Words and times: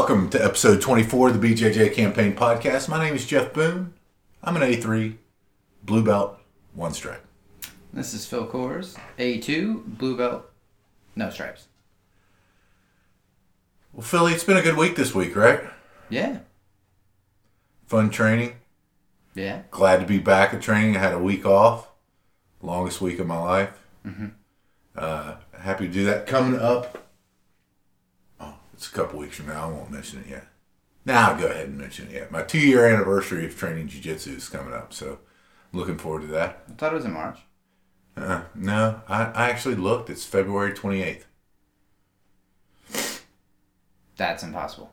Welcome 0.00 0.30
to 0.30 0.42
episode 0.42 0.80
24 0.80 1.28
of 1.28 1.40
the 1.42 1.54
BJJ 1.54 1.92
Campaign 1.92 2.34
Podcast. 2.34 2.88
My 2.88 3.04
name 3.04 3.14
is 3.14 3.26
Jeff 3.26 3.52
Boone. 3.52 3.92
I'm 4.42 4.56
an 4.56 4.62
A3, 4.62 5.16
blue 5.82 6.02
belt, 6.02 6.38
one 6.72 6.94
stripe. 6.94 7.22
This 7.92 8.14
is 8.14 8.24
Phil 8.24 8.46
Coors, 8.46 8.96
A2, 9.18 9.98
blue 9.98 10.16
belt, 10.16 10.50
no 11.14 11.28
stripes. 11.28 11.66
Well, 13.92 14.00
Philly, 14.00 14.32
it's 14.32 14.42
been 14.42 14.56
a 14.56 14.62
good 14.62 14.78
week 14.78 14.96
this 14.96 15.14
week, 15.14 15.36
right? 15.36 15.60
Yeah, 16.08 16.38
Fun 17.86 18.08
training. 18.08 18.54
yeah. 19.34 19.62
Glad 19.70 20.00
to 20.00 20.06
be 20.06 20.18
back 20.18 20.54
at 20.54 20.62
training. 20.62 20.96
I 20.96 21.00
had 21.00 21.12
a 21.12 21.18
week 21.18 21.44
off, 21.44 21.88
longest 22.62 23.02
week 23.02 23.18
of 23.18 23.26
my 23.26 23.38
life. 23.38 23.78
Uh, 24.96 25.34
happy 25.60 25.88
to 25.88 25.92
do 25.92 26.04
that. 26.06 26.26
Coming 26.26 26.58
up, 26.58 27.06
it's 28.80 28.88
a 28.88 28.92
couple 28.92 29.18
weeks 29.18 29.36
from 29.36 29.48
now. 29.48 29.68
I 29.68 29.70
won't 29.70 29.90
mention 29.90 30.20
it 30.20 30.26
yet. 30.26 30.46
Now 31.04 31.32
I'll 31.32 31.38
go 31.38 31.48
ahead 31.48 31.68
and 31.68 31.76
mention 31.76 32.08
it 32.08 32.14
yet. 32.14 32.32
My 32.32 32.42
two 32.42 32.58
year 32.58 32.86
anniversary 32.86 33.44
of 33.44 33.54
training 33.54 33.88
jiu-jitsu 33.88 34.30
is 34.36 34.48
coming 34.48 34.72
up, 34.72 34.94
so 34.94 35.18
I'm 35.70 35.78
looking 35.78 35.98
forward 35.98 36.22
to 36.22 36.28
that. 36.28 36.62
I 36.66 36.72
thought 36.72 36.92
it 36.92 36.96
was 36.96 37.04
in 37.04 37.12
March. 37.12 37.40
Uh, 38.16 38.44
no, 38.54 39.02
I, 39.06 39.24
I 39.24 39.50
actually 39.50 39.74
looked. 39.74 40.08
It's 40.08 40.24
February 40.24 40.72
28th. 40.72 41.24
That's 44.16 44.42
impossible. 44.42 44.90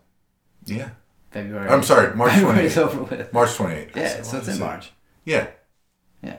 Yeah. 0.65 0.89
February. 1.31 1.69
I'm 1.69 1.81
sorry, 1.83 2.13
March 2.13 2.31
February's 2.33 2.75
28th. 2.75 2.77
over 2.79 3.03
with. 3.03 3.31
March 3.31 3.49
28th. 3.51 3.95
Yeah, 3.95 4.21
so 4.21 4.37
it's 4.39 4.49
in 4.49 4.59
March. 4.59 4.91
Yeah. 5.23 5.47
Yeah. 6.21 6.37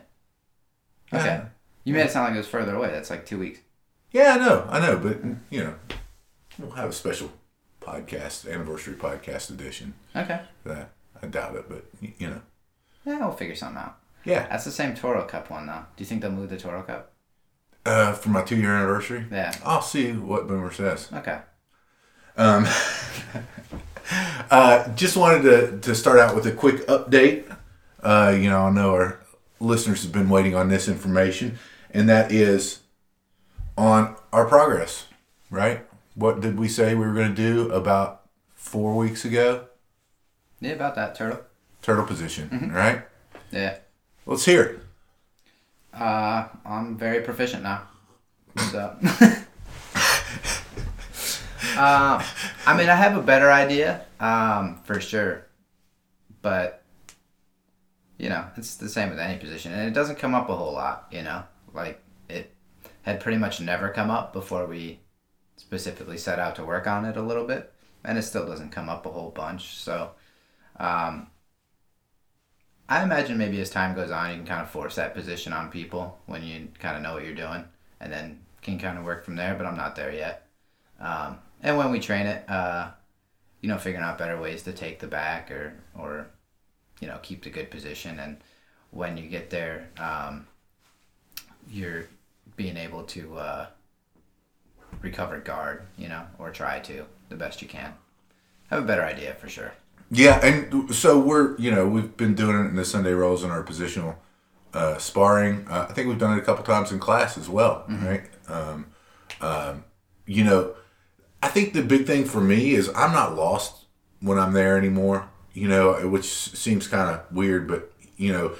Yeah. 1.14 1.18
Okay. 1.18 1.42
You 1.84 1.94
made 1.94 2.04
it 2.04 2.10
sound 2.10 2.26
like 2.26 2.34
it 2.34 2.38
was 2.40 2.46
further 2.46 2.74
away. 2.74 2.90
That's 2.90 3.08
like 3.08 3.24
two 3.24 3.38
weeks. 3.38 3.60
Yeah, 4.12 4.34
I 4.34 4.36
know, 4.38 4.66
I 4.68 4.80
know, 4.80 4.98
but 4.98 5.18
you 5.48 5.64
know, 5.64 5.74
we'll 6.58 6.72
have 6.72 6.90
a 6.90 6.92
special 6.92 7.30
podcast, 7.80 8.50
anniversary 8.52 8.94
podcast 8.94 9.50
edition. 9.50 9.94
Okay. 10.14 10.40
That 10.64 10.90
I 11.22 11.26
doubt 11.26 11.56
it, 11.56 11.66
but 11.68 11.84
you 12.18 12.28
know, 12.30 12.40
Yeah, 13.04 13.18
we'll 13.20 13.32
figure 13.32 13.54
something 13.56 13.78
out. 13.82 13.98
yeah. 14.24 14.46
That's 14.48 14.64
the 14.64 14.70
same 14.70 14.94
Toro 14.94 15.24
Cup 15.24 15.50
one, 15.50 15.66
though. 15.66 15.84
Do 15.96 16.02
you 16.02 16.06
think 16.06 16.22
they'll 16.22 16.30
move 16.32 16.50
the 16.50 16.56
Toro 16.58 16.82
Cup? 16.82 17.12
Uh, 17.86 18.12
for 18.12 18.28
my 18.28 18.42
two 18.42 18.56
year 18.56 18.74
anniversary, 18.74 19.24
Yeah. 19.30 19.52
I'll 19.64 19.82
see 19.82 20.12
what 20.12 20.46
Boomer 20.46 20.72
says. 20.72 21.08
Okay. 21.12 21.38
Um, 22.36 22.66
uh, 24.50 24.88
just 24.94 25.16
wanted 25.16 25.42
to, 25.42 25.78
to 25.80 25.94
start 25.94 26.18
out 26.18 26.34
with 26.34 26.46
a 26.46 26.52
quick 26.52 26.86
update. 26.86 27.44
Uh, 28.02 28.36
you 28.38 28.48
know, 28.48 28.62
I 28.66 28.70
know 28.70 28.92
our 28.94 29.20
listeners 29.60 30.02
have 30.02 30.12
been 30.12 30.28
waiting 30.28 30.54
on 30.54 30.68
this 30.68 30.86
information, 30.88 31.58
and 31.90 32.08
that 32.08 32.30
is 32.30 32.80
on 33.76 34.16
our 34.32 34.46
progress, 34.46 35.06
right? 35.50 35.84
What 36.18 36.40
did 36.40 36.58
we 36.58 36.66
say 36.66 36.96
we 36.96 37.06
were 37.06 37.14
going 37.14 37.32
to 37.32 37.36
do 37.36 37.70
about 37.70 38.22
four 38.56 38.96
weeks 38.96 39.24
ago? 39.24 39.68
Yeah, 40.60 40.72
about 40.72 40.96
that, 40.96 41.14
Turtle. 41.14 41.42
Turtle 41.80 42.04
position, 42.06 42.72
right? 42.74 43.04
Yeah. 43.52 43.78
Let's 44.26 44.44
hear 44.44 44.62
it. 44.62 44.80
Uh, 45.94 46.48
I'm 46.66 46.96
very 46.96 47.22
proficient 47.22 47.62
now. 47.62 47.82
So. 48.72 48.96
uh, 51.76 52.26
I 52.66 52.76
mean, 52.76 52.88
I 52.88 52.96
have 52.96 53.16
a 53.16 53.22
better 53.22 53.52
idea, 53.52 54.04
um, 54.18 54.80
for 54.82 55.00
sure. 55.00 55.46
But, 56.42 56.82
you 58.16 58.28
know, 58.28 58.44
it's 58.56 58.74
the 58.74 58.88
same 58.88 59.10
with 59.10 59.20
any 59.20 59.38
position. 59.38 59.72
And 59.72 59.86
it 59.86 59.94
doesn't 59.94 60.18
come 60.18 60.34
up 60.34 60.48
a 60.48 60.56
whole 60.56 60.72
lot, 60.72 61.06
you 61.12 61.22
know? 61.22 61.44
Like, 61.72 62.02
it 62.28 62.52
had 63.02 63.20
pretty 63.20 63.38
much 63.38 63.60
never 63.60 63.90
come 63.90 64.10
up 64.10 64.32
before 64.32 64.66
we 64.66 64.98
specifically 65.68 66.16
set 66.16 66.38
out 66.38 66.56
to 66.56 66.64
work 66.64 66.86
on 66.86 67.04
it 67.04 67.18
a 67.18 67.22
little 67.22 67.44
bit. 67.44 67.70
And 68.02 68.16
it 68.16 68.22
still 68.22 68.46
doesn't 68.46 68.70
come 68.70 68.88
up 68.88 69.04
a 69.04 69.10
whole 69.10 69.30
bunch. 69.30 69.76
So, 69.76 70.12
um, 70.80 71.26
I 72.88 73.02
imagine 73.02 73.36
maybe 73.36 73.60
as 73.60 73.68
time 73.68 73.94
goes 73.94 74.10
on, 74.10 74.30
you 74.30 74.36
can 74.36 74.46
kind 74.46 74.62
of 74.62 74.70
force 74.70 74.94
that 74.94 75.14
position 75.14 75.52
on 75.52 75.70
people 75.70 76.18
when 76.24 76.42
you 76.42 76.68
kind 76.78 76.96
of 76.96 77.02
know 77.02 77.12
what 77.12 77.24
you're 77.24 77.34
doing, 77.34 77.64
and 78.00 78.10
then 78.10 78.40
can 78.62 78.78
kind 78.78 78.96
of 78.96 79.04
work 79.04 79.26
from 79.26 79.36
there. 79.36 79.54
But 79.56 79.66
I'm 79.66 79.76
not 79.76 79.94
there 79.94 80.12
yet. 80.12 80.46
Um, 80.98 81.38
and 81.62 81.76
when 81.76 81.90
we 81.90 82.00
train 82.00 82.26
it, 82.26 82.48
uh, 82.48 82.92
you 83.60 83.68
know, 83.68 83.76
figuring 83.76 84.06
out 84.06 84.16
better 84.16 84.40
ways 84.40 84.62
to 84.62 84.72
take 84.72 85.00
the 85.00 85.06
back 85.06 85.50
or 85.50 85.74
or 85.98 86.28
you 87.00 87.08
know 87.08 87.18
keep 87.22 87.42
the 87.42 87.50
good 87.50 87.70
position, 87.70 88.18
and 88.20 88.38
when 88.90 89.18
you 89.18 89.28
get 89.28 89.50
there, 89.50 89.90
um, 89.98 90.46
you're 91.70 92.06
being 92.56 92.78
able 92.78 93.02
to 93.02 93.36
uh, 93.36 93.66
recover 95.00 95.38
guard, 95.38 95.82
you 95.96 96.08
know, 96.08 96.24
or 96.38 96.50
try 96.50 96.80
to 96.80 97.04
the 97.28 97.36
best 97.36 97.62
you 97.62 97.68
can. 97.68 97.94
Have 98.70 98.82
a 98.82 98.86
better 98.86 99.02
idea 99.02 99.34
for 99.34 99.48
sure. 99.48 99.72
Yeah, 100.10 100.44
and 100.44 100.94
so 100.94 101.18
we're 101.18 101.56
you 101.58 101.70
know 101.70 101.86
we've 101.86 102.16
been 102.16 102.34
doing 102.34 102.56
it 102.56 102.68
in 102.68 102.76
the 102.76 102.84
Sunday 102.84 103.12
rolls 103.12 103.44
in 103.44 103.50
our 103.50 103.62
positional 103.62 104.16
uh, 104.72 104.96
sparring. 104.98 105.66
Uh, 105.68 105.86
I 105.88 105.92
think 105.92 106.08
we've 106.08 106.18
done 106.18 106.36
it 106.36 106.40
a 106.40 106.44
couple 106.44 106.64
times 106.64 106.92
in 106.92 106.98
class 106.98 107.36
as 107.36 107.48
well, 107.48 107.84
right? 107.88 108.22
Um, 108.48 108.86
um, 109.40 109.84
you 110.26 110.44
know, 110.44 110.74
I 111.42 111.48
think 111.48 111.74
the 111.74 111.82
big 111.82 112.06
thing 112.06 112.24
for 112.24 112.40
me 112.40 112.72
is 112.72 112.90
I'm 112.94 113.12
not 113.12 113.36
lost 113.36 113.84
when 114.20 114.38
I'm 114.38 114.52
there 114.52 114.78
anymore. 114.78 115.28
You 115.52 115.68
know, 115.68 116.08
which 116.08 116.26
seems 116.26 116.86
kind 116.86 117.10
of 117.10 117.30
weird, 117.30 117.68
but 117.68 117.92
you 118.16 118.32
know, 118.32 118.54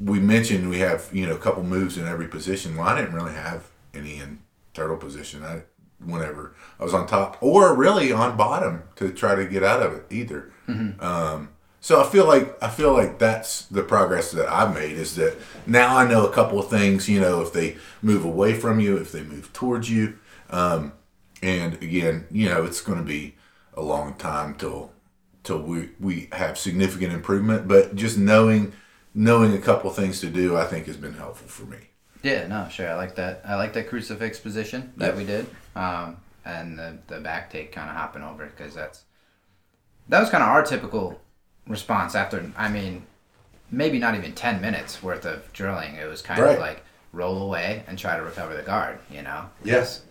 we 0.00 0.18
mentioned 0.18 0.68
we 0.68 0.78
have 0.80 1.08
you 1.12 1.26
know 1.26 1.34
a 1.34 1.38
couple 1.38 1.62
moves 1.62 1.96
in 1.96 2.06
every 2.06 2.26
position. 2.26 2.76
Well, 2.76 2.88
I 2.88 3.00
didn't 3.00 3.14
really 3.14 3.34
have 3.34 3.68
any 3.94 4.18
in 4.18 4.40
turtle 4.78 4.96
position. 4.96 5.44
I 5.44 5.62
whenever 6.04 6.54
I 6.78 6.84
was 6.84 6.94
on 6.94 7.06
top 7.06 7.42
or 7.42 7.74
really 7.74 8.12
on 8.12 8.36
bottom 8.36 8.84
to 8.96 9.10
try 9.12 9.34
to 9.34 9.44
get 9.44 9.64
out 9.64 9.82
of 9.82 9.92
it 9.94 10.06
either. 10.10 10.52
Um, 11.00 11.48
so 11.80 12.00
I 12.00 12.08
feel 12.08 12.26
like 12.26 12.62
I 12.62 12.68
feel 12.68 12.92
like 12.92 13.18
that's 13.18 13.62
the 13.66 13.82
progress 13.82 14.30
that 14.32 14.48
I've 14.48 14.74
made 14.74 14.92
is 14.96 15.16
that 15.16 15.36
now 15.66 15.96
I 15.96 16.08
know 16.08 16.26
a 16.26 16.32
couple 16.32 16.58
of 16.58 16.68
things. 16.68 17.08
You 17.08 17.20
know, 17.20 17.40
if 17.40 17.52
they 17.52 17.76
move 18.02 18.24
away 18.24 18.54
from 18.54 18.80
you, 18.80 18.96
if 18.96 19.12
they 19.12 19.22
move 19.22 19.52
towards 19.52 19.90
you, 19.90 20.18
um, 20.50 20.92
and 21.42 21.74
again, 21.74 22.26
you 22.30 22.48
know, 22.48 22.64
it's 22.64 22.80
going 22.80 22.98
to 22.98 23.04
be 23.04 23.34
a 23.74 23.82
long 23.82 24.14
time 24.14 24.54
till 24.54 24.92
till 25.44 25.60
we 25.62 25.90
we 26.00 26.28
have 26.32 26.58
significant 26.58 27.12
improvement. 27.12 27.68
But 27.68 27.94
just 27.94 28.18
knowing 28.18 28.72
knowing 29.14 29.54
a 29.54 29.58
couple 29.58 29.90
of 29.90 29.96
things 29.96 30.20
to 30.20 30.28
do, 30.28 30.56
I 30.56 30.64
think 30.64 30.86
has 30.86 30.96
been 30.96 31.14
helpful 31.14 31.48
for 31.48 31.64
me. 31.64 31.87
Yeah, 32.22 32.46
no, 32.46 32.68
sure. 32.68 32.88
I 32.88 32.94
like 32.94 33.14
that. 33.16 33.42
I 33.44 33.54
like 33.56 33.72
that 33.74 33.88
crucifix 33.88 34.38
position 34.40 34.92
that 34.96 35.08
Yep. 35.08 35.16
we 35.16 35.24
did, 35.24 35.46
um, 35.76 36.16
and 36.44 36.78
the 36.78 36.98
the 37.06 37.20
back 37.20 37.50
take 37.50 37.72
kind 37.72 37.88
of 37.88 37.96
hopping 37.96 38.22
over 38.22 38.46
because 38.46 38.74
that's 38.74 39.04
that 40.08 40.20
was 40.20 40.30
kind 40.30 40.42
of 40.42 40.48
our 40.48 40.62
typical 40.64 41.20
response 41.66 42.14
after. 42.14 42.50
I 42.56 42.68
mean, 42.68 43.06
maybe 43.70 43.98
not 43.98 44.14
even 44.14 44.32
ten 44.34 44.60
minutes 44.60 45.02
worth 45.02 45.24
of 45.26 45.52
drilling. 45.52 45.94
It 45.94 46.06
was 46.08 46.22
kind 46.22 46.40
Right. 46.40 46.54
of 46.54 46.58
like 46.60 46.82
roll 47.12 47.42
away 47.42 47.84
and 47.86 47.98
try 47.98 48.16
to 48.16 48.22
recover 48.22 48.54
the 48.56 48.62
guard. 48.62 48.98
You 49.10 49.22
know, 49.22 49.50
Yes. 49.62 50.02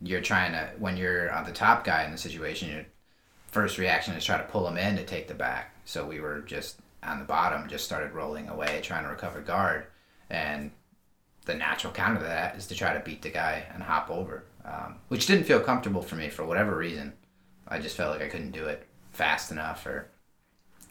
you're 0.00 0.20
trying 0.22 0.52
to 0.52 0.70
when 0.78 0.96
you're 0.96 1.30
on 1.32 1.44
the 1.44 1.52
top 1.52 1.84
guy 1.84 2.04
in 2.04 2.10
the 2.12 2.18
situation. 2.18 2.70
Your 2.70 2.84
first 3.48 3.76
reaction 3.78 4.14
is 4.14 4.24
try 4.24 4.36
to 4.38 4.44
pull 4.44 4.66
him 4.68 4.78
in 4.78 4.96
to 4.96 5.04
take 5.04 5.28
the 5.28 5.34
back. 5.34 5.72
So 5.84 6.06
we 6.06 6.20
were 6.20 6.40
just 6.40 6.80
on 7.02 7.18
the 7.18 7.24
bottom, 7.24 7.68
just 7.68 7.84
started 7.84 8.12
rolling 8.12 8.48
away, 8.48 8.80
trying 8.82 9.04
to 9.04 9.10
recover 9.10 9.40
guard, 9.40 9.86
and 10.30 10.70
the 11.48 11.54
natural 11.54 11.94
counter 11.94 12.20
to 12.20 12.26
that 12.26 12.56
is 12.56 12.66
to 12.66 12.74
try 12.74 12.92
to 12.92 13.00
beat 13.00 13.22
the 13.22 13.30
guy 13.30 13.64
and 13.72 13.82
hop 13.82 14.10
over, 14.10 14.44
um, 14.66 14.96
which 15.08 15.26
didn't 15.26 15.44
feel 15.44 15.58
comfortable 15.58 16.02
for 16.02 16.14
me 16.14 16.28
for 16.28 16.44
whatever 16.44 16.76
reason. 16.76 17.14
I 17.66 17.78
just 17.78 17.96
felt 17.96 18.12
like 18.12 18.22
I 18.22 18.28
couldn't 18.28 18.52
do 18.52 18.66
it 18.66 18.86
fast 19.12 19.50
enough 19.50 19.86
or 19.86 20.10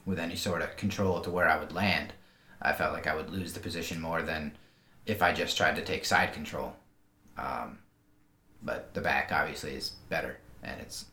with 0.08 0.18
any 0.18 0.36
sort 0.36 0.64
of 0.64 0.76
control 0.76 1.22
to 1.22 1.30
where 1.30 1.48
I 1.48 1.60
would 1.60 1.74
land. 1.74 2.14
I 2.60 2.74
felt 2.74 2.94
like 2.94 3.06
I 3.06 3.16
would 3.16 3.30
lose 3.30 3.54
the 3.54 3.60
position 3.60 4.02
more 4.02 4.24
than 4.24 4.58
if 5.06 5.22
I 5.22 5.32
just 5.32 5.56
tried 5.56 5.76
to 5.76 5.84
take 5.84 6.06
side 6.06 6.34
control. 6.34 6.76
Um, 7.38 7.78
but 8.64 8.96
the 8.96 9.02
back 9.02 9.32
obviously 9.32 9.76
is 9.76 9.92
better, 10.10 10.40
and 10.64 10.82
it's 10.82 11.06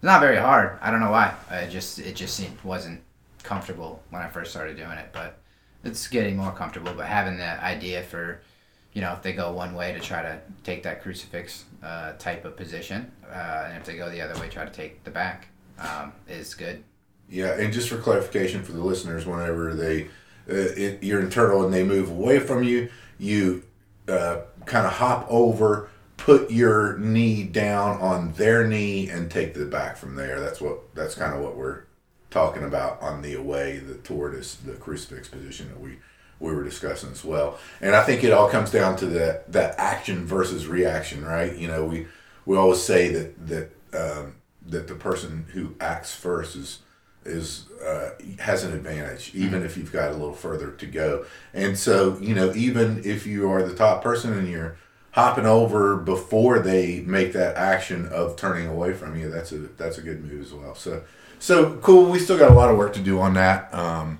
not 0.00 0.20
very 0.20 0.36
hard. 0.36 0.78
I 0.80 0.92
don't 0.92 1.00
know 1.00 1.10
why. 1.10 1.34
I 1.50 1.66
just 1.66 1.98
it 1.98 2.14
just 2.14 2.36
seemed 2.36 2.62
wasn't 2.62 3.02
comfortable 3.42 4.00
when 4.10 4.22
I 4.22 4.28
first 4.28 4.52
started 4.52 4.76
doing 4.76 4.92
it, 4.92 5.08
but 5.12 5.40
it's 5.82 6.06
getting 6.06 6.36
more 6.36 6.52
comfortable. 6.52 6.94
But 6.96 7.06
having 7.06 7.36
the 7.38 7.60
idea 7.64 8.04
for 8.04 8.42
you 8.92 9.00
know, 9.00 9.12
if 9.12 9.22
they 9.22 9.32
go 9.32 9.52
one 9.52 9.74
way 9.74 9.92
to 9.92 10.00
try 10.00 10.22
to 10.22 10.40
take 10.64 10.82
that 10.82 11.02
crucifix 11.02 11.64
uh, 11.82 12.12
type 12.18 12.44
of 12.44 12.56
position, 12.56 13.10
uh, 13.30 13.64
and 13.68 13.76
if 13.76 13.84
they 13.84 13.96
go 13.96 14.10
the 14.10 14.20
other 14.20 14.38
way, 14.40 14.48
try 14.48 14.64
to 14.64 14.70
take 14.70 15.02
the 15.04 15.10
back, 15.10 15.48
um, 15.78 16.12
is 16.28 16.54
good. 16.54 16.84
Yeah, 17.28 17.58
and 17.58 17.72
just 17.72 17.88
for 17.88 17.96
clarification 17.96 18.62
for 18.62 18.72
the 18.72 18.84
listeners, 18.84 19.24
whenever 19.24 19.72
they 19.74 20.04
uh, 20.48 20.74
it, 20.76 21.02
you're 21.02 21.20
in 21.20 21.30
turtle 21.30 21.64
and 21.64 21.72
they 21.72 21.84
move 21.84 22.10
away 22.10 22.38
from 22.38 22.62
you, 22.62 22.90
you 23.18 23.62
uh, 24.08 24.40
kind 24.66 24.86
of 24.86 24.92
hop 24.92 25.26
over, 25.30 25.88
put 26.18 26.50
your 26.50 26.98
knee 26.98 27.44
down 27.44 27.98
on 28.00 28.32
their 28.34 28.66
knee, 28.66 29.08
and 29.08 29.30
take 29.30 29.54
the 29.54 29.64
back 29.64 29.96
from 29.96 30.16
there. 30.16 30.40
That's 30.40 30.60
what 30.60 30.94
that's 30.94 31.14
kind 31.14 31.34
of 31.34 31.40
what 31.40 31.56
we're 31.56 31.84
talking 32.30 32.64
about 32.64 33.00
on 33.00 33.22
the 33.22 33.34
away, 33.34 33.78
the 33.78 33.94
tortoise, 33.94 34.54
the 34.56 34.72
crucifix 34.72 35.28
position 35.28 35.68
that 35.68 35.80
we 35.80 35.98
we 36.42 36.52
were 36.52 36.64
discussing 36.64 37.10
as 37.12 37.24
well. 37.24 37.58
And 37.80 37.94
I 37.94 38.02
think 38.02 38.24
it 38.24 38.32
all 38.32 38.48
comes 38.48 38.70
down 38.70 38.96
to 38.96 39.06
that 39.06 39.50
that 39.52 39.78
action 39.78 40.26
versus 40.26 40.66
reaction, 40.66 41.24
right? 41.24 41.56
You 41.56 41.68
know, 41.68 41.84
we 41.84 42.06
we 42.44 42.56
always 42.56 42.82
say 42.82 43.08
that 43.12 43.46
that 43.46 43.70
um, 43.94 44.34
that 44.66 44.88
the 44.88 44.94
person 44.94 45.46
who 45.52 45.74
acts 45.80 46.14
first 46.14 46.56
is 46.56 46.80
is 47.24 47.66
uh, 47.86 48.10
has 48.40 48.64
an 48.64 48.74
advantage, 48.74 49.32
even 49.34 49.60
mm-hmm. 49.60 49.66
if 49.66 49.76
you've 49.76 49.92
got 49.92 50.10
a 50.10 50.14
little 50.14 50.34
further 50.34 50.72
to 50.72 50.86
go. 50.86 51.24
And 51.54 51.78
so, 51.78 52.18
you 52.20 52.34
know, 52.34 52.52
even 52.54 53.02
if 53.04 53.26
you 53.26 53.50
are 53.50 53.62
the 53.62 53.74
top 53.74 54.02
person 54.02 54.32
and 54.32 54.48
you're 54.48 54.76
hopping 55.12 55.46
over 55.46 55.96
before 55.96 56.58
they 56.58 57.00
make 57.00 57.32
that 57.34 57.56
action 57.56 58.08
of 58.08 58.34
turning 58.36 58.66
away 58.66 58.92
from 58.94 59.16
you, 59.16 59.30
that's 59.30 59.52
a 59.52 59.58
that's 59.58 59.98
a 59.98 60.02
good 60.02 60.24
move 60.24 60.42
as 60.42 60.52
well. 60.52 60.74
So, 60.74 61.04
so 61.38 61.76
cool. 61.76 62.10
We 62.10 62.18
still 62.18 62.38
got 62.38 62.50
a 62.50 62.54
lot 62.54 62.70
of 62.70 62.76
work 62.76 62.92
to 62.94 63.00
do 63.00 63.20
on 63.20 63.34
that. 63.34 63.72
Um, 63.72 64.18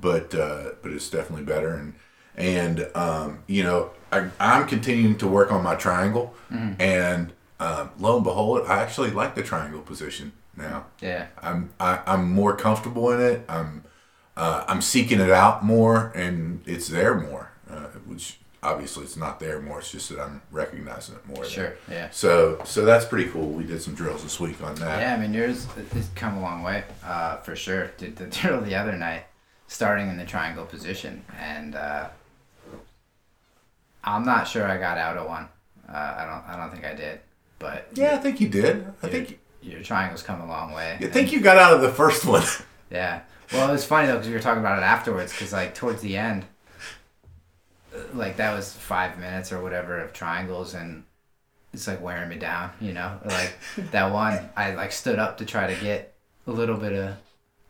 but 0.00 0.34
uh, 0.34 0.70
but 0.82 0.92
it's 0.92 1.10
definitely 1.10 1.44
better. 1.44 1.74
And 1.74 1.94
and 2.36 2.88
um, 2.94 3.42
you 3.46 3.62
know, 3.62 3.90
I, 4.10 4.28
I'm 4.40 4.66
continuing 4.66 5.18
to 5.18 5.28
work 5.28 5.52
on 5.52 5.62
my 5.62 5.74
triangle, 5.74 6.34
mm-hmm. 6.50 6.80
and 6.80 7.32
uh, 7.60 7.88
lo 7.98 8.16
and 8.16 8.24
behold, 8.24 8.66
I 8.66 8.80
actually 8.80 9.10
like 9.10 9.34
the 9.34 9.42
triangle 9.42 9.82
position 9.82 10.32
now. 10.56 10.86
Yeah, 11.00 11.26
I'm 11.40 11.70
I, 11.78 11.94
am 11.94 12.02
i 12.06 12.14
am 12.14 12.32
more 12.32 12.56
comfortable 12.56 13.12
in 13.12 13.20
it. 13.20 13.44
I'm 13.48 13.84
uh, 14.36 14.64
I'm 14.66 14.80
seeking 14.80 15.20
it 15.20 15.30
out 15.30 15.64
more, 15.64 16.12
and 16.14 16.62
it's 16.66 16.88
there 16.88 17.14
more, 17.14 17.52
uh, 17.70 17.88
which 18.06 18.38
obviously 18.62 19.04
it's 19.04 19.16
not 19.16 19.40
there 19.40 19.60
more. 19.60 19.80
It's 19.80 19.92
just 19.92 20.08
that 20.08 20.20
I'm 20.20 20.40
recognizing 20.50 21.16
it 21.16 21.26
more. 21.26 21.44
Sure. 21.44 21.76
There. 21.86 21.96
Yeah. 21.96 22.10
So 22.10 22.62
so 22.64 22.84
that's 22.84 23.04
pretty 23.04 23.30
cool. 23.30 23.48
We 23.48 23.64
did 23.64 23.82
some 23.82 23.94
drills 23.94 24.22
this 24.22 24.40
week 24.40 24.62
on 24.62 24.74
that. 24.76 25.00
Yeah, 25.00 25.14
I 25.14 25.18
mean 25.18 25.34
yours 25.34 25.66
has 25.92 26.08
come 26.14 26.38
a 26.38 26.40
long 26.40 26.62
way 26.62 26.84
uh, 27.04 27.38
for 27.38 27.56
sure. 27.56 27.88
Did 27.98 28.16
the 28.16 28.26
drill 28.26 28.60
the 28.60 28.74
other 28.74 28.96
night 28.96 29.24
starting 29.72 30.08
in 30.08 30.18
the 30.18 30.24
triangle 30.24 30.66
position, 30.66 31.24
and 31.38 31.74
uh, 31.74 32.08
I'm 34.04 34.24
not 34.24 34.46
sure 34.46 34.66
I 34.66 34.76
got 34.78 34.98
out 34.98 35.16
of 35.16 35.26
one. 35.26 35.48
Uh, 35.88 36.14
I 36.18 36.24
don't. 36.26 36.54
I 36.54 36.56
don't 36.60 36.70
think 36.70 36.84
I 36.84 36.94
did. 36.94 37.20
But 37.58 37.88
yeah, 37.94 38.14
I 38.14 38.18
think 38.18 38.40
you 38.40 38.48
did. 38.48 38.86
I 39.02 39.08
think 39.08 39.38
your 39.62 39.82
triangle's 39.82 40.22
come 40.22 40.40
a 40.40 40.46
long 40.46 40.72
way. 40.72 40.98
I 41.00 41.06
think 41.06 41.32
you 41.32 41.40
got 41.40 41.56
out 41.56 41.74
of 41.74 41.80
the 41.80 41.90
first 41.90 42.24
one. 42.24 42.42
yeah. 42.90 43.22
Well, 43.52 43.68
it 43.68 43.72
was 43.72 43.84
funny 43.84 44.06
though 44.06 44.14
because 44.14 44.28
we 44.28 44.34
were 44.34 44.40
talking 44.40 44.60
about 44.60 44.78
it 44.78 44.82
afterwards. 44.82 45.32
Because 45.32 45.52
like 45.52 45.74
towards 45.74 46.02
the 46.02 46.16
end, 46.16 46.44
uh, 47.94 48.00
like 48.14 48.36
that 48.36 48.54
was 48.54 48.72
five 48.72 49.18
minutes 49.18 49.52
or 49.52 49.62
whatever 49.62 50.00
of 50.00 50.12
triangles, 50.12 50.74
and 50.74 51.04
it's 51.72 51.86
like 51.86 52.02
wearing 52.02 52.28
me 52.28 52.36
down. 52.36 52.72
You 52.80 52.92
know, 52.92 53.18
like 53.24 53.56
that 53.90 54.12
one, 54.12 54.50
I 54.56 54.74
like 54.74 54.92
stood 54.92 55.18
up 55.18 55.38
to 55.38 55.46
try 55.46 55.72
to 55.72 55.80
get 55.80 56.14
a 56.46 56.50
little 56.50 56.76
bit 56.76 56.92
of 56.92 57.16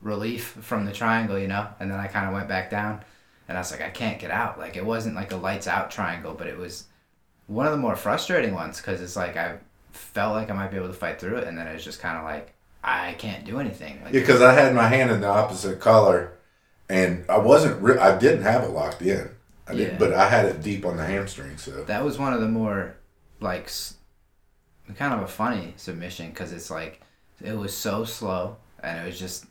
relief 0.03 0.45
from 0.61 0.85
the 0.85 0.93
triangle, 0.93 1.39
you 1.39 1.49
know? 1.49 1.69
And 1.81 1.91
then 1.91 1.99
I 1.99 2.07
kind 2.09 2.27
of 2.27 2.35
went 2.35 2.49
back 2.49 2.71
down 2.71 3.01
and 3.49 3.57
I 3.57 3.61
was 3.61 3.71
like, 3.71 3.81
I 3.81 3.91
can't 3.91 4.19
get 4.19 4.31
out. 4.31 4.59
Like, 4.59 4.77
it 4.77 4.85
wasn't 4.85 5.15
like 5.15 5.33
a 5.33 5.37
lights 5.37 5.67
out 5.67 5.91
triangle, 5.91 6.35
but 6.37 6.47
it 6.47 6.59
was 6.59 6.85
one 7.47 7.67
of 7.67 7.73
the 7.73 7.79
more 7.79 7.97
frustrating 7.97 8.55
ones 8.55 8.79
because 8.79 9.01
it's 9.01 9.17
like 9.17 9.37
I 9.37 9.59
felt 9.93 10.35
like 10.35 10.51
I 10.51 10.55
might 10.55 10.71
be 10.71 10.77
able 10.77 10.89
to 10.89 10.95
fight 10.95 11.21
through 11.21 11.37
it. 11.37 11.49
And 11.49 11.57
then 11.57 11.67
it 11.67 11.75
was 11.75 11.85
just 11.85 12.01
kind 12.01 12.19
of 12.19 12.25
like, 12.25 12.55
I 12.85 13.15
can't 13.15 13.45
do 13.45 13.61
anything. 13.61 14.01
Like, 14.05 14.13
yeah, 14.13 14.21
because 14.21 14.43
I 14.43 14.53
had 14.55 14.75
my 14.75 14.89
hand 14.89 15.11
in 15.11 15.21
the 15.21 15.29
opposite 15.29 15.81
color 15.81 16.33
and 16.89 17.25
I 17.29 17.39
wasn't, 17.39 17.81
re- 17.81 17.99
I 17.99 18.19
didn't 18.19 18.43
have 18.43 18.65
it 18.65 18.71
locked 18.71 19.03
in. 19.03 19.31
I 19.69 19.73
yeah. 19.75 19.97
but 19.99 20.13
I 20.13 20.29
had 20.29 20.47
it 20.47 20.63
deep 20.63 20.85
on 20.85 20.97
the 20.97 21.05
hamstring. 21.05 21.57
So 21.57 21.85
that 21.85 22.05
was 22.05 22.19
one 22.19 22.33
of 22.33 22.41
the 22.41 22.49
more 22.49 22.97
like 23.41 23.71
kind 24.97 25.15
of 25.15 25.23
a 25.23 25.27
funny 25.27 25.75
submission 25.77 26.31
because 26.31 26.53
it's 26.53 26.71
like 26.71 27.01
it 27.43 27.57
was 27.57 27.77
so 27.77 28.05
slow 28.05 28.57
and 28.83 29.01
it 29.01 29.07
was 29.07 29.19
just 29.19 29.47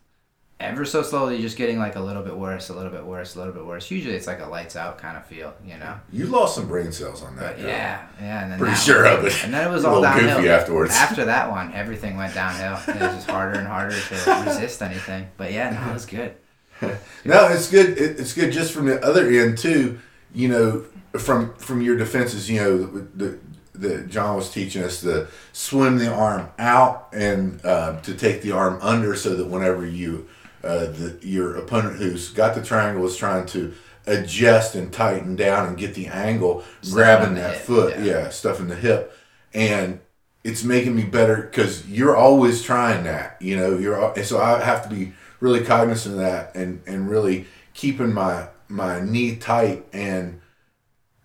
ever 0.61 0.85
so 0.85 1.01
slowly 1.01 1.41
just 1.41 1.57
getting 1.57 1.79
like 1.79 1.95
a 1.95 1.99
little 1.99 2.23
bit 2.23 2.35
worse, 2.35 2.69
a 2.69 2.73
little 2.73 2.91
bit 2.91 3.05
worse, 3.05 3.35
a 3.35 3.39
little 3.39 3.53
bit 3.53 3.65
worse. 3.65 3.89
Usually 3.91 4.15
it's 4.15 4.27
like 4.27 4.39
a 4.39 4.45
lights 4.45 4.75
out 4.75 4.97
kind 4.97 5.17
of 5.17 5.25
feel, 5.25 5.53
you 5.65 5.77
know. 5.77 5.99
You 6.11 6.27
lost 6.27 6.55
some 6.55 6.67
brain 6.67 6.91
cells 6.91 7.23
on 7.23 7.35
that. 7.37 7.59
yeah, 7.59 8.07
yeah, 8.19 8.43
and 8.43 8.51
then 8.51 8.59
pretty 8.59 8.75
sure 8.75 9.03
one, 9.03 9.19
of 9.19 9.25
it. 9.25 9.43
And 9.43 9.53
then 9.53 9.67
it 9.67 9.73
was 9.73 9.83
all 9.83 10.01
downhill 10.01 10.49
afterwards. 10.51 10.91
After 10.91 11.25
that 11.25 11.49
one, 11.49 11.73
everything 11.73 12.17
went 12.17 12.33
downhill. 12.33 12.77
It 12.95 12.99
was 12.99 13.15
just 13.15 13.29
harder 13.29 13.59
and 13.59 13.67
harder 13.67 13.99
to 13.99 14.43
resist 14.45 14.81
anything. 14.81 15.27
But 15.37 15.51
yeah, 15.51 15.71
no, 15.71 15.91
it 15.91 15.93
was 15.93 16.05
good. 16.05 16.35
no, 17.25 17.47
it's 17.49 17.69
good. 17.69 17.97
it's 17.97 18.33
good 18.33 18.51
just 18.51 18.73
from 18.73 18.85
the 18.85 19.03
other 19.05 19.27
end 19.27 19.57
too. 19.57 19.99
You 20.33 20.47
know, 20.47 20.85
from 21.19 21.53
from 21.55 21.81
your 21.81 21.97
defenses. 21.97 22.49
You 22.49 22.61
know, 22.61 22.77
the, 22.77 22.99
the 23.25 23.39
that 23.81 24.09
John 24.09 24.35
was 24.35 24.49
teaching 24.49 24.83
us 24.83 25.01
to 25.01 25.27
swim 25.53 25.97
the 25.97 26.13
arm 26.13 26.49
out 26.59 27.09
and 27.13 27.63
uh, 27.65 27.99
to 28.01 28.13
take 28.13 28.41
the 28.41 28.51
arm 28.51 28.79
under 28.81 29.15
so 29.15 29.35
that 29.35 29.47
whenever 29.47 29.85
you 29.85 30.27
uh, 30.63 30.85
the, 30.85 31.19
your 31.21 31.55
opponent 31.55 31.97
who's 31.97 32.29
got 32.29 32.55
the 32.55 32.63
triangle 32.63 33.05
is 33.05 33.17
trying 33.17 33.45
to 33.47 33.73
adjust 34.07 34.75
and 34.75 34.91
tighten 34.91 35.35
down 35.35 35.67
and 35.67 35.77
get 35.77 35.93
the 35.93 36.07
angle, 36.07 36.63
stuff 36.81 36.93
grabbing 36.93 37.35
that 37.35 37.55
hip, 37.55 37.63
foot, 37.63 37.97
yeah. 37.97 38.03
yeah, 38.03 38.29
stuff 38.29 38.59
in 38.59 38.67
the 38.67 38.75
hip, 38.75 39.17
and 39.53 39.99
it's 40.43 40.63
making 40.63 40.95
me 40.95 41.03
better 41.03 41.37
because 41.43 41.87
you're 41.87 42.15
always 42.15 42.63
trying 42.63 43.03
that, 43.03 43.39
you 43.41 43.55
know. 43.55 43.77
You're 43.77 44.23
so 44.23 44.41
I 44.41 44.61
have 44.61 44.83
to 44.83 44.89
be 44.89 45.13
really 45.39 45.63
cognizant 45.63 46.15
of 46.15 46.21
that 46.21 46.55
and 46.55 46.81
and 46.87 47.09
really 47.09 47.45
keeping 47.73 48.13
my 48.13 48.47
my 48.67 49.01
knee 49.01 49.35
tight 49.35 49.85
and 49.93 50.41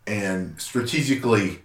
and 0.07 0.61
strategically 0.61 1.63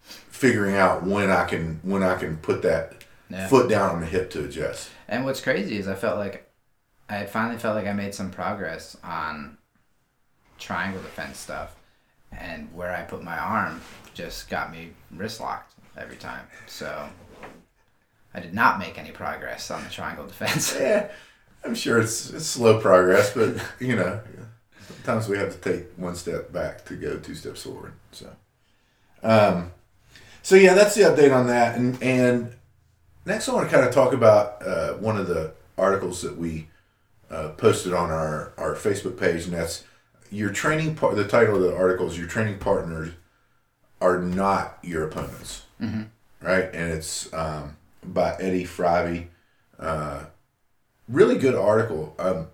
figuring 0.00 0.74
out 0.74 1.04
when 1.04 1.30
I 1.30 1.44
can 1.44 1.80
when 1.82 2.02
I 2.02 2.16
can 2.16 2.38
put 2.38 2.62
that 2.62 3.04
yeah. 3.28 3.46
foot 3.48 3.68
down 3.68 3.90
on 3.90 4.00
the 4.00 4.06
hip 4.06 4.30
to 4.30 4.44
adjust. 4.44 4.90
And 5.06 5.24
what's 5.24 5.40
crazy 5.40 5.76
is 5.78 5.86
I 5.86 5.94
felt 5.94 6.18
like 6.18 6.49
I 7.10 7.26
finally 7.26 7.58
felt 7.58 7.74
like 7.74 7.88
I 7.88 7.92
made 7.92 8.14
some 8.14 8.30
progress 8.30 8.96
on 9.02 9.58
triangle 10.58 11.02
defense 11.02 11.38
stuff, 11.38 11.74
and 12.30 12.72
where 12.72 12.94
I 12.94 13.02
put 13.02 13.24
my 13.24 13.36
arm 13.36 13.80
just 14.14 14.48
got 14.48 14.70
me 14.70 14.90
wrist 15.10 15.40
locked 15.40 15.74
every 15.96 16.16
time. 16.16 16.46
So 16.68 17.08
I 18.32 18.38
did 18.38 18.54
not 18.54 18.78
make 18.78 18.96
any 18.96 19.10
progress 19.10 19.72
on 19.72 19.82
the 19.82 19.90
triangle 19.90 20.26
defense. 20.26 20.76
yeah, 20.80 21.10
I'm 21.64 21.74
sure 21.74 22.00
it's, 22.00 22.30
it's 22.30 22.46
slow 22.46 22.80
progress, 22.80 23.34
but 23.34 23.56
you 23.80 23.96
know, 23.96 24.20
sometimes 24.86 25.28
we 25.28 25.36
have 25.36 25.52
to 25.52 25.58
take 25.58 25.86
one 25.96 26.14
step 26.14 26.52
back 26.52 26.84
to 26.84 26.94
go 26.94 27.18
two 27.18 27.34
steps 27.34 27.64
forward. 27.64 27.94
So, 28.12 28.30
um, 29.24 29.72
so 30.42 30.54
yeah, 30.54 30.74
that's 30.74 30.94
the 30.94 31.02
update 31.02 31.34
on 31.34 31.48
that. 31.48 31.76
And 31.76 32.00
and 32.00 32.52
next, 33.26 33.48
I 33.48 33.54
want 33.54 33.68
to 33.68 33.74
kind 33.74 33.86
of 33.86 33.92
talk 33.92 34.12
about 34.12 34.64
uh, 34.64 34.92
one 34.94 35.16
of 35.16 35.26
the 35.26 35.54
articles 35.76 36.22
that 36.22 36.36
we 36.36 36.68
uh, 37.30 37.50
posted 37.50 37.92
on 37.92 38.10
our, 38.10 38.52
our 38.56 38.74
Facebook 38.74 39.18
page, 39.18 39.44
and 39.44 39.54
that's 39.54 39.84
your 40.30 40.50
training 40.50 40.94
part. 40.94 41.16
The 41.16 41.26
title 41.26 41.56
of 41.56 41.62
the 41.62 41.74
article 41.74 42.08
is 42.08 42.18
"Your 42.18 42.28
training 42.28 42.58
partners 42.58 43.12
are 44.00 44.18
not 44.18 44.78
your 44.82 45.06
opponents," 45.06 45.64
mm-hmm. 45.80 46.02
right? 46.42 46.64
And 46.72 46.92
it's 46.92 47.32
um, 47.32 47.76
by 48.02 48.36
Eddie 48.40 48.64
Frivi. 48.64 49.26
Uh, 49.78 50.24
really 51.08 51.38
good 51.38 51.54
article. 51.54 52.14
Um, 52.18 52.48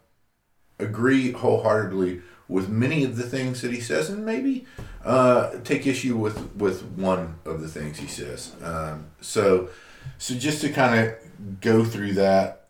agree 0.79 1.33
wholeheartedly 1.33 2.21
with 2.49 2.69
many 2.69 3.03
of 3.03 3.17
the 3.17 3.25
things 3.25 3.63
that 3.63 3.73
he 3.73 3.81
says, 3.81 4.09
and 4.09 4.25
maybe 4.25 4.67
uh, 5.05 5.53
take 5.65 5.87
issue 5.87 6.17
with 6.17 6.55
with 6.55 6.83
one 6.83 7.39
of 7.45 7.61
the 7.61 7.69
things 7.69 7.99
he 7.99 8.07
says. 8.07 8.53
Um, 8.63 9.07
so, 9.21 9.71
so 10.19 10.35
just 10.35 10.61
to 10.61 10.71
kind 10.71 11.09
of 11.09 11.61
go 11.61 11.85
through 11.85 12.15
that. 12.15 12.69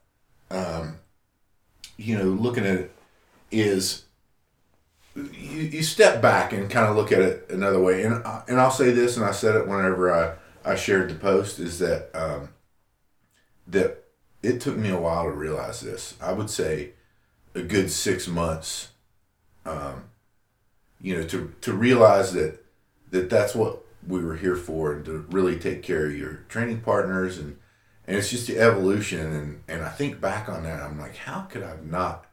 Um, 0.50 0.98
you 1.96 2.16
know, 2.16 2.24
looking 2.24 2.66
at 2.66 2.76
it 2.76 2.92
is 3.50 4.02
you, 5.14 5.62
you 5.62 5.82
step 5.82 6.20
back 6.20 6.52
and 6.52 6.70
kind 6.70 6.86
of 6.86 6.96
look 6.96 7.12
at 7.12 7.20
it 7.20 7.46
another 7.50 7.80
way. 7.80 8.02
And 8.02 8.14
and 8.48 8.60
I'll 8.60 8.70
say 8.70 8.90
this, 8.90 9.16
and 9.16 9.24
I 9.24 9.32
said 9.32 9.54
it 9.54 9.66
whenever 9.66 10.12
I, 10.12 10.34
I 10.64 10.76
shared 10.76 11.10
the 11.10 11.14
post, 11.14 11.58
is 11.58 11.78
that 11.78 12.10
um, 12.14 12.50
that 13.66 14.04
it 14.42 14.60
took 14.60 14.76
me 14.76 14.90
a 14.90 15.00
while 15.00 15.24
to 15.24 15.30
realize 15.30 15.80
this. 15.80 16.14
I 16.20 16.32
would 16.32 16.50
say 16.50 16.90
a 17.54 17.62
good 17.62 17.90
six 17.90 18.28
months, 18.28 18.88
um, 19.64 20.04
you 21.00 21.16
know, 21.16 21.26
to 21.28 21.54
to 21.62 21.72
realize 21.72 22.32
that 22.34 22.64
that 23.10 23.30
that's 23.30 23.54
what 23.54 23.84
we 24.06 24.22
were 24.22 24.36
here 24.36 24.56
for, 24.56 24.92
and 24.92 25.04
to 25.06 25.26
really 25.30 25.58
take 25.58 25.82
care 25.82 26.06
of 26.06 26.16
your 26.16 26.44
training 26.48 26.80
partners 26.80 27.38
and 27.38 27.58
and 28.06 28.16
it's 28.16 28.30
just 28.30 28.46
the 28.46 28.58
evolution 28.58 29.32
and 29.34 29.62
and 29.68 29.82
I 29.82 29.88
think 29.88 30.20
back 30.20 30.48
on 30.48 30.64
that 30.64 30.82
I'm 30.82 30.98
like 30.98 31.16
how 31.16 31.42
could 31.42 31.62
I 31.62 31.76
not 31.84 32.26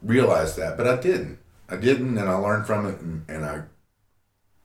realized 0.00 0.56
that 0.56 0.76
but 0.76 0.86
I 0.86 0.96
didn't 0.96 1.38
I 1.68 1.76
didn't 1.76 2.18
and 2.18 2.28
I 2.28 2.34
learned 2.34 2.66
from 2.66 2.86
it 2.86 3.00
and, 3.00 3.24
and 3.28 3.44
I 3.44 3.62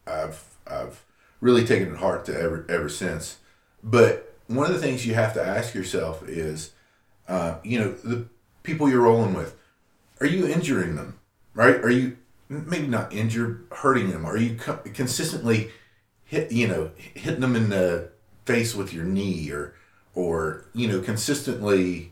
I've 0.07 0.43
I've 0.65 1.03
really 1.41 1.65
taken 1.65 1.93
it 1.93 1.97
heart 1.97 2.25
to 2.25 2.39
ever 2.39 2.65
ever 2.69 2.89
since. 2.89 3.37
But 3.83 4.35
one 4.47 4.67
of 4.67 4.73
the 4.73 4.81
things 4.81 5.05
you 5.05 5.13
have 5.13 5.33
to 5.33 5.45
ask 5.45 5.73
yourself 5.73 6.27
is, 6.27 6.71
uh, 7.27 7.55
you 7.63 7.79
know, 7.79 7.91
the 7.91 8.25
people 8.63 8.89
you're 8.89 9.01
rolling 9.01 9.33
with, 9.33 9.55
are 10.19 10.25
you 10.25 10.47
injuring 10.47 10.95
them? 10.95 11.19
Right? 11.53 11.75
Are 11.75 11.89
you 11.89 12.17
maybe 12.49 12.87
not 12.87 13.13
injured, 13.13 13.67
hurting 13.71 14.11
them? 14.11 14.25
Are 14.25 14.37
you 14.37 14.55
co- 14.55 14.81
consistently 14.93 15.71
hit 16.23 16.51
you 16.51 16.67
know 16.67 16.91
hitting 17.13 17.41
them 17.41 17.55
in 17.55 17.69
the 17.69 18.09
face 18.45 18.75
with 18.75 18.93
your 18.93 19.05
knee 19.05 19.49
or 19.51 19.75
or 20.17 20.65
you 20.73 20.87
know 20.87 20.99
consistently 20.99 22.11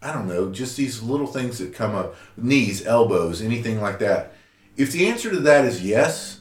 I 0.00 0.12
don't 0.12 0.28
know, 0.28 0.50
just 0.50 0.76
these 0.76 1.02
little 1.02 1.26
things 1.26 1.58
that 1.58 1.74
come 1.74 1.94
up, 1.94 2.14
knees, 2.36 2.86
elbows, 2.86 3.42
anything 3.42 3.80
like 3.80 3.98
that. 3.98 4.34
If 4.76 4.92
the 4.92 5.08
answer 5.08 5.30
to 5.30 5.40
that 5.40 5.64
is 5.64 5.84
yes, 5.84 6.40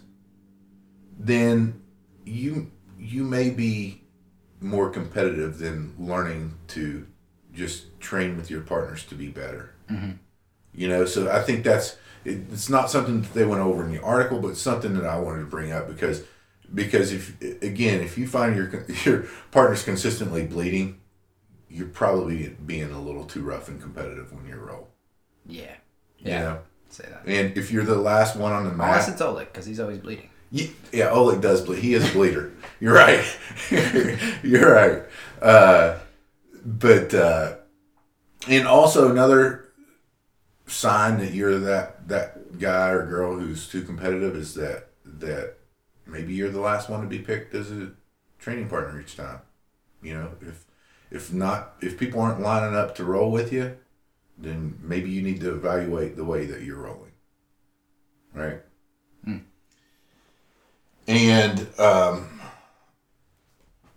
then 1.18 1.82
you 2.26 2.72
you 3.00 3.24
may 3.24 3.50
be 3.50 4.04
more 4.60 4.90
competitive 4.90 5.60
than 5.60 5.94
learning 6.00 6.54
to 6.70 7.08
just 7.54 8.00
train 8.00 8.38
with 8.38 8.50
your 8.50 8.62
partners 8.62 9.04
to 9.06 9.16
be 9.16 9.28
better. 9.28 9.74
Mm-hmm. 9.90 10.12
You 10.74 10.88
know, 10.88 11.06
so 11.06 11.30
I 11.32 11.42
think 11.42 11.64
that's 11.64 11.98
it, 12.26 12.42
it's 12.52 12.70
not 12.70 12.92
something 12.92 13.22
that 13.22 13.34
they 13.34 13.46
went 13.46 13.62
over 13.62 13.84
in 13.84 13.92
the 13.92 14.02
article, 14.02 14.40
but 14.40 14.58
something 14.58 14.94
that 14.96 15.06
I 15.06 15.20
wanted 15.20 15.40
to 15.42 15.46
bring 15.46 15.72
up 15.72 15.88
because 15.88 16.24
because 16.74 17.12
if 17.12 17.42
again 17.62 18.02
if 18.02 18.18
you 18.18 18.28
find 18.28 18.56
your 18.56 18.86
your 19.06 19.26
partner's 19.52 19.84
consistently 19.84 20.46
bleeding 20.46 21.00
you're 21.70 21.88
probably 21.88 22.56
being 22.66 22.92
a 22.92 23.02
little 23.02 23.26
too 23.26 23.42
rough 23.42 23.68
and 23.68 23.82
competitive 23.82 24.32
when 24.34 24.48
you 24.48 24.56
roll. 24.56 24.88
Yeah. 25.46 25.76
Yeah. 26.20 26.40
You 26.40 26.46
know? 26.46 26.60
Say 26.90 27.06
that. 27.10 27.24
And 27.26 27.58
if 27.58 27.72
you're 27.72 27.84
the 27.84 27.96
last 27.96 28.36
one 28.36 28.54
on 28.54 28.66
the 28.66 28.72
mat. 28.72 28.90
Unless 28.90 29.10
it's 29.10 29.22
Oleg, 29.22 29.48
because 29.52 29.66
he's 29.66 29.80
always 29.80 30.00
bleeding. 30.00 30.30
Yeah, 30.50 30.68
yeah, 30.94 31.10
Oleg 31.10 31.42
does 31.42 31.62
bleed. 31.62 31.80
He 31.80 31.94
is 31.94 32.10
a 32.10 32.14
bleeder. 32.14 32.54
you're 32.80 32.94
right. 32.94 33.24
you're 34.44 34.74
right. 34.74 35.04
Uh, 35.42 35.98
but, 36.66 37.14
uh, 37.14 37.56
and 38.48 38.66
also 38.66 39.12
another 39.12 39.66
sign 40.68 41.20
that 41.20 41.34
you're 41.34 41.60
that, 41.60 42.08
that 42.08 42.60
guy 42.60 42.90
or 42.90 43.06
girl 43.06 43.38
who's 43.38 43.68
too 43.68 43.84
competitive 43.84 44.36
is 44.38 44.54
that, 44.54 44.88
that 45.04 45.57
maybe 46.08 46.34
you're 46.34 46.50
the 46.50 46.60
last 46.60 46.90
one 46.90 47.02
to 47.02 47.08
be 47.08 47.20
picked 47.20 47.54
as 47.54 47.72
a 47.72 47.92
training 48.40 48.70
partner 48.70 49.00
each 49.00 49.16
time. 49.16 49.42
You 50.02 50.14
know, 50.14 50.30
if 50.42 50.66
if 51.10 51.34
not 51.34 51.76
if 51.82 51.98
people 51.98 52.22
aren't 52.22 52.42
lining 52.42 52.76
up 52.76 52.96
to 52.96 53.04
roll 53.04 53.32
with 53.32 53.52
you, 53.52 53.78
then 54.38 54.80
maybe 54.82 55.10
you 55.10 55.22
need 55.22 55.42
to 55.42 55.54
evaluate 55.54 56.16
the 56.16 56.26
way 56.26 56.46
that 56.46 56.62
you're 56.62 56.78
rolling. 56.78 57.12
Right? 58.34 58.62
Mm. 59.28 59.42
And 61.08 61.80
um, 61.80 62.42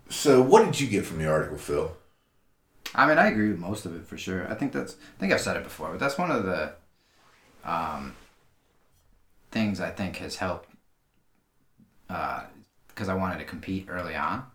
so 0.09 0.41
what 0.41 0.65
did 0.65 0.79
you 0.79 0.87
get 0.87 1.05
from 1.05 1.19
the 1.19 1.29
article, 1.29 1.57
Phil? 1.57 1.95
I 2.93 3.07
mean, 3.07 3.17
I 3.17 3.27
agree 3.27 3.49
with 3.49 3.59
most 3.59 3.85
of 3.85 3.95
it 3.95 4.05
for 4.05 4.17
sure. 4.17 4.49
I 4.51 4.55
think 4.55 4.73
that's 4.73 4.93
I 4.93 5.19
think 5.19 5.31
I've 5.31 5.41
said 5.41 5.57
it 5.57 5.63
before, 5.63 5.91
but 5.91 5.99
that's 5.99 6.17
one 6.17 6.31
of 6.31 6.43
the 6.43 6.73
um, 7.63 8.15
things 9.51 9.79
I 9.79 9.91
think 9.91 10.17
has 10.17 10.37
helped 10.37 10.70
because 12.87 13.09
uh, 13.09 13.11
I 13.11 13.15
wanted 13.15 13.39
to 13.39 13.45
compete 13.45 13.87
early 13.89 14.15
on. 14.15 14.45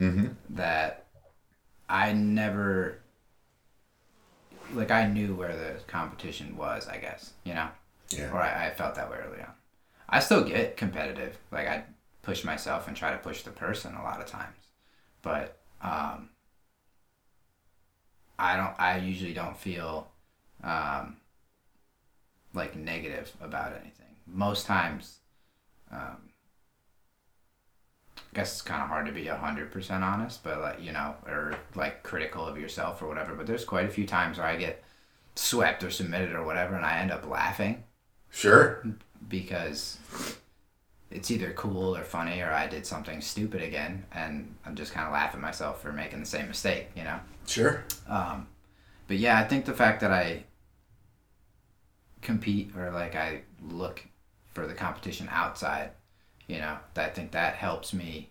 Mm-hmm. 0.00 0.28
That 0.50 1.06
I 1.88 2.12
never 2.12 3.00
like 4.74 4.90
I 4.90 5.06
knew 5.06 5.34
where 5.34 5.56
the 5.56 5.80
competition 5.86 6.56
was, 6.56 6.88
I 6.88 6.98
guess, 6.98 7.32
you 7.44 7.54
know? 7.54 7.68
Yeah. 8.10 8.30
Or 8.32 8.40
I, 8.42 8.66
I 8.66 8.70
felt 8.74 8.94
that 8.96 9.10
way 9.10 9.18
early 9.18 9.40
on. 9.40 9.52
I 10.08 10.20
still 10.20 10.44
get 10.44 10.76
competitive. 10.76 11.36
Like 11.50 11.68
I 11.68 11.84
push 12.22 12.44
myself 12.44 12.88
and 12.88 12.96
try 12.96 13.12
to 13.12 13.18
push 13.18 13.42
the 13.42 13.50
person 13.50 13.94
a 13.94 14.02
lot 14.02 14.20
of 14.20 14.26
times. 14.26 14.56
But 15.22 15.58
um 15.82 16.30
I 18.38 18.56
don't 18.56 18.74
I 18.78 18.98
usually 18.98 19.34
don't 19.34 19.56
feel 19.56 20.08
um 20.62 21.16
like 22.54 22.76
negative 22.76 23.32
about 23.40 23.72
anything. 23.72 24.16
Most 24.26 24.66
times 24.66 25.18
um 25.90 26.27
guess 28.34 28.52
it's 28.52 28.62
kind 28.62 28.82
of 28.82 28.88
hard 28.88 29.06
to 29.06 29.12
be 29.12 29.24
100% 29.24 30.02
honest, 30.02 30.42
but 30.44 30.60
like, 30.60 30.82
you 30.82 30.92
know, 30.92 31.14
or 31.26 31.54
like 31.74 32.02
critical 32.02 32.44
of 32.44 32.58
yourself 32.58 33.02
or 33.02 33.08
whatever. 33.08 33.34
But 33.34 33.46
there's 33.46 33.64
quite 33.64 33.86
a 33.86 33.90
few 33.90 34.06
times 34.06 34.38
where 34.38 34.46
I 34.46 34.56
get 34.56 34.84
swept 35.34 35.82
or 35.82 35.90
submitted 35.90 36.34
or 36.34 36.44
whatever 36.44 36.76
and 36.76 36.84
I 36.84 36.98
end 36.98 37.10
up 37.10 37.28
laughing. 37.28 37.84
Sure. 38.30 38.84
Because 39.28 39.98
it's 41.10 41.30
either 41.30 41.52
cool 41.52 41.96
or 41.96 42.04
funny 42.04 42.40
or 42.40 42.52
I 42.52 42.66
did 42.66 42.86
something 42.86 43.20
stupid 43.20 43.62
again 43.62 44.04
and 44.12 44.54
I'm 44.66 44.74
just 44.74 44.92
kind 44.92 45.06
of 45.06 45.12
laughing 45.12 45.40
myself 45.40 45.80
for 45.80 45.92
making 45.92 46.20
the 46.20 46.26
same 46.26 46.48
mistake, 46.48 46.88
you 46.94 47.04
know? 47.04 47.18
Sure. 47.46 47.82
Um, 48.08 48.46
but 49.06 49.16
yeah, 49.16 49.38
I 49.38 49.44
think 49.44 49.64
the 49.64 49.72
fact 49.72 50.00
that 50.02 50.12
I 50.12 50.44
compete 52.20 52.72
or 52.76 52.90
like 52.90 53.14
I 53.14 53.42
look 53.62 54.04
for 54.52 54.66
the 54.66 54.74
competition 54.74 55.28
outside 55.30 55.92
you 56.48 56.58
know 56.58 56.76
i 56.96 57.08
think 57.08 57.30
that 57.30 57.54
helps 57.54 57.92
me 57.94 58.30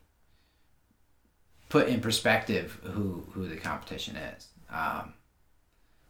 put 1.70 1.88
in 1.88 2.02
perspective 2.02 2.80
who 2.84 3.24
who 3.32 3.48
the 3.48 3.58
competition 3.58 4.16
is. 4.16 4.48
Um, 4.70 5.14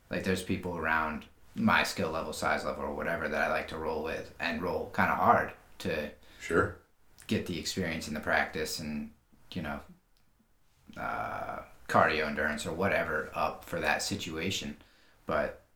like 0.09 0.23
there's 0.23 0.41
people 0.41 0.77
around 0.77 1.25
my 1.55 1.83
skill 1.83 2.11
level 2.11 2.33
size 2.33 2.65
level 2.65 2.83
or 2.83 2.93
whatever 2.93 3.27
that 3.27 3.49
i 3.49 3.49
like 3.49 3.67
to 3.67 3.77
roll 3.77 4.03
with 4.03 4.33
and 4.39 4.61
roll 4.61 4.89
kind 4.93 5.11
of 5.11 5.17
hard 5.17 5.51
to 5.79 6.09
sure. 6.39 6.77
get 7.27 7.45
the 7.45 7.59
experience 7.59 8.07
in 8.07 8.13
the 8.13 8.19
practice 8.19 8.79
and 8.79 9.11
you 9.53 9.61
know 9.61 9.79
uh, 10.99 11.59
cardio 11.87 12.27
endurance 12.27 12.65
or 12.65 12.73
whatever 12.73 13.29
up 13.35 13.63
for 13.63 13.79
that 13.79 14.01
situation. 14.01 14.75
But 15.27 15.67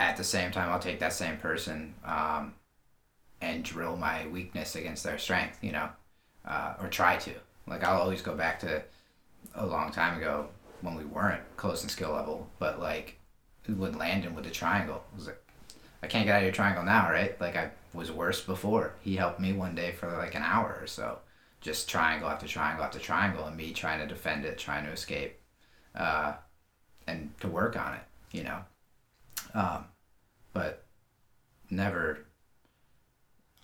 at 0.00 0.16
the 0.16 0.24
same 0.24 0.50
time 0.50 0.68
i'll 0.68 0.80
take 0.80 0.98
that 0.98 1.12
same 1.12 1.36
person 1.36 1.94
um, 2.04 2.54
and 3.42 3.64
drill 3.64 3.96
my 3.96 4.26
weakness 4.28 4.76
against 4.76 5.04
their 5.04 5.18
strength, 5.18 5.58
you 5.62 5.72
know, 5.72 5.88
uh, 6.46 6.74
or 6.80 6.88
try 6.88 7.16
to. 7.16 7.32
Like 7.66 7.84
I'll 7.84 8.00
always 8.00 8.22
go 8.22 8.34
back 8.34 8.60
to 8.60 8.82
a 9.54 9.66
long 9.66 9.90
time 9.90 10.16
ago 10.16 10.48
when 10.80 10.94
we 10.94 11.04
weren't 11.04 11.42
close 11.56 11.82
in 11.82 11.88
skill 11.88 12.12
level, 12.12 12.48
but 12.58 12.80
like 12.80 13.18
with 13.68 13.96
Landon 13.96 14.34
with 14.34 14.44
the 14.44 14.50
triangle, 14.50 15.02
I 15.12 15.16
was 15.16 15.26
like, 15.26 15.42
I 16.02 16.06
can't 16.06 16.24
get 16.26 16.34
out 16.34 16.38
of 16.38 16.44
your 16.44 16.52
triangle 16.52 16.84
now, 16.84 17.10
right? 17.10 17.38
Like 17.40 17.56
I 17.56 17.70
was 17.92 18.10
worse 18.10 18.40
before. 18.40 18.94
He 19.02 19.16
helped 19.16 19.40
me 19.40 19.52
one 19.52 19.74
day 19.74 19.92
for 19.92 20.10
like 20.16 20.34
an 20.34 20.42
hour 20.42 20.78
or 20.80 20.86
so, 20.86 21.18
just 21.60 21.88
triangle 21.88 22.28
after 22.28 22.46
triangle 22.46 22.84
after 22.84 22.98
triangle, 22.98 23.44
and 23.44 23.56
me 23.56 23.72
trying 23.72 24.00
to 24.00 24.06
defend 24.06 24.44
it, 24.44 24.58
trying 24.58 24.84
to 24.84 24.92
escape, 24.92 25.38
uh, 25.94 26.34
and 27.06 27.32
to 27.40 27.48
work 27.48 27.76
on 27.76 27.94
it, 27.94 28.02
you 28.32 28.44
know. 28.44 28.58
Um, 29.54 29.84
but 30.52 30.84
never 31.70 32.26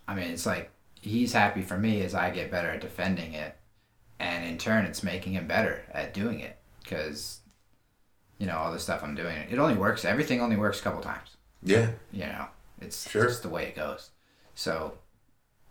I 0.09 0.15
mean, 0.15 0.31
it's 0.31 0.47
like 0.47 0.71
he's 1.01 1.35
happy 1.35 1.61
for 1.61 1.77
me 1.77 2.01
as 2.01 2.15
I 2.15 2.31
get 2.31 2.51
better 2.51 2.71
at 2.71 2.81
defending 2.81 3.35
it, 3.35 3.55
and 4.19 4.45
in 4.45 4.57
turn, 4.57 4.87
it's 4.87 5.03
making 5.03 5.35
him 5.35 5.47
better 5.47 5.85
at 5.93 6.15
doing 6.15 6.41
it 6.41 6.57
because 6.83 7.41
you 8.39 8.47
know 8.47 8.57
all 8.57 8.73
the 8.73 8.81
stuff 8.81 9.05
I'm 9.05 9.15
doing. 9.15 9.37
It 9.51 9.59
only 9.59 9.77
works. 9.77 10.07
Everything 10.07 10.41
only 10.41 10.57
works 10.57 10.81
a 10.81 10.83
couple 10.83 11.03
times. 11.03 11.37
Yeah. 11.63 11.91
You 12.11 12.25
know, 12.25 12.47
it's 12.81 13.09
sure. 13.09 13.27
just 13.27 13.43
the 13.43 13.51
way 13.51 13.67
it 13.67 13.77
goes. 13.77 14.11
So, 14.55 14.95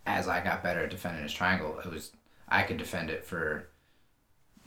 as 0.06 0.28
I 0.28 0.44
got 0.44 0.64
better 0.64 0.84
at 0.84 0.92
defending 0.92 1.24
his 1.24 1.34
triangle, 1.34 1.80
it 1.80 1.92
was 1.92 2.12
I 2.48 2.62
could 2.62 2.78
defend 2.78 3.10
it 3.10 3.26
for 3.26 3.70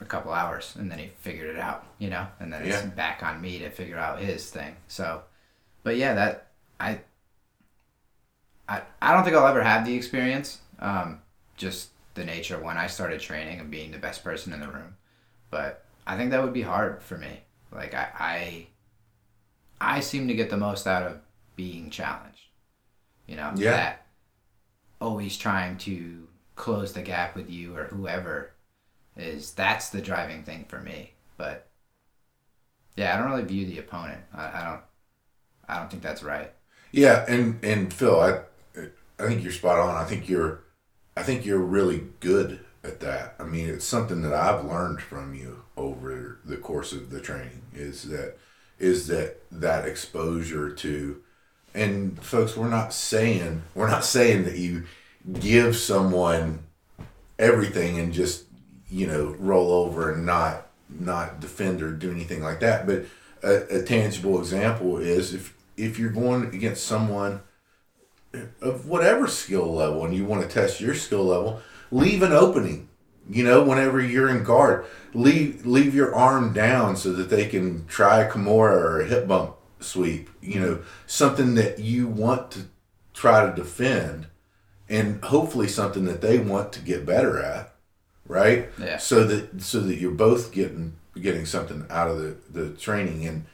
a 0.00 0.04
couple 0.04 0.32
hours, 0.32 0.74
and 0.76 0.90
then 0.90 0.98
he 0.98 1.12
figured 1.20 1.54
it 1.54 1.60
out. 1.60 1.86
You 1.98 2.10
know, 2.10 2.26
and 2.40 2.52
then 2.52 2.66
yeah. 2.66 2.80
it's 2.80 2.94
back 2.96 3.22
on 3.22 3.40
me 3.40 3.60
to 3.60 3.70
figure 3.70 3.98
out 3.98 4.18
his 4.18 4.50
thing. 4.50 4.74
So, 4.88 5.22
but 5.84 5.96
yeah, 5.96 6.14
that 6.14 6.48
I 6.80 7.00
I, 8.70 8.82
I 9.02 9.12
don't 9.12 9.24
think 9.24 9.36
I'll 9.36 9.48
ever 9.48 9.62
have 9.62 9.84
the 9.84 9.94
experience. 9.94 10.58
Um, 10.78 11.20
just 11.56 11.90
the 12.14 12.24
nature 12.24 12.56
of 12.56 12.62
when 12.62 12.78
I 12.78 12.86
started 12.86 13.20
training 13.20 13.58
and 13.58 13.70
being 13.70 13.90
the 13.90 13.98
best 13.98 14.22
person 14.22 14.52
in 14.52 14.60
the 14.60 14.68
room. 14.68 14.96
But 15.50 15.84
I 16.06 16.16
think 16.16 16.30
that 16.30 16.42
would 16.42 16.52
be 16.52 16.62
hard 16.62 17.02
for 17.02 17.18
me. 17.18 17.40
Like 17.72 17.94
I, 17.94 18.08
I, 18.18 18.66
I 19.96 20.00
seem 20.00 20.28
to 20.28 20.34
get 20.34 20.50
the 20.50 20.56
most 20.56 20.86
out 20.86 21.02
of 21.02 21.18
being 21.56 21.90
challenged. 21.90 22.46
You 23.26 23.36
know, 23.36 23.52
yeah. 23.56 23.70
that 23.72 24.06
always 25.00 25.36
trying 25.36 25.76
to 25.78 26.28
close 26.54 26.92
the 26.92 27.02
gap 27.02 27.34
with 27.34 27.50
you 27.50 27.76
or 27.76 27.84
whoever 27.84 28.52
is 29.16 29.52
that's 29.52 29.90
the 29.90 30.00
driving 30.00 30.42
thing 30.44 30.64
for 30.68 30.80
me. 30.80 31.12
But 31.36 31.66
yeah, 32.96 33.14
I 33.14 33.18
don't 33.18 33.30
really 33.30 33.44
view 33.44 33.66
the 33.66 33.78
opponent. 33.78 34.20
I, 34.32 34.60
I 34.60 34.64
don't. 34.64 34.80
I 35.68 35.78
don't 35.78 35.88
think 35.88 36.02
that's 36.02 36.22
right. 36.22 36.52
Yeah, 36.92 37.24
and 37.28 37.64
and 37.64 37.92
Phil, 37.92 38.20
I 38.20 38.40
I 39.20 39.28
think 39.28 39.42
you're 39.42 39.52
spot 39.52 39.78
on. 39.78 39.94
I 39.94 40.04
think 40.04 40.28
you're 40.28 40.60
I 41.16 41.22
think 41.22 41.44
you're 41.44 41.58
really 41.58 42.04
good 42.20 42.60
at 42.82 43.00
that. 43.00 43.34
I 43.38 43.44
mean, 43.44 43.68
it's 43.68 43.84
something 43.84 44.22
that 44.22 44.32
I've 44.32 44.64
learned 44.64 45.02
from 45.02 45.34
you 45.34 45.62
over 45.76 46.38
the 46.44 46.56
course 46.56 46.92
of 46.92 47.10
the 47.10 47.20
training 47.20 47.62
is 47.74 48.04
that 48.04 48.36
is 48.78 49.06
that 49.08 49.36
that 49.50 49.86
exposure 49.86 50.70
to 50.70 51.22
and 51.74 52.20
folks 52.22 52.56
we're 52.56 52.68
not 52.68 52.92
saying 52.92 53.62
we're 53.74 53.88
not 53.88 54.04
saying 54.04 54.44
that 54.44 54.56
you 54.56 54.84
give 55.40 55.76
someone 55.76 56.60
everything 57.38 57.98
and 57.98 58.12
just 58.12 58.44
you 58.90 59.06
know 59.06 59.36
roll 59.38 59.72
over 59.72 60.12
and 60.12 60.24
not 60.26 60.66
not 60.88 61.40
defend 61.40 61.82
or 61.82 61.92
do 61.92 62.10
anything 62.10 62.42
like 62.42 62.60
that. 62.60 62.86
But 62.86 63.04
a, 63.42 63.78
a 63.78 63.82
tangible 63.82 64.38
example 64.38 64.98
is 64.98 65.34
if 65.34 65.54
if 65.76 65.98
you're 65.98 66.10
going 66.10 66.46
against 66.46 66.84
someone 66.84 67.40
of 68.60 68.86
whatever 68.86 69.26
skill 69.26 69.72
level 69.72 70.04
and 70.04 70.14
you 70.14 70.24
want 70.24 70.42
to 70.42 70.48
test 70.48 70.80
your 70.80 70.94
skill 70.94 71.24
level, 71.24 71.60
leave 71.90 72.22
an 72.22 72.32
opening. 72.32 72.88
You 73.28 73.44
know, 73.44 73.62
whenever 73.62 74.00
you're 74.00 74.28
in 74.28 74.42
guard, 74.42 74.86
leave 75.14 75.64
leave 75.64 75.94
your 75.94 76.14
arm 76.14 76.52
down 76.52 76.96
so 76.96 77.12
that 77.12 77.30
they 77.30 77.46
can 77.46 77.86
try 77.86 78.20
a 78.20 78.30
Kimura 78.30 78.72
or 78.72 79.00
a 79.00 79.06
hip 79.06 79.28
bump 79.28 79.54
sweep. 79.78 80.30
You 80.40 80.60
know, 80.60 80.82
something 81.06 81.54
that 81.54 81.78
you 81.78 82.08
want 82.08 82.50
to 82.52 82.62
try 83.14 83.46
to 83.46 83.54
defend, 83.54 84.26
and 84.88 85.22
hopefully 85.24 85.68
something 85.68 86.06
that 86.06 86.22
they 86.22 86.38
want 86.38 86.72
to 86.72 86.80
get 86.80 87.06
better 87.06 87.38
at, 87.40 87.72
right? 88.26 88.68
Yeah. 88.78 88.96
So 88.98 89.24
that 89.24 89.62
so 89.62 89.80
that 89.80 89.98
you're 89.98 90.10
both 90.10 90.50
getting 90.50 90.96
getting 91.20 91.46
something 91.46 91.86
out 91.88 92.10
of 92.10 92.18
the 92.18 92.36
the 92.50 92.70
training 92.70 93.26
and 93.26 93.44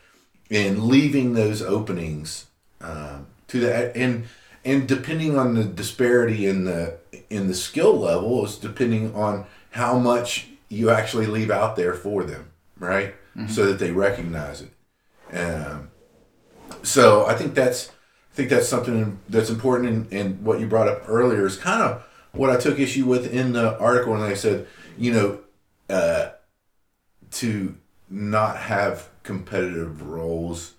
and 0.51 0.85
leaving 0.85 1.35
those 1.35 1.61
openings 1.61 2.47
um, 2.81 3.27
to 3.49 3.61
that 3.61 3.97
and 3.97 4.25
and 4.67 4.87
depending 4.87 5.39
on 5.39 5.55
the 5.55 5.65
disparity 5.65 6.47
in 6.47 6.65
the 6.65 6.99
in 7.31 7.49
the 7.49 7.55
skill 7.55 7.99
level 7.99 8.45
is 8.45 8.57
depending 8.57 9.15
on 9.15 9.47
how 9.71 9.99
much 9.99 10.49
you 10.69 10.91
actually 10.91 11.27
leave 11.27 11.51
out 11.51 11.77
there 11.77 11.95
for 11.95 12.25
them 12.25 12.51
right? 12.79 13.15
So 13.49 13.67
that 13.67 13.79
they 13.79 13.91
recognize 13.91 14.63
it. 14.63 14.71
Um, 15.37 15.91
so 16.83 17.27
i 17.27 17.35
think 17.35 17.55
that's 17.55 17.91
i 18.33 18.35
think 18.35 18.49
that's 18.49 18.69
something 18.69 19.19
that's 19.29 19.51
important 19.51 20.13
and, 20.13 20.43
what 20.43 20.61
you 20.61 20.67
brought 20.67 20.89
up 20.89 21.03
earlier 21.09 21.47
is 21.47 21.57
kind 21.57 21.83
of 21.83 22.05
what 22.33 22.51
i 22.51 22.57
took 22.57 22.79
issue 22.79 23.05
with 23.05 23.33
in 23.33 23.53
the 23.53 23.79
article 23.79 24.15
and 24.15 24.23
they 24.23 24.35
said 24.35 24.67
you 24.97 25.13
know 25.13 25.41
uh, 25.89 26.31
to 27.31 27.77
not 28.11 28.57
have 28.57 29.09
competitive 29.23 30.03
rolls 30.03 30.75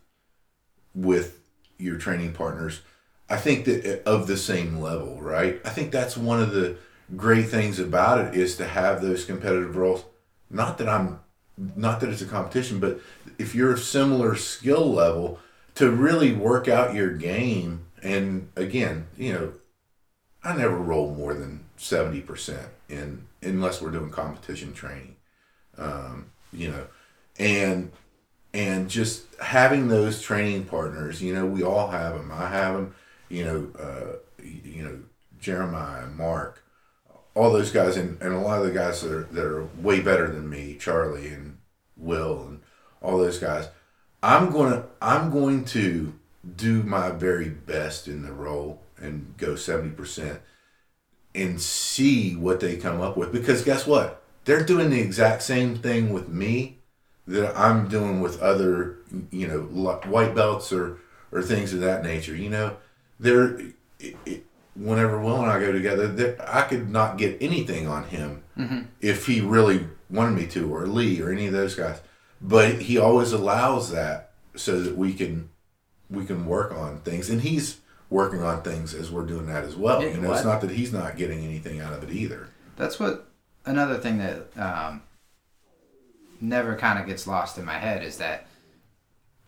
with 0.93 1.39
your 1.77 1.97
training 1.97 2.33
partners 2.33 2.81
i 3.29 3.37
think 3.37 3.65
that 3.65 4.03
of 4.05 4.27
the 4.27 4.37
same 4.37 4.79
level 4.79 5.19
right? 5.21 5.59
I 5.65 5.69
think 5.69 5.91
that's 5.91 6.17
one 6.17 6.41
of 6.41 6.51
the 6.51 6.77
great 7.15 7.49
things 7.49 7.79
about 7.79 8.19
it 8.19 8.35
is 8.35 8.57
to 8.57 8.65
have 8.65 9.01
those 9.01 9.25
competitive 9.25 9.75
rolls. 9.75 10.03
Not 10.49 10.77
that 10.77 10.89
i'm 10.89 11.19
not 11.75 11.99
that 11.99 12.09
it's 12.09 12.21
a 12.21 12.25
competition 12.25 12.79
but 12.79 12.99
if 13.39 13.55
you're 13.55 13.73
a 13.73 13.77
similar 13.77 14.35
skill 14.35 14.91
level 14.91 15.39
to 15.75 15.89
really 15.91 16.31
work 16.31 16.67
out 16.67 16.93
your 16.93 17.11
game 17.11 17.85
and 18.03 18.49
again 18.55 19.07
you 19.17 19.33
know 19.33 19.53
i 20.43 20.55
never 20.55 20.77
roll 20.77 21.13
more 21.15 21.33
than 21.33 21.65
70% 21.79 22.67
in 22.89 23.25
unless 23.41 23.81
we're 23.81 23.91
doing 23.91 24.11
competition 24.11 24.73
training 24.73 25.15
um, 25.77 26.31
you 26.53 26.69
know. 26.69 26.87
And 27.39 27.91
and 28.53 28.89
just 28.89 29.25
having 29.39 29.87
those 29.87 30.21
training 30.21 30.65
partners 30.65 31.21
you 31.21 31.33
know 31.33 31.45
we 31.45 31.63
all 31.63 31.89
have 31.89 32.15
them 32.15 32.31
i 32.31 32.47
have 32.47 32.73
them 32.73 32.95
you 33.29 33.43
know 33.43 33.67
uh, 33.79 34.17
you 34.43 34.83
know 34.83 34.99
jeremiah 35.39 36.07
mark 36.07 36.63
all 37.33 37.53
those 37.53 37.71
guys 37.71 37.97
and, 37.97 38.19
and 38.21 38.33
a 38.33 38.39
lot 38.39 38.59
of 38.59 38.65
the 38.65 38.73
guys 38.73 39.01
that 39.01 39.11
are, 39.11 39.23
that 39.23 39.45
are 39.45 39.65
way 39.79 39.99
better 39.99 40.27
than 40.27 40.49
me 40.49 40.75
charlie 40.79 41.27
and 41.27 41.57
will 41.95 42.43
and 42.43 42.61
all 43.01 43.17
those 43.17 43.39
guys 43.39 43.69
i'm 44.23 44.51
going 44.51 44.71
to 44.71 44.83
i'm 45.01 45.31
going 45.31 45.63
to 45.63 46.13
do 46.55 46.81
my 46.83 47.09
very 47.09 47.49
best 47.49 48.07
in 48.07 48.23
the 48.23 48.31
roll 48.31 48.81
and 48.99 49.35
go 49.37 49.53
70% 49.53 50.39
and 51.35 51.61
see 51.61 52.35
what 52.35 52.61
they 52.61 52.77
come 52.77 53.01
up 53.01 53.15
with. 53.15 53.31
Because 53.31 53.63
guess 53.63 53.85
what? 53.85 54.23
They're 54.45 54.63
doing 54.63 54.89
the 54.89 55.01
exact 55.01 55.43
same 55.43 55.75
thing 55.75 56.13
with 56.13 56.29
me 56.29 56.77
that 57.27 57.55
i'm 57.57 57.87
doing 57.87 58.21
with 58.21 58.41
other 58.41 58.97
you 59.31 59.47
know 59.47 59.59
white 60.09 60.33
belts 60.33 60.71
or 60.71 60.97
or 61.31 61.41
things 61.41 61.73
of 61.73 61.81
that 61.81 62.03
nature 62.03 62.35
you 62.35 62.49
know 62.49 62.75
they're 63.19 63.59
it, 63.99 64.15
it, 64.25 64.45
whenever 64.75 65.19
will 65.19 65.41
and 65.41 65.49
i 65.51 65.59
go 65.59 65.71
together 65.71 66.07
there- 66.07 66.35
i 66.47 66.61
could 66.61 66.89
not 66.89 67.17
get 67.17 67.35
anything 67.41 67.87
on 67.87 68.03
him 68.05 68.43
if 69.01 69.25
he 69.27 69.39
really 69.41 69.87
wanted 70.09 70.31
me 70.35 70.47
to 70.47 70.73
or 70.73 70.87
lee 70.87 71.21
or 71.21 71.31
any 71.31 71.45
of 71.45 71.53
those 71.53 71.75
guys. 71.75 71.99
But 72.41 72.81
he 72.81 72.97
always 72.97 73.31
allows 73.33 73.91
that 73.91 74.31
so 74.55 74.81
that 74.81 74.97
we 74.97 75.13
can 75.13 75.49
we 76.09 76.25
can 76.25 76.45
work 76.47 76.71
on 76.73 77.01
things. 77.01 77.29
And 77.29 77.41
he's 77.41 77.81
working 78.09 78.41
on 78.41 78.63
things 78.63 78.93
as 78.95 79.11
we're 79.11 79.25
doing 79.27 79.45
that 79.47 79.63
as 79.63 79.75
well. 79.75 80.01
Yeah, 80.01 80.09
you 80.09 80.21
know 80.21 80.33
it's 80.33 80.43
not 80.43 80.61
that 80.61 80.71
he's 80.71 80.91
not 80.93 81.17
getting 81.17 81.43
anything 81.43 81.79
out 81.81 81.93
of 81.93 82.01
it 82.03 82.09
either. 82.11 82.47
That's 82.77 82.99
what 82.99 83.27
another 83.65 83.97
thing 83.99 84.17
that 84.19 84.47
um, 84.57 85.01
never 86.41 86.75
kind 86.75 86.97
of 86.99 87.05
gets 87.05 87.27
lost 87.27 87.57
in 87.59 87.65
my 87.65 87.77
head 87.77 88.03
is 88.03 88.17
that 88.17 88.47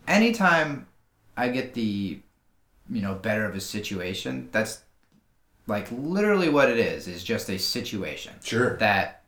anytime 0.06 0.86
I 1.36 1.48
get 1.48 1.74
the 1.74 2.20
you 2.90 3.00
know 3.00 3.14
better 3.14 3.44
of 3.44 3.54
a 3.54 3.60
situation, 3.60 4.48
that's 4.52 4.80
like 5.66 5.86
literally 5.90 6.48
what 6.48 6.68
it 6.68 6.78
is 6.78 7.06
is 7.06 7.22
just 7.22 7.48
a 7.48 7.58
situation. 7.58 8.34
Sure. 8.42 8.76
That 8.76 9.22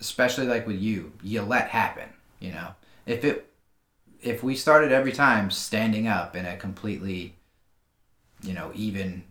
especially 0.00 0.46
like 0.46 0.66
with 0.66 0.80
you 0.80 1.12
you 1.22 1.40
let 1.42 1.68
happen 1.68 2.08
you 2.40 2.50
know? 2.50 2.74
If 3.06 3.24
it 3.24 3.48
if 4.20 4.42
we 4.42 4.56
started 4.56 4.92
every 4.92 5.12
time 5.12 5.50
standing 5.50 6.08
up 6.08 6.34
in 6.34 6.44
a 6.44 6.56
completely 6.56 7.36
you 8.42 8.52
know 8.52 8.72
even 8.74 9.22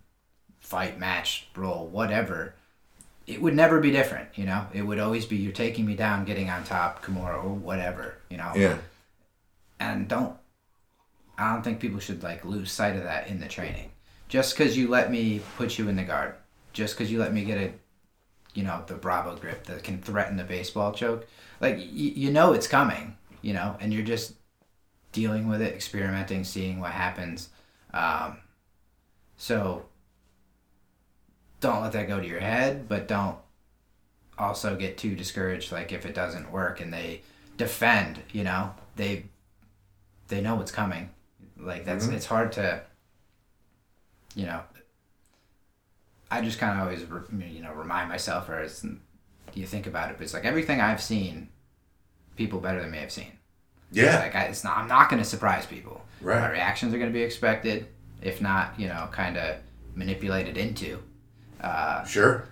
fight 0.62 0.98
match 0.98 1.48
roll 1.56 1.88
whatever 1.88 2.56
it 3.28 3.42
would 3.42 3.54
never 3.54 3.82
be 3.82 3.92
different 3.92 4.30
you 4.36 4.46
know? 4.46 4.66
It 4.74 4.84
would 4.84 5.00
always 5.00 5.26
be 5.26 5.36
you're 5.36 5.52
taking 5.52 5.86
me 5.86 5.96
down 5.96 6.24
getting 6.24 6.50
on 6.50 6.64
top 6.64 7.04
kimura 7.04 7.44
or 7.44 7.50
whatever 7.50 8.16
you 8.30 8.38
know? 8.38 8.54
Yeah. 8.56 8.78
And 9.80 10.08
don't 10.08 10.38
i 11.42 11.54
don't 11.54 11.64
think 11.64 11.80
people 11.80 12.00
should 12.00 12.24
like 12.24 12.46
lose 12.46 12.72
sight 12.72 12.96
of 12.96 13.04
that 13.04 13.28
in 13.28 13.40
the 13.40 13.48
training. 13.48 13.92
Just 14.28 14.56
because 14.58 14.78
you 14.78 14.88
let 14.88 15.12
me 15.12 15.42
put 15.58 15.78
you 15.78 15.90
in 15.90 15.98
the 15.98 16.04
guard 16.04 16.36
just 16.74 16.98
because 16.98 17.12
you 17.12 17.20
let 17.20 17.34
me 17.34 17.44
get 17.44 17.58
a 17.58 17.74
you 18.54 18.64
know 18.64 18.84
the 18.88 18.94
bravo 18.94 19.36
grip 19.36 19.66
that 19.66 19.84
can 19.84 20.02
threaten 20.02 20.38
the 20.38 20.44
baseball 20.44 20.92
choke 20.92 21.28
like 21.60 21.76
y- 21.78 21.84
you 21.84 22.32
know 22.32 22.54
it's 22.54 22.68
coming 22.68 23.18
you 23.42 23.54
know 23.54 23.76
and 23.80 23.94
you're 23.94 24.04
just 24.04 24.34
dealing 25.12 25.48
with 25.48 25.62
it 25.62 25.74
experimenting 25.74 26.44
seeing 26.44 26.80
what 26.80 26.92
happens 26.92 27.50
um, 27.94 28.38
so 29.38 29.86
don't 31.60 31.82
let 31.82 31.92
that 31.92 32.08
go 32.08 32.20
to 32.20 32.28
your 32.28 32.40
head 32.40 32.88
but 32.88 33.08
don't 33.08 33.38
also 34.38 34.76
get 34.76 34.98
too 34.98 35.16
discouraged 35.16 35.72
like 35.72 35.92
if 35.92 36.06
it 36.06 36.16
doesn't 36.16 36.52
work 36.52 36.80
and 36.80 36.94
they 36.94 37.22
defend 37.58 38.22
you 38.32 38.44
know? 38.44 38.74
They 38.96 39.26
they 40.28 40.42
know 40.42 40.56
what's 40.56 40.72
coming 40.72 41.10
like 41.62 41.86
that's 41.86 42.08
it's 42.08 42.26
hard 42.26 42.52
to 42.52 42.82
you 44.36 44.46
know 44.46 44.62
i 46.30 46.42
just 46.42 46.60
kind 46.60 46.78
of 46.80 46.84
always 46.86 47.04
re- 47.06 47.48
you 47.50 47.62
know 47.62 47.72
remind 47.74 48.10
myself 48.10 48.50
or 48.50 48.60
as 48.60 48.86
you 49.54 49.66
think 49.66 49.88
about 49.88 50.10
it 50.10 50.18
but 50.18 50.24
it's 50.24 50.34
like 50.34 50.46
everything 50.46 50.80
i've 50.82 51.02
seen 51.02 51.50
people 52.36 52.60
better 52.60 52.82
than 52.82 52.92
me 52.92 52.98
have 52.98 53.12
seen 53.12 53.32
yeah 53.92 54.20
like 54.20 54.36
I, 54.36 54.44
it's 54.46 54.64
not 54.64 54.78
i'm 54.78 54.88
not 54.88 55.10
going 55.10 55.22
to 55.22 55.28
surprise 55.28 55.66
people 55.66 56.02
Right. 56.22 56.40
my 56.40 56.52
reactions 56.52 56.94
are 56.94 56.98
going 56.98 57.10
to 57.10 57.14
be 57.14 57.24
expected 57.24 57.88
if 58.22 58.42
not 58.42 58.80
you 58.80 58.88
know 58.88 59.10
kind 59.12 59.38
of 59.38 59.58
manipulated 59.96 60.58
into 60.58 61.00
uh, 61.62 62.04
sure 62.06 62.46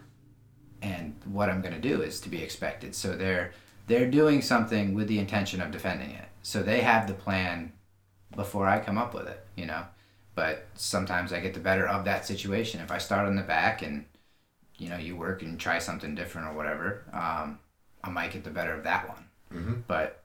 and 0.82 1.14
what 1.26 1.50
I'm 1.50 1.62
going 1.62 1.74
to 1.74 1.80
do 1.82 2.02
is 2.02 2.22
to 2.22 2.30
be 2.30 2.42
expected. 2.42 2.96
So 2.96 3.14
they're 3.14 3.52
they're 3.88 4.10
doing 4.10 4.42
something 4.42 4.94
with 4.94 5.08
the 5.10 5.20
intention 5.20 5.60
of 5.62 5.72
defending 5.72 6.12
it. 6.12 6.26
So 6.42 6.64
they 6.64 6.80
have 6.82 7.06
the 7.08 7.14
plan 7.14 7.74
before 8.36 8.68
I 8.68 8.80
come 8.80 8.98
up 8.98 9.14
with 9.14 9.28
it, 9.28 9.46
you 9.56 9.66
know. 9.66 9.84
But 10.36 10.68
sometimes 10.76 11.34
I 11.34 11.40
get 11.40 11.54
the 11.54 11.60
better 11.60 11.88
of 11.88 12.06
that 12.06 12.26
situation. 12.26 12.80
If 12.82 12.92
I 12.92 12.98
start 12.98 13.28
on 13.28 13.36
the 13.36 13.42
back 13.42 13.82
and 13.82 14.06
you 14.78 14.90
know 14.90 14.98
you 14.98 15.16
work 15.18 15.42
and 15.42 15.60
try 15.60 15.80
something 15.80 16.16
different 16.16 16.48
or 16.48 16.54
whatever, 16.54 17.04
um, 17.14 17.60
I 18.04 18.10
might 18.10 18.32
get 18.32 18.44
the 18.44 18.50
better 18.50 18.74
of 18.74 18.84
that 18.84 19.08
one. 19.10 19.26
Mm-hmm. 19.54 19.74
But 19.88 20.24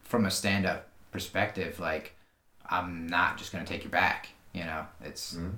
from 0.00 0.26
a 0.26 0.30
stand 0.30 0.66
up 0.66 0.88
perspective, 1.12 1.78
like 1.78 2.14
I'm 2.68 3.06
not 3.06 3.38
just 3.38 3.52
going 3.52 3.64
to 3.64 3.72
take 3.72 3.84
your 3.84 3.90
back. 3.92 4.28
You 4.52 4.64
know, 4.64 4.86
it's 5.04 5.34
Mm-hmm. 5.34 5.56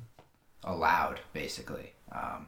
allowed 0.65 1.21
basically. 1.33 1.93
Um, 2.13 2.47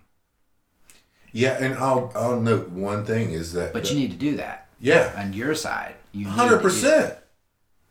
yeah 1.33 1.57
and 1.61 1.75
i'll 1.75 2.11
i'll 2.17 2.41
note 2.41 2.71
one 2.71 3.05
thing 3.05 3.31
is 3.31 3.53
that 3.53 3.73
but 3.73 3.89
you 3.89 3.97
need 3.97 4.11
to 4.11 4.17
do 4.17 4.37
that. 4.37 4.67
yeah 4.81 5.15
on 5.17 5.33
your 5.33 5.55
side. 5.55 5.95
You 6.13 6.25
need 6.25 6.33
Hundred 6.33 6.61
percent. 6.61 7.15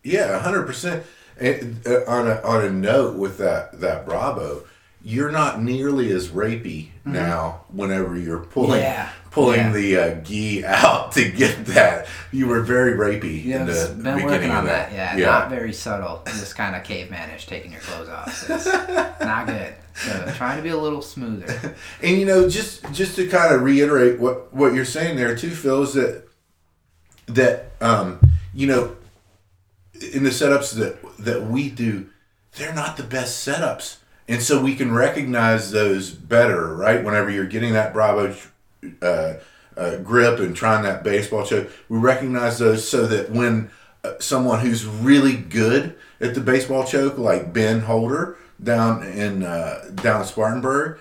Yeah, 0.04 0.40
hundred 0.40 0.66
percent. 0.66 1.04
And 1.40 1.82
uh, 1.88 2.04
on 2.08 2.28
a 2.28 2.42
on 2.42 2.66
a 2.66 2.70
note 2.70 3.16
with 3.18 3.38
that 3.38 3.80
that 3.82 4.06
Bravo 4.06 4.64
you're 5.02 5.32
not 5.32 5.62
nearly 5.62 6.12
as 6.12 6.28
rapey 6.28 6.90
now 7.06 7.62
whenever 7.72 8.18
you're 8.18 8.40
pulling 8.42 8.72
Mm-hmm. 8.72 8.80
Yeah. 8.82 9.10
pulling 9.32 9.60
Yeah. 9.60 9.72
the 9.72 9.98
uh, 9.98 10.16
gi 10.16 10.66
out 10.66 11.14
to 11.14 11.30
get 11.32 11.66
that. 11.68 12.08
You 12.34 12.48
were 12.48 12.60
very 12.62 12.94
rapey 12.98 13.46
Yeah, 13.46 13.62
in 13.62 13.68
the 13.68 13.74
been 13.96 13.98
beginning 14.04 14.26
working 14.26 14.52
on 14.52 14.66
that. 14.66 14.92
that. 14.92 15.18
Yeah, 15.18 15.26
not 15.26 15.50
very 15.50 15.72
subtle. 15.72 16.22
Just 16.26 16.58
kind 16.58 16.76
of 16.76 16.84
cavemanish, 16.84 17.46
taking 17.46 17.72
your 17.72 17.80
clothes 17.80 18.10
off. 18.10 18.50
It's 18.50 18.66
not 19.22 19.48
good. 19.48 19.74
So 19.96 20.34
trying 20.36 20.58
to 20.58 20.64
be 20.64 20.70
a 20.70 20.78
little 20.78 21.02
smoother. 21.02 21.76
And 22.04 22.18
you 22.20 22.26
know, 22.26 22.50
just 22.50 22.84
just 22.92 23.16
to 23.16 23.28
kind 23.30 23.54
of 23.56 23.62
reiterate 23.62 24.20
what 24.20 24.54
what 24.54 24.74
you're 24.74 24.84
saying 24.84 25.16
there 25.16 25.34
too, 25.34 25.52
Phil, 25.52 25.84
is 25.84 25.94
that 25.94 26.24
that 27.28 27.72
um, 27.80 28.20
you 28.54 28.68
know, 28.68 28.96
in 30.02 30.24
the 30.24 30.30
setups 30.30 30.74
that 30.76 30.98
that 31.18 31.44
we 31.44 31.70
do, 31.70 32.10
they're 32.54 32.74
not 32.74 32.98
the 32.98 33.04
best 33.04 33.46
setups, 33.48 33.98
and 34.28 34.42
so 34.42 34.62
we 34.62 34.76
can 34.76 34.94
recognize 34.94 35.72
those 35.72 36.12
better, 36.12 36.76
right? 36.76 37.04
Whenever 37.04 37.30
you're 37.30 37.46
getting 37.46 37.74
that 37.74 37.94
Bravo 37.94 38.36
uh, 39.02 39.34
uh, 39.76 39.98
grip 39.98 40.40
and 40.40 40.56
trying 40.56 40.84
that 40.84 41.04
baseball 41.04 41.46
choke, 41.46 41.70
we 41.90 41.98
recognize 41.98 42.60
those 42.60 42.88
so 42.88 43.06
that 43.08 43.32
when 43.32 43.70
uh, 44.04 44.14
someone 44.20 44.60
who's 44.60 44.86
really 44.86 45.36
good 45.36 45.96
at 46.22 46.36
the 46.36 46.42
baseball 46.42 46.86
choke, 46.86 47.18
like 47.18 47.54
Ben 47.54 47.82
Holder 47.82 48.38
down 48.62 49.04
in 49.04 49.44
uh, 49.44 49.90
down 49.96 50.26
Spartanburg, 50.26 51.00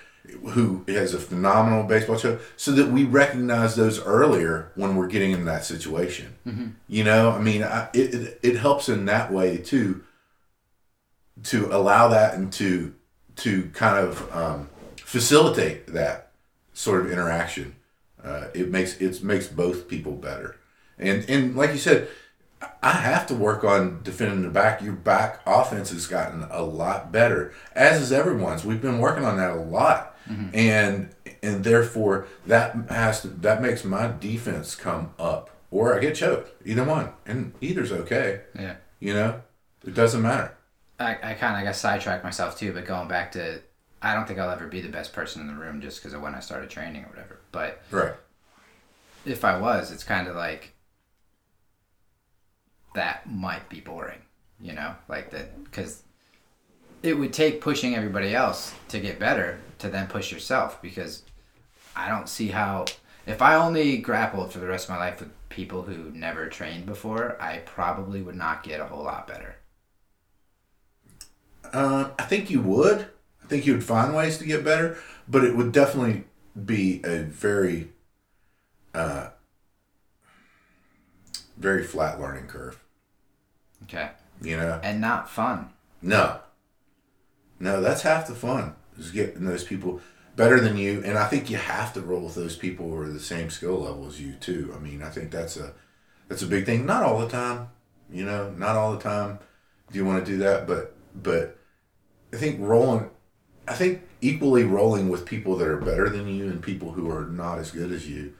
who 0.51 0.85
has 0.89 1.15
a 1.15 1.19
phenomenal 1.19 1.85
baseball 1.85 2.17
choke, 2.17 2.41
so 2.57 2.73
that 2.73 2.91
we 2.91 3.05
recognize 3.05 3.77
those 3.77 4.01
earlier 4.03 4.73
when 4.75 4.97
we're 4.97 5.09
getting 5.09 5.33
in 5.33 5.45
that 5.47 5.65
situation. 5.65 6.35
You 6.89 7.05
know, 7.05 7.31
I 7.31 7.41
mean, 7.41 7.63
I, 7.63 7.89
it, 7.95 8.15
it 8.15 8.41
it 8.43 8.57
helps 8.57 8.89
in 8.89 9.05
that 9.07 9.33
way 9.33 9.59
too. 9.59 10.05
To 11.45 11.69
allow 11.73 12.09
that 12.09 12.35
and 12.35 12.53
to 12.55 12.95
to 13.37 13.71
kind 13.73 14.05
of 14.05 14.35
um, 14.35 14.69
facilitate 14.97 15.87
that 15.93 16.33
sort 16.73 17.07
of 17.07 17.13
interaction, 17.13 17.77
uh, 18.25 18.49
it 18.55 18.71
makes 18.71 19.01
it 19.01 19.23
makes 19.23 19.47
both 19.47 19.87
people 19.87 20.13
better. 20.13 20.57
And 20.99 21.25
and 21.31 21.55
like 21.55 21.71
you 21.71 21.79
said, 21.79 22.09
I 22.83 22.91
have 22.91 23.27
to 23.29 23.35
work 23.35 23.63
on 23.63 24.01
defending 24.03 24.43
the 24.43 24.49
back. 24.49 24.83
Your 24.83 24.95
back 24.95 25.41
offense 25.47 25.91
has 25.91 26.09
gotten 26.09 26.45
a 26.51 26.63
lot 26.63 27.13
better, 27.13 27.55
as 27.73 28.03
is 28.03 28.11
everyone's. 28.11 28.65
We've 28.65 28.83
been 28.83 28.99
working 28.99 29.25
on 29.25 29.37
that 29.37 29.53
a 29.53 29.61
lot, 29.61 30.08
Mm-hmm. 30.29 30.51
and 30.55 31.11
and 31.43 31.65
therefore 31.65 32.27
that 32.47 32.75
has 32.91 33.23
to 33.23 33.29
that 33.29 33.63
makes 33.63 33.83
my 33.85 34.13
defense 34.21 34.75
come 34.75 35.11
up, 35.19 35.49
or 35.71 35.95
I 35.95 36.01
get 36.01 36.17
choked. 36.17 36.51
Either 36.67 36.85
one, 36.85 37.11
and 37.27 37.53
either's 37.61 37.93
okay. 37.93 38.43
Yeah. 38.59 38.77
You 39.01 39.15
know, 39.15 39.41
it 39.87 39.95
doesn't 39.95 40.21
matter. 40.23 40.55
I, 41.01 41.17
I 41.23 41.35
kind 41.35 41.57
of 41.57 41.65
got 41.65 41.77
sidetracked 41.77 42.25
myself 42.25 42.59
too, 42.59 42.73
but 42.73 42.85
going 42.85 43.07
back 43.09 43.33
to, 43.33 43.61
I 44.03 44.15
don't 44.15 44.27
think 44.27 44.39
I'll 44.41 44.51
ever 44.51 44.67
be 44.67 44.81
the 44.81 44.89
best 44.89 45.13
person 45.13 45.41
in 45.41 45.47
the 45.47 45.55
room 45.55 45.81
just 45.81 46.01
because 46.01 46.13
of 46.13 46.21
when 46.21 46.35
I 46.35 46.41
started 46.41 46.69
training 46.69 47.05
or 47.05 47.09
whatever. 47.09 47.39
But 47.53 47.81
Right. 47.93 48.15
if 49.25 49.45
I 49.45 49.59
was, 49.59 49.93
it's 49.93 50.03
kind 50.05 50.27
of 50.29 50.35
like 50.37 50.75
that 52.95 53.31
might 53.31 53.69
be 53.69 53.81
boring, 53.81 54.19
you 54.61 54.73
know, 54.73 54.95
like 55.09 55.31
that 55.31 55.63
because 55.65 56.03
it 57.03 57.15
would 57.15 57.33
take 57.33 57.61
pushing 57.61 57.95
everybody 57.95 58.35
else 58.35 58.75
to 58.89 58.99
get 58.99 59.19
better 59.21 59.59
to 59.79 59.89
then 59.89 60.07
push 60.07 60.33
yourself 60.33 60.81
because 60.83 61.23
I 61.97 62.09
don't 62.09 62.29
see 62.29 62.49
how 62.49 62.87
if 63.27 63.43
I 63.43 63.55
only 63.57 63.99
grappled 63.99 64.53
for 64.53 64.59
the 64.59 64.67
rest 64.67 64.89
of 64.89 64.95
my 64.95 64.99
life 64.99 65.21
with 65.21 65.31
people 65.49 65.83
who 65.83 66.11
never 66.13 66.49
trained 66.49 66.87
before, 66.87 67.37
I 67.41 67.59
probably 67.59 68.23
would 68.23 68.37
not 68.37 68.63
get 68.63 68.81
a 68.81 68.87
whole 68.87 69.05
lot 69.05 69.27
better. 69.27 69.57
Uh, 71.73 72.11
I 72.19 72.23
think 72.25 72.51
you 72.51 72.61
would. 72.63 73.09
I 73.43 73.47
think 73.47 73.67
you 73.67 73.75
would 73.75 73.85
find 73.85 74.15
ways 74.15 74.39
to 74.39 74.45
get 74.45 74.65
better, 74.65 74.99
but 75.29 75.45
it 75.45 75.57
would 75.57 75.73
definitely 75.73 76.25
be 76.65 77.01
a 77.05 77.19
very, 77.23 77.91
uh, 78.95 79.29
very 81.57 81.85
flat 81.85 82.21
learning 82.21 82.47
curve. 82.47 82.79
Okay. 83.85 84.11
You 84.41 84.57
know, 84.57 84.81
And 84.83 85.01
not 85.01 85.29
fun. 85.29 85.71
no, 86.01 86.41
no, 87.61 87.81
that's 87.81 88.03
half 88.03 88.27
the 88.29 88.35
fun 88.35 88.75
is 88.99 89.11
getting 89.11 89.45
those 89.45 89.65
people 89.65 90.01
better 90.37 90.61
than 90.61 90.77
you, 90.77 91.03
and 91.05 91.19
I 91.19 91.27
think 91.27 91.51
you 91.51 91.57
have 91.57 91.93
to 91.95 92.01
roll 92.01 92.23
with 92.23 92.37
those 92.37 92.57
people 92.57 92.89
who 92.89 92.97
are 92.99 93.09
the 93.09 93.21
same 93.21 93.51
skill 93.51 93.81
level 93.81 94.07
as 94.07 94.21
you 94.21 94.35
too. 94.35 94.73
I 94.75 94.79
mean, 94.79 95.03
I 95.03 95.11
think 95.11 95.31
that's 95.31 95.57
a 95.57 95.73
that's 96.29 96.43
a 96.43 96.47
big 96.47 96.65
thing. 96.67 96.87
Not 96.87 97.03
all 97.03 97.19
the 97.19 97.29
time, 97.29 97.69
you 98.11 98.25
know, 98.25 98.51
not 98.51 98.77
all 98.77 98.93
the 98.93 99.01
time. 99.01 99.41
Do 99.91 99.99
you 99.99 100.05
want 100.05 100.25
to 100.25 100.31
do 100.31 100.39
that? 100.39 100.67
But 100.67 100.95
but 101.15 101.59
I 102.33 102.37
think 102.37 102.61
rolling, 102.61 103.11
I 103.67 103.75
think 103.75 104.03
equally 104.21 104.65
rolling 104.65 105.09
with 105.09 105.27
people 105.27 105.57
that 105.57 105.69
are 105.69 105.77
better 105.77 106.09
than 106.09 106.29
you 106.29 106.45
and 106.45 106.63
people 106.63 106.93
who 106.93 107.11
are 107.11 107.27
not 107.27 107.59
as 107.59 107.71
good 107.71 107.91
as 107.91 108.09
you 108.09 108.35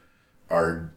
are 0.51 0.93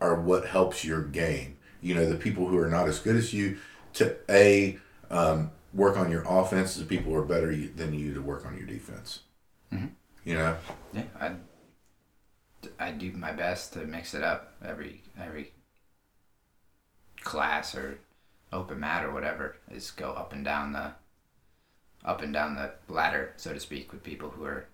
are 0.00 0.20
what 0.20 0.46
helps 0.46 0.84
your 0.84 1.02
game. 1.02 1.58
You 1.82 1.94
know, 1.94 2.06
the 2.08 2.16
people 2.16 2.46
who 2.46 2.58
are 2.58 2.70
not 2.70 2.88
as 2.88 2.98
good 2.98 3.16
as 3.16 3.32
you 3.32 3.58
to 3.94 4.16
a 4.28 4.78
um, 5.10 5.50
work 5.76 5.96
on 5.96 6.10
your 6.10 6.24
offense, 6.26 6.74
the 6.74 6.84
people 6.84 7.12
who 7.12 7.18
are 7.18 7.24
better 7.24 7.54
than 7.54 7.94
you 7.94 8.14
to 8.14 8.20
work 8.20 8.46
on 8.46 8.56
your 8.56 8.66
defense. 8.66 9.20
Mm-hmm. 9.72 9.86
You 10.24 10.34
know, 10.34 10.56
Yeah, 10.92 11.02
I 11.20 11.32
I 12.78 12.90
do 12.90 13.12
my 13.12 13.32
best 13.32 13.74
to 13.74 13.80
mix 13.80 14.14
it 14.14 14.22
up 14.22 14.54
every 14.64 15.02
every 15.20 15.52
class 17.20 17.74
or 17.74 17.98
open 18.52 18.80
mat 18.80 19.04
or 19.04 19.12
whatever 19.12 19.56
is 19.70 19.90
go 19.90 20.12
up 20.12 20.32
and 20.32 20.44
down 20.44 20.72
the 20.72 20.92
up 22.04 22.22
and 22.22 22.32
down 22.32 22.54
the 22.54 22.72
ladder, 22.88 23.34
so 23.36 23.52
to 23.52 23.60
speak, 23.60 23.92
with 23.92 24.02
people 24.02 24.30
who 24.30 24.44
are 24.44 24.66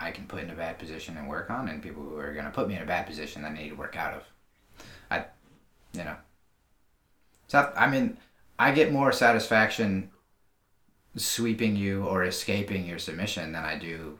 I 0.00 0.10
can 0.10 0.26
put 0.26 0.42
in 0.42 0.50
a 0.50 0.54
bad 0.54 0.78
position 0.78 1.16
and 1.16 1.28
work 1.28 1.50
on, 1.50 1.68
and 1.68 1.82
people 1.82 2.02
who 2.02 2.16
are 2.16 2.34
gonna 2.34 2.50
put 2.50 2.68
me 2.68 2.76
in 2.76 2.82
a 2.82 2.86
bad 2.86 3.06
position 3.06 3.42
that 3.42 3.52
I 3.52 3.54
need 3.54 3.68
to 3.68 3.76
work 3.76 3.96
out 3.96 4.14
of. 4.14 4.22
I, 5.10 5.24
you 5.92 6.04
know. 6.04 6.16
So 7.46 7.72
I 7.76 7.88
mean, 7.88 8.16
I 8.58 8.72
get 8.72 8.92
more 8.92 9.12
satisfaction 9.12 10.10
sweeping 11.16 11.76
you 11.76 12.04
or 12.04 12.24
escaping 12.24 12.86
your 12.86 12.98
submission 12.98 13.52
than 13.52 13.64
I 13.64 13.78
do 13.78 14.18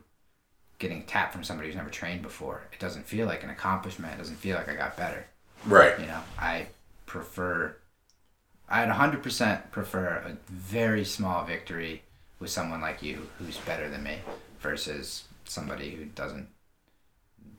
getting 0.78 1.04
tapped 1.04 1.32
from 1.32 1.44
somebody 1.44 1.68
who's 1.68 1.76
never 1.76 1.90
trained 1.90 2.22
before. 2.22 2.62
It 2.72 2.80
doesn't 2.80 3.06
feel 3.06 3.26
like 3.26 3.44
an 3.44 3.50
accomplishment. 3.50 4.14
It 4.14 4.18
doesn't 4.18 4.36
feel 4.36 4.56
like 4.56 4.68
I 4.68 4.74
got 4.74 4.96
better. 4.96 5.26
right? 5.64 5.98
You 5.98 6.06
know, 6.06 6.20
I 6.38 6.66
prefer, 7.06 7.76
I'd 8.68 8.88
100% 8.88 9.70
prefer 9.70 10.06
a 10.26 10.36
very 10.50 11.04
small 11.04 11.44
victory 11.44 12.02
with 12.40 12.50
someone 12.50 12.80
like 12.80 13.00
you 13.00 13.28
who's 13.38 13.58
better 13.58 13.88
than 13.88 14.02
me 14.02 14.16
versus 14.60 15.24
somebody 15.44 15.90
who 15.90 16.06
doesn't 16.06 16.48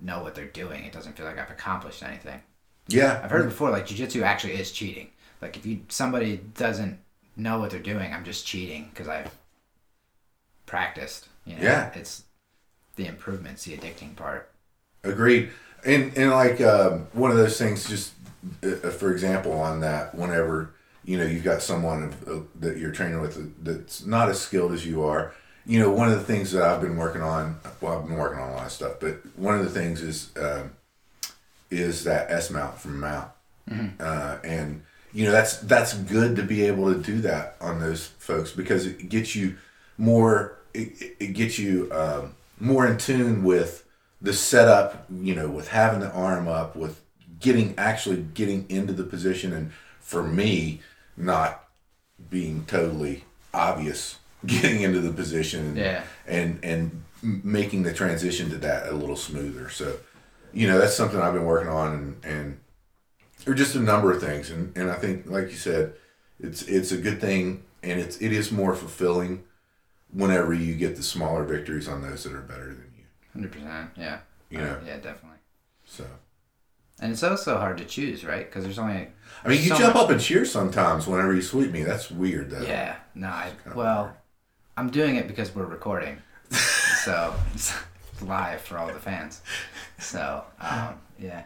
know 0.02 0.22
what 0.22 0.36
they're 0.36 0.46
doing. 0.46 0.84
It 0.84 0.92
doesn't 0.92 1.16
feel 1.16 1.26
like 1.26 1.40
I've 1.40 1.50
accomplished 1.50 2.04
anything. 2.04 2.42
Yeah, 2.90 3.22
I've 3.24 3.32
heard 3.32 3.46
before, 3.46 3.70
like 3.70 3.88
jujitsu 3.88 4.24
actually 4.24 4.56
is 4.56 4.74
cheating. 4.74 5.10
Like 5.42 5.56
if 5.56 5.66
you 5.66 5.82
somebody 5.88 6.42
doesn't 6.56 7.00
know 7.36 7.60
what 7.60 7.72
they're 7.72 7.80
doing, 7.80 8.14
I'm 8.14 8.24
just 8.26 8.46
cheating 8.46 8.90
because 8.92 9.08
I've 9.08 9.32
practiced. 10.66 11.28
You 11.46 11.56
know, 11.58 11.64
Yeah. 11.64 11.92
it's 11.94 12.24
the 12.96 13.08
improvements, 13.08 13.66
the 13.66 13.76
addicting 13.78 14.16
part. 14.16 14.50
Agreed. 15.04 15.52
And 15.86 16.16
and 16.18 16.32
like 16.32 16.62
um, 16.62 17.08
one 17.12 17.32
of 17.32 17.38
those 17.38 17.58
things, 17.58 17.88
just 17.90 18.14
uh, 18.64 18.90
for 18.90 19.12
example, 19.12 19.52
on 19.54 19.82
that, 19.82 20.16
whenever 20.16 20.74
you 21.04 21.18
know 21.18 21.26
you've 21.26 21.44
got 21.44 21.62
someone 21.62 22.14
uh, 22.26 22.40
that 22.62 22.78
you're 22.78 22.92
training 22.94 23.20
with 23.20 23.64
that's 23.64 24.06
not 24.06 24.30
as 24.30 24.40
skilled 24.40 24.72
as 24.72 24.86
you 24.86 25.04
are, 25.04 25.34
you 25.66 25.80
know, 25.80 25.90
one 25.92 26.10
of 26.10 26.18
the 26.18 26.24
things 26.24 26.54
that 26.54 26.64
I've 26.64 26.80
been 26.80 26.96
working 26.96 27.22
on. 27.22 27.60
Well, 27.82 28.00
I've 28.00 28.08
been 28.08 28.16
working 28.18 28.40
on 28.40 28.52
a 28.52 28.54
lot 28.54 28.66
of 28.68 28.72
stuff, 28.72 28.94
but 29.02 29.18
one 29.36 29.60
of 29.60 29.66
the 29.66 29.70
things 29.72 30.02
is 30.02 30.30
um, 30.38 30.72
is 31.70 32.06
that 32.06 32.32
S 32.32 32.50
mount 32.50 32.80
from 32.80 33.02
mount, 33.02 33.30
uh, 34.00 34.38
and 34.46 34.84
you 35.14 35.26
know 35.26 35.32
that's 35.32 35.58
that's 35.58 35.94
good 35.94 36.36
to 36.38 36.44
be 36.44 36.64
able 36.64 36.94
to 36.94 37.00
do 37.00 37.22
that 37.22 37.56
on 37.62 37.80
those 37.80 38.08
folks 38.20 38.52
because 38.52 38.86
it 38.86 39.10
gets 39.10 39.36
you 39.36 39.56
more. 39.98 40.58
It, 40.74 41.16
it 41.20 41.34
gets 41.34 41.60
you 41.60 41.88
um, 41.92 42.34
more 42.60 42.88
in 42.88 42.98
tune 42.98 43.44
with 43.44 43.86
the 44.22 44.34
setup, 44.34 45.06
you 45.12 45.36
know, 45.36 45.48
with 45.48 45.68
having 45.68 46.00
the 46.00 46.12
arm 46.12 46.48
up, 46.48 46.76
with 46.76 47.00
getting 47.40 47.76
actually 47.78 48.26
getting 48.34 48.66
into 48.70 48.92
the 48.94 49.04
position, 49.04 49.54
and 49.54 49.72
for 50.00 50.24
me, 50.24 50.82
not 51.16 51.66
being 52.30 52.66
totally 52.66 53.24
obvious 53.54 54.18
getting 54.48 54.82
into 54.82 55.00
the 55.00 55.12
position, 55.12 55.68
and 55.68 55.78
Yeah. 55.78 56.04
and, 56.26 56.60
and 56.64 57.04
making 57.22 57.84
the 57.84 57.94
transition 57.94 58.50
to 58.50 58.58
that 58.58 58.88
a 58.88 58.94
little 58.94 59.16
smoother. 59.16 59.70
So, 59.70 59.98
you 60.54 60.68
know, 60.68 60.80
that's 60.80 60.96
something 60.96 61.20
I've 61.22 61.34
been 61.34 61.46
working 61.46 61.70
on, 61.70 61.94
and 61.94 62.26
and 62.26 62.60
or 63.48 63.54
just 63.54 63.76
a 63.76 63.80
number 63.80 64.12
of 64.12 64.22
things, 64.22 64.50
and 64.50 64.76
and 64.78 64.90
I 64.92 64.96
think, 64.96 65.26
like 65.28 65.50
you 65.50 65.58
said, 65.58 65.94
it's 66.40 66.64
it's 66.64 66.92
a 66.92 66.98
good 66.98 67.20
thing, 67.22 67.64
and 67.82 68.00
it's 68.00 68.18
it 68.22 68.32
is 68.32 68.52
more 68.52 68.76
fulfilling 68.76 69.44
whenever 70.12 70.54
you 70.54 70.76
get 70.76 70.96
the 70.96 71.04
smaller 71.04 71.44
victories 71.44 71.88
on 71.88 72.02
those 72.02 72.24
that 72.24 72.34
are 72.34 72.42
better 72.42 72.68
than 72.68 72.92
you. 72.98 73.04
Hundred 73.34 73.52
percent. 73.52 73.90
Yeah. 73.98 74.20
You 74.50 74.60
know. 74.60 74.78
Yeah, 74.86 74.98
definitely. 74.98 75.40
So. 75.86 76.06
And 77.00 77.12
it's 77.12 77.24
also 77.24 77.58
hard 77.58 77.80
to 77.80 77.86
choose, 77.86 78.24
right? 78.24 78.46
Because 78.46 78.64
there's 78.64 78.78
only. 78.78 79.08
I 79.44 79.48
mean, 79.48 79.62
you 79.62 79.70
so 79.70 79.78
jump 79.78 79.96
much- 79.96 80.04
up 80.04 80.10
and 80.12 80.22
cheer 80.22 80.46
sometimes 80.46 81.08
whenever 81.08 81.34
you 81.34 81.42
sweep 81.42 81.72
me. 81.72 81.84
That's 81.84 82.12
weird, 82.12 82.52
though. 82.52 82.62
Yeah. 82.62 82.98
No. 83.16 83.28
I, 83.28 83.52
well, 83.76 84.16
I'm 84.78 84.90
doing 84.92 85.16
it 85.16 85.28
because 85.28 85.54
we're 85.56 85.66
recording. 85.66 86.20
so 86.52 87.34
it's 87.56 87.74
live 88.22 88.62
for 88.62 88.78
all 88.78 88.88
the 88.88 88.94
fans. 89.00 89.42
So 90.00 90.44
um, 90.62 91.00
yeah, 91.20 91.44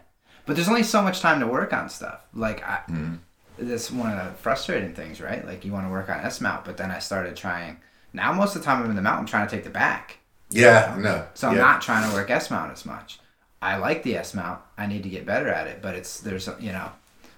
but 0.48 0.56
there's 0.56 0.70
only 0.70 0.82
so 0.82 1.04
much 1.04 1.20
time 1.20 1.40
to 1.42 1.46
work 1.46 1.74
on 1.74 1.90
stuff. 1.90 2.22
Like 2.34 2.64
I, 2.64 2.80
mm-hmm. 2.90 3.16
that's 3.60 3.92
one 3.92 4.18
of 4.18 4.26
the 4.26 4.34
frustrating 4.40 4.96
things, 4.96 5.22
right? 5.22 5.46
Like 5.46 5.64
you 5.64 5.72
want 5.72 5.86
to 5.86 5.92
work 5.92 6.10
on 6.10 6.22
S 6.22 6.42
mount, 6.42 6.66
but 6.66 6.78
then 6.78 6.90
I 6.90 6.98
started 6.98 7.36
trying. 7.36 7.78
Now 8.14 8.34
most 8.34 8.56
of 8.56 8.62
the 8.62 8.66
time 8.66 8.82
I'm 8.82 8.90
in 8.90 8.96
the 8.96 9.02
mount, 9.02 9.20
I'm 9.20 9.26
trying 9.28 9.48
to 9.48 9.56
take 9.56 9.66
the 9.66 9.70
back. 9.70 10.18
Yeah, 10.50 10.96
no. 10.98 11.28
So 11.34 11.50
I'm 11.50 11.58
yeah. 11.58 11.62
not 11.62 11.82
trying 11.82 12.10
to 12.10 12.16
work 12.16 12.32
S 12.32 12.50
mount 12.50 12.72
as 12.72 12.86
much. 12.86 13.20
I 13.62 13.78
like 13.78 14.04
the 14.04 14.16
S 14.16 14.34
mount. 14.34 14.62
I 14.78 14.88
need 14.88 15.04
to 15.04 15.10
get 15.10 15.26
better 15.26 15.50
at 15.50 15.68
it, 15.68 15.82
but 15.82 15.96
it's 15.96 16.22
there's 16.22 16.50
you 16.60 16.72
know, 16.72 16.92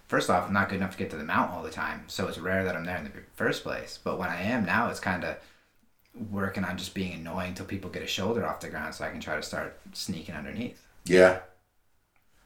first 0.08 0.30
off, 0.30 0.48
I'm 0.48 0.54
not 0.54 0.70
good 0.70 0.76
enough 0.76 0.92
to 0.92 0.98
get 0.98 1.10
to 1.10 1.18
the 1.18 1.24
mount 1.24 1.52
all 1.52 1.64
the 1.64 1.72
time, 1.72 2.04
so 2.08 2.28
it's 2.28 2.38
rare 2.38 2.64
that 2.64 2.76
I'm 2.76 2.86
there 2.86 2.98
in 2.98 3.06
the 3.06 3.12
first 3.36 3.64
place. 3.64 4.00
But 4.04 4.20
when 4.20 4.30
I 4.30 4.42
am 4.44 4.66
now, 4.66 4.90
it's 4.90 5.00
kind 5.00 5.24
of 5.24 5.38
working 6.30 6.64
on 6.64 6.78
just 6.78 6.94
being 6.94 7.14
annoying 7.14 7.56
till 7.56 7.66
people 7.66 7.90
get 7.90 8.04
a 8.04 8.08
shoulder 8.08 8.46
off 8.46 8.60
the 8.60 8.70
ground, 8.70 8.94
so 8.94 9.06
I 9.06 9.10
can 9.10 9.20
try 9.20 9.36
to 9.36 9.44
start 9.44 9.80
sneaking 9.94 10.36
underneath. 10.36 10.86
Yeah. 11.06 11.40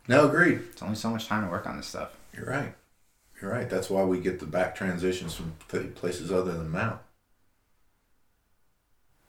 No, 0.07 0.27
agreed. 0.27 0.61
It's 0.71 0.81
only 0.83 0.95
so 0.95 1.09
much 1.09 1.27
time 1.27 1.43
to 1.45 1.49
work 1.49 1.65
on 1.67 1.77
this 1.77 1.87
stuff. 1.87 2.11
You're 2.35 2.45
right. 2.45 2.73
You're 3.41 3.51
right. 3.51 3.69
That's 3.69 3.89
why 3.89 4.03
we 4.03 4.19
get 4.19 4.39
the 4.39 4.45
back 4.45 4.75
transitions 4.75 5.33
from 5.33 5.53
places 5.95 6.31
other 6.31 6.51
than 6.51 6.69
mount. 6.69 6.99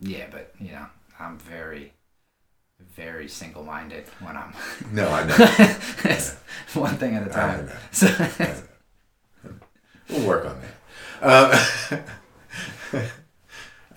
Yeah, 0.00 0.26
but 0.30 0.52
you 0.60 0.72
know, 0.72 0.86
I'm 1.18 1.38
very, 1.38 1.92
very 2.96 3.28
single-minded 3.28 4.04
when 4.20 4.36
I'm. 4.36 4.52
No, 4.92 5.08
I 5.08 5.24
know. 5.24 5.34
it's 6.04 6.36
one 6.74 6.96
thing 6.96 7.14
at 7.14 7.26
a 7.26 7.30
time. 7.30 7.66
know. 7.66 7.72
So, 7.92 8.08
We'll 10.10 10.28
work 10.28 10.44
on 10.44 10.60
that. 11.22 12.08
Um, 12.92 13.00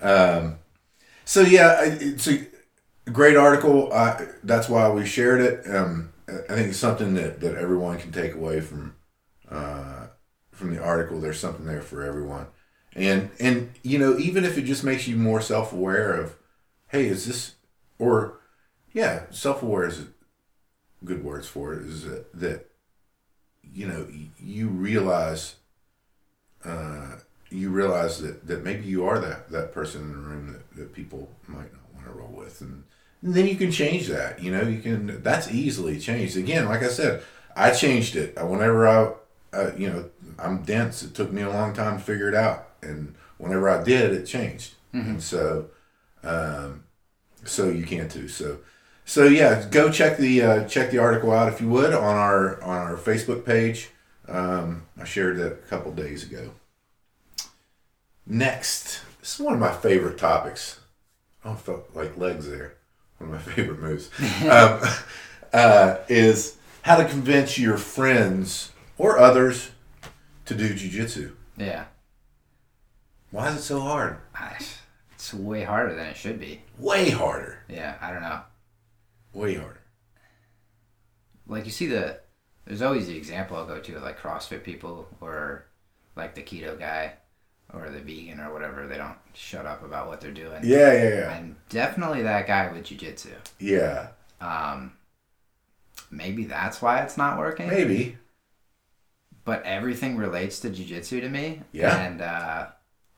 um, 0.00 0.58
so 1.26 1.42
yeah, 1.42 1.76
I- 1.80 1.98
it's 2.00 2.26
a 2.28 2.46
great 3.12 3.36
article. 3.36 3.90
Uh, 3.92 4.24
that's 4.42 4.68
why 4.70 4.88
we 4.88 5.04
shared 5.04 5.40
it. 5.42 5.66
Um, 5.72 6.12
I 6.28 6.54
think 6.54 6.68
it's 6.68 6.78
something 6.78 7.14
that, 7.14 7.40
that 7.40 7.56
everyone 7.56 7.98
can 7.98 8.12
take 8.12 8.34
away 8.34 8.60
from 8.60 8.94
uh, 9.50 10.08
from 10.50 10.74
the 10.74 10.82
article. 10.82 11.20
There's 11.20 11.40
something 11.40 11.64
there 11.64 11.80
for 11.80 12.02
everyone, 12.04 12.46
and 12.94 13.30
and 13.40 13.72
you 13.82 13.98
know 13.98 14.18
even 14.18 14.44
if 14.44 14.58
it 14.58 14.62
just 14.62 14.84
makes 14.84 15.08
you 15.08 15.16
more 15.16 15.40
self 15.40 15.72
aware 15.72 16.12
of, 16.12 16.36
hey, 16.88 17.06
is 17.06 17.26
this 17.26 17.54
or 17.98 18.40
yeah, 18.92 19.22
self 19.30 19.62
aware 19.62 19.86
is 19.86 20.04
good 21.04 21.24
words 21.24 21.46
for 21.46 21.72
it. 21.72 21.86
Is 21.86 22.04
that, 22.04 22.32
that 22.34 22.70
you 23.62 23.86
know 23.86 24.06
you 24.38 24.68
realize 24.68 25.54
uh, 26.64 27.16
you 27.50 27.70
realize 27.70 28.20
that, 28.20 28.46
that 28.46 28.62
maybe 28.62 28.84
you 28.84 29.06
are 29.06 29.18
that, 29.18 29.50
that 29.50 29.72
person 29.72 30.02
in 30.02 30.12
the 30.12 30.18
room 30.18 30.52
that, 30.52 30.76
that 30.76 30.92
people 30.92 31.30
might 31.46 31.72
not 31.72 31.94
want 31.94 32.06
to 32.06 32.12
roll 32.12 32.28
with 32.28 32.60
and, 32.60 32.84
then 33.22 33.46
you 33.46 33.56
can 33.56 33.70
change 33.70 34.06
that 34.08 34.42
you 34.42 34.50
know 34.50 34.62
you 34.62 34.80
can 34.80 35.22
that's 35.22 35.50
easily 35.50 35.98
changed. 35.98 36.36
Again 36.36 36.66
like 36.66 36.82
i 36.82 36.88
said 36.88 37.22
i 37.56 37.70
changed 37.70 38.16
it. 38.16 38.36
Uh, 38.38 38.46
whenever 38.46 38.86
i 38.88 39.12
uh, 39.52 39.72
you 39.76 39.88
know 39.88 40.10
i'm 40.38 40.62
dense 40.62 41.02
it 41.02 41.14
took 41.14 41.32
me 41.32 41.42
a 41.42 41.50
long 41.50 41.72
time 41.74 41.98
to 41.98 42.04
figure 42.04 42.28
it 42.28 42.34
out. 42.34 42.68
And 42.82 43.14
whenever 43.38 43.68
i 43.68 43.82
did 43.82 44.12
it 44.12 44.26
changed. 44.26 44.74
And 44.92 45.22
so 45.22 45.70
um, 46.22 46.84
so 47.44 47.68
you 47.68 47.84
can 47.84 48.08
too. 48.08 48.28
So 48.28 48.58
so 49.04 49.24
yeah 49.24 49.66
go 49.70 49.90
check 49.90 50.16
the 50.18 50.42
uh, 50.42 50.64
check 50.68 50.90
the 50.90 50.98
article 50.98 51.32
out 51.32 51.52
if 51.52 51.60
you 51.60 51.68
would 51.68 51.94
on 51.94 52.16
our 52.16 52.62
on 52.62 52.78
our 52.78 52.96
facebook 52.96 53.44
page. 53.44 53.90
Um, 54.28 54.82
I 55.00 55.04
shared 55.04 55.38
that 55.38 55.52
a 55.52 55.56
couple 55.70 55.92
days 55.92 56.22
ago. 56.22 56.50
Next, 58.26 59.00
this 59.20 59.34
is 59.34 59.40
one 59.40 59.54
of 59.54 59.60
my 59.60 59.72
favorite 59.72 60.18
topics. 60.18 60.80
Oh, 61.44 61.52
I 61.52 61.56
felt 61.56 61.88
like 61.94 62.18
legs 62.18 62.48
there. 62.48 62.74
One 63.18 63.34
of 63.34 63.46
my 63.46 63.52
favorite 63.54 63.80
moves 63.80 64.10
um, 64.42 64.80
uh, 65.52 65.96
is 66.08 66.56
how 66.82 66.96
to 66.96 67.04
convince 67.04 67.58
your 67.58 67.76
friends 67.76 68.72
or 68.96 69.18
others 69.18 69.70
to 70.46 70.54
do 70.54 70.70
jujitsu. 70.74 71.32
yeah, 71.56 71.84
Why 73.30 73.48
is 73.50 73.56
it 73.56 73.62
so 73.62 73.80
hard? 73.80 74.18
It's 75.14 75.34
way 75.34 75.64
harder 75.64 75.94
than 75.94 76.06
it 76.06 76.16
should 76.16 76.38
be. 76.40 76.62
Way 76.78 77.10
harder. 77.10 77.58
Yeah, 77.68 77.96
I 78.00 78.12
don't 78.12 78.22
know. 78.22 78.40
Way 79.34 79.54
harder. 79.56 79.80
like 81.46 81.64
you 81.66 81.70
see 81.70 81.86
the 81.86 82.20
there's 82.64 82.82
always 82.82 83.06
the 83.08 83.16
example 83.16 83.56
I'll 83.56 83.66
go 83.66 83.80
to 83.80 83.98
like 84.00 84.18
CrossFit 84.20 84.62
people 84.62 85.08
or 85.20 85.64
like 86.16 86.34
the 86.34 86.42
keto 86.42 86.78
guy 86.78 87.14
or 87.74 87.90
the 87.90 88.00
vegan 88.00 88.40
or 88.40 88.52
whatever. 88.52 88.86
They 88.86 88.96
don't 88.96 89.16
shut 89.34 89.66
up 89.66 89.84
about 89.84 90.08
what 90.08 90.20
they're 90.20 90.30
doing. 90.32 90.60
Yeah, 90.64 90.92
yeah, 90.92 91.08
yeah. 91.08 91.36
And 91.36 91.56
definitely 91.68 92.22
that 92.22 92.46
guy 92.46 92.70
with 92.72 92.84
jujitsu. 92.84 93.32
Yeah, 93.58 94.08
Um, 94.40 94.92
maybe 96.10 96.44
that's 96.44 96.80
why 96.82 97.02
it's 97.02 97.16
not 97.16 97.38
working. 97.38 97.68
maybe. 97.68 98.16
But 99.44 99.62
everything 99.64 100.16
relates 100.16 100.60
to 100.60 100.70
jujitsu 100.70 101.20
to 101.22 101.28
me. 101.28 101.62
Yeah. 101.72 101.96
And 101.98 102.20
uh, 102.20 102.66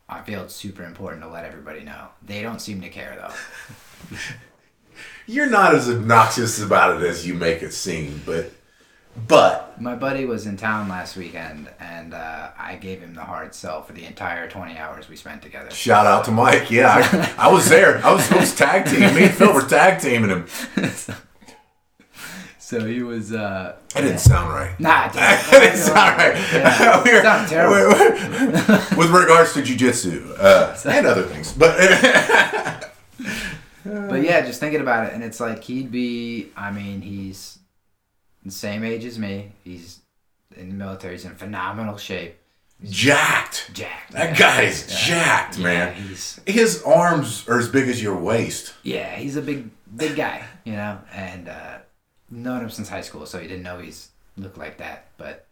I 0.08 0.22
feel 0.22 0.42
it's 0.44 0.54
super 0.54 0.84
important 0.84 1.22
to 1.22 1.28
let 1.28 1.44
everybody 1.44 1.82
know. 1.82 2.08
They 2.22 2.42
don't 2.42 2.60
seem 2.60 2.80
to 2.82 2.88
care 2.88 3.16
though. 3.20 4.16
You're 5.26 5.50
not 5.50 5.74
as 5.74 5.88
obnoxious 5.88 6.60
about 6.60 7.00
it 7.00 7.06
as 7.08 7.26
you 7.26 7.34
make 7.34 7.62
it 7.62 7.72
seem, 7.72 8.20
but 8.26 8.52
but 9.28 9.80
My 9.80 9.94
buddy 9.96 10.24
was 10.24 10.46
in 10.46 10.56
town 10.56 10.88
last 10.88 11.16
weekend, 11.16 11.68
and 11.80 12.14
uh, 12.14 12.50
I 12.58 12.76
gave 12.76 13.00
him 13.00 13.14
the 13.14 13.22
hard 13.24 13.54
sell 13.54 13.82
for 13.82 13.92
the 13.92 14.04
entire 14.04 14.48
20 14.48 14.76
hours 14.78 15.08
we 15.08 15.16
spent 15.16 15.42
together. 15.42 15.70
Shout 15.70 16.06
out 16.06 16.24
to 16.26 16.30
Mike. 16.30 16.70
Yeah, 16.70 17.34
I, 17.38 17.48
I 17.48 17.52
was 17.52 17.68
there. 17.68 17.98
I 18.04 18.12
was, 18.12 18.30
I 18.30 18.36
was 18.38 18.54
tag 18.54 18.86
team. 18.86 19.00
Me 19.14 19.24
and 19.24 19.34
Phil 19.34 19.52
were 19.52 19.62
tag 19.62 20.00
teaming 20.00 20.30
him. 20.30 20.46
So 22.58 22.84
he 22.86 23.02
was. 23.02 23.32
Uh, 23.32 23.74
That 23.94 24.02
didn't 24.02 24.20
sound 24.20 24.50
right. 24.54 24.78
nah, 24.78 25.08
That 25.12 25.48
didn't 25.50 25.76
sound 25.76 26.16
right. 26.16 26.36
Yeah. 26.52 27.02
We're- 27.04 27.22
Sounded 27.22 27.48
terrible. 27.48 27.98
we're- 27.98 28.96
with 28.96 29.10
regards 29.10 29.54
to 29.54 29.62
jujitsu 29.62 30.36
uh, 30.38 30.76
and 30.88 31.04
other 31.04 31.24
things, 31.24 31.52
but 31.52 31.76
But 33.84 34.22
yeah, 34.22 34.42
just 34.46 34.60
thinking 34.60 34.80
about 34.80 35.08
it, 35.08 35.14
and 35.14 35.24
it's 35.24 35.40
like 35.40 35.64
he'd 35.64 35.90
be. 35.90 36.50
I 36.56 36.70
mean, 36.70 37.00
he's 37.00 37.58
the 38.44 38.50
same 38.50 38.84
age 38.84 39.04
as 39.04 39.18
me. 39.18 39.52
He's 39.64 40.00
in 40.56 40.68
the 40.70 40.74
military. 40.74 41.14
He's 41.14 41.24
in 41.24 41.34
phenomenal 41.34 41.96
shape. 41.96 42.36
jacked. 42.82 43.70
Jacked. 43.74 44.12
That 44.12 44.30
yeah. 44.30 44.36
guy's 44.38 44.90
Yeah. 44.90 44.96
jacked, 45.06 45.58
Yeah, 45.58 45.64
man. 45.64 45.94
He's 45.94 46.40
His 46.46 46.82
arms 46.82 47.46
are 47.48 47.58
as 47.58 47.68
big 47.68 47.88
as 47.88 48.02
your 48.02 48.16
waist. 48.16 48.74
yeah, 48.82 49.16
he's 49.16 49.36
a 49.36 49.42
big 49.42 49.70
big 49.94 50.16
guy, 50.16 50.44
you 50.64 50.72
know, 50.72 50.98
and 51.12 51.48
uh, 51.48 51.78
known 52.30 52.62
him 52.62 52.70
since 52.70 52.88
high 52.88 53.00
school, 53.02 53.26
so 53.26 53.38
he 53.38 53.46
didn't 53.48 53.64
know 53.64 53.78
he's 53.78 54.08
looked 54.36 54.56
like 54.56 54.78
that. 54.78 55.08
But 55.18 55.46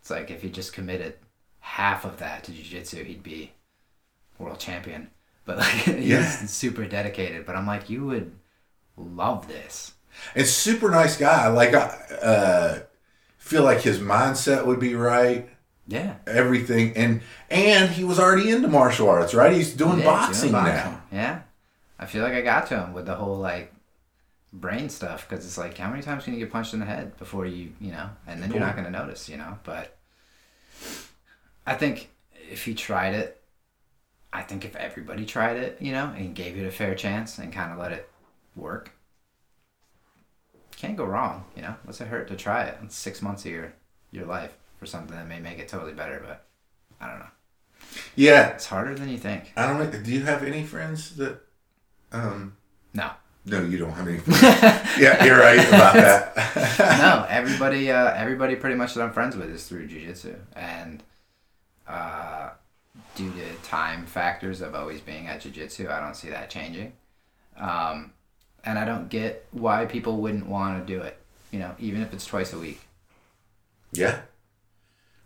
it's 0.00 0.10
like 0.10 0.30
if 0.30 0.42
he 0.42 0.50
just 0.50 0.72
committed 0.74 1.14
half 1.60 2.04
of 2.04 2.18
that 2.18 2.44
to 2.44 2.52
jiu-jitsu, 2.52 3.04
he'd 3.04 3.22
be 3.22 3.52
world 4.38 4.58
champion. 4.60 5.10
But 5.46 5.58
like 5.58 5.68
he's 5.72 6.04
Yeah. 6.06 6.28
super 6.46 6.84
dedicated. 6.84 7.46
But 7.46 7.56
I'm 7.56 7.66
like, 7.66 7.88
you 7.88 8.04
would 8.04 8.32
love 8.98 9.48
this. 9.48 9.93
And 10.34 10.46
super 10.46 10.90
nice 10.90 11.16
guy. 11.16 11.48
Like 11.48 11.74
I 11.74 11.86
uh, 12.22 12.78
feel 13.38 13.62
like 13.62 13.82
his 13.82 13.98
mindset 13.98 14.66
would 14.66 14.80
be 14.80 14.94
right. 14.94 15.48
Yeah. 15.86 16.16
Everything 16.26 16.96
and 16.96 17.20
and 17.50 17.90
he 17.90 18.04
was 18.04 18.18
already 18.18 18.50
into 18.50 18.68
martial 18.68 19.08
arts, 19.08 19.34
right? 19.34 19.52
He's 19.52 19.74
doing 19.74 19.98
Yeah, 19.98 20.04
boxing 20.06 20.52
doing 20.52 20.64
now. 20.64 21.02
Yeah. 21.12 21.42
I 21.98 22.06
feel 22.06 22.22
like 22.22 22.32
I 22.32 22.40
got 22.40 22.66
to 22.68 22.80
him 22.80 22.92
with 22.94 23.06
the 23.06 23.14
whole 23.14 23.36
like 23.36 23.72
brain 24.52 24.88
stuff 24.88 25.28
because 25.28 25.44
it's 25.44 25.58
like 25.58 25.76
how 25.76 25.90
many 25.90 26.02
times 26.02 26.24
can 26.24 26.32
you 26.32 26.38
get 26.38 26.50
punched 26.50 26.74
in 26.74 26.80
the 26.80 26.86
head 26.86 27.16
before 27.18 27.44
you 27.44 27.72
you 27.80 27.90
know 27.90 28.08
and 28.26 28.40
then 28.40 28.50
you're 28.50 28.60
not 28.60 28.76
going 28.76 28.84
to 28.84 28.90
notice 28.90 29.28
you 29.28 29.36
know 29.36 29.58
but 29.64 29.96
I 31.66 31.74
think 31.74 32.10
if 32.50 32.64
he 32.64 32.72
tried 32.72 33.14
it 33.14 33.42
I 34.32 34.42
think 34.42 34.64
if 34.64 34.76
everybody 34.76 35.26
tried 35.26 35.56
it 35.56 35.78
you 35.80 35.90
know 35.90 36.14
and 36.16 36.36
gave 36.36 36.56
it 36.56 36.64
a 36.66 36.70
fair 36.70 36.94
chance 36.94 37.38
and 37.38 37.52
kind 37.52 37.72
of 37.72 37.78
let 37.78 37.90
it 37.90 38.08
work 38.54 38.92
can't 40.84 40.96
go 40.96 41.04
wrong 41.04 41.44
you 41.56 41.62
know 41.62 41.74
what's 41.84 42.00
it 42.00 42.08
hurt 42.08 42.28
to 42.28 42.36
try 42.36 42.64
it 42.64 42.78
it's 42.82 42.96
six 42.96 43.22
months 43.22 43.44
of 43.44 43.50
your 43.50 43.72
your 44.10 44.26
life 44.26 44.52
for 44.78 44.86
something 44.86 45.16
that 45.16 45.26
may 45.26 45.40
make 45.40 45.58
it 45.58 45.68
totally 45.68 45.92
better 45.92 46.22
but 46.26 46.46
I 47.00 47.08
don't 47.08 47.18
know 47.18 47.26
Yeah, 48.16 48.48
it's 48.48 48.66
harder 48.66 48.94
than 48.94 49.08
you 49.08 49.18
think 49.18 49.52
I 49.56 49.66
don't 49.66 49.78
know. 49.78 49.98
Do 50.00 50.12
you 50.12 50.22
have 50.22 50.42
any 50.42 50.64
friends 50.64 51.16
that? 51.16 51.40
Um, 52.12 52.56
no 52.92 53.10
no, 53.46 53.62
you 53.62 53.76
don't 53.76 53.92
have 53.92 54.08
any. 54.08 54.18
Friends. 54.18 54.42
yeah, 54.98 55.22
you're 55.22 55.38
right 55.38 55.58
about 55.68 55.94
that. 55.94 56.78
no, 56.98 57.26
everybody, 57.28 57.90
uh, 57.90 58.14
everybody 58.14 58.56
pretty 58.56 58.76
much 58.76 58.94
that 58.94 59.02
I'm 59.02 59.12
friends 59.12 59.36
with 59.36 59.50
is 59.50 59.68
through 59.68 59.88
jujitsu, 59.88 60.34
and 60.56 61.02
uh, 61.86 62.50
due 63.14 63.30
to 63.32 63.54
time 63.62 64.06
factors 64.06 64.62
of 64.62 64.74
always 64.74 65.02
being 65.02 65.26
at 65.26 65.42
jujitsu, 65.42 65.90
I 65.90 66.00
don't 66.00 66.16
see 66.16 66.30
that 66.30 66.48
changing. 66.48 66.94
Um, 67.58 68.13
and 68.64 68.78
I 68.78 68.84
don't 68.84 69.08
get 69.08 69.46
why 69.52 69.86
people 69.86 70.18
wouldn't 70.18 70.46
want 70.46 70.86
to 70.86 70.92
do 70.92 71.00
it. 71.02 71.18
You 71.50 71.58
know, 71.60 71.74
even 71.78 72.02
if 72.02 72.12
it's 72.12 72.26
twice 72.26 72.52
a 72.52 72.58
week. 72.58 72.80
yeah. 73.92 74.20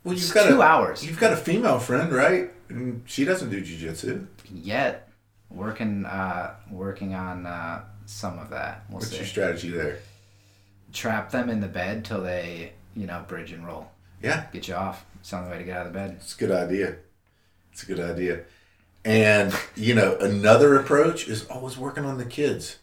Well, 0.05 0.15
you've 0.15 0.23
It's 0.23 0.33
got 0.33 0.49
two 0.49 0.61
a, 0.61 0.65
hours. 0.65 1.05
You've 1.05 1.19
got 1.19 1.33
a 1.33 1.37
female 1.37 1.79
friend, 1.81 2.13
right? 2.13 2.51
And 2.69 3.03
she 3.07 3.25
doesn't 3.25 3.51
do 3.51 3.61
jujitsu. 3.61 4.27
Yet, 4.51 5.09
working, 5.51 6.07
uh, 6.07 6.55
working 6.71 7.15
on 7.15 7.45
uh, 7.47 7.83
some 8.07 8.39
of 8.39 8.49
that. 8.51 8.85
We'll 8.89 8.99
What's 9.01 9.11
see. 9.11 9.17
your 9.17 9.27
strategy 9.27 9.71
there? 9.71 9.99
Trap 10.93 11.31
them 11.33 11.51
in 11.51 11.61
the 11.61 11.67
bed 11.69 12.05
till 12.05 12.23
they, 12.23 12.73
you 12.95 13.07
know, 13.07 13.25
bridge 13.27 13.53
and 13.53 13.67
roll. 13.67 13.91
Yeah, 14.23 14.47
Get 14.53 14.69
you 14.69 14.75
off. 14.75 15.05
It's 15.21 15.31
the 15.31 15.37
only 15.39 15.51
way 15.51 15.59
to 15.59 15.65
get 15.65 15.77
out 15.77 15.87
of 15.87 15.93
the 15.93 15.99
bed. 15.99 16.17
it's 16.21 16.35
a 16.35 16.39
good 16.39 16.53
idea. 16.53 16.97
It's 17.73 17.83
a 17.83 17.87
good 17.87 18.01
idea. 18.01 18.41
And 19.05 19.53
you 19.77 19.95
know, 19.95 20.17
another 20.19 20.77
approach 20.77 21.29
is 21.29 21.47
always 21.49 21.77
working 21.77 22.05
on 22.05 22.19
the 22.19 22.25
kids. 22.25 22.77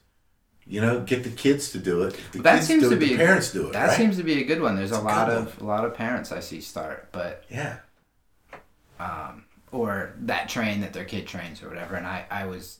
You 0.67 0.81
know, 0.81 1.01
get 1.01 1.23
the 1.23 1.29
kids 1.29 1.71
to 1.73 1.77
do 1.77 2.03
it. 2.03 2.19
The 2.31 2.39
That 2.39 2.63
seems 2.63 2.83
to 2.83 2.93
it, 2.93 2.99
be 2.99 3.09
the 3.09 3.17
parents 3.17 3.51
do 3.51 3.67
it. 3.67 3.73
That 3.73 3.89
right? 3.89 3.97
seems 3.97 4.17
to 4.17 4.23
be 4.23 4.41
a 4.41 4.45
good 4.45 4.61
one. 4.61 4.75
There's 4.75 4.91
a 4.91 4.99
a 4.99 5.01
lot 5.01 5.29
of 5.29 5.61
a 5.61 5.65
lot 5.65 5.85
of 5.85 5.93
parents 5.93 6.31
I 6.31 6.39
see 6.39 6.59
start, 6.59 7.09
but 7.11 7.43
yeah. 7.49 7.77
or 9.71 10.13
that 10.21 10.49
train 10.49 10.81
that 10.81 10.93
their 10.93 11.05
kid 11.05 11.27
trains 11.27 11.61
or 11.61 11.69
whatever. 11.69 11.95
And 11.95 12.07
I 12.07 12.25
I 12.31 12.45
was 12.45 12.79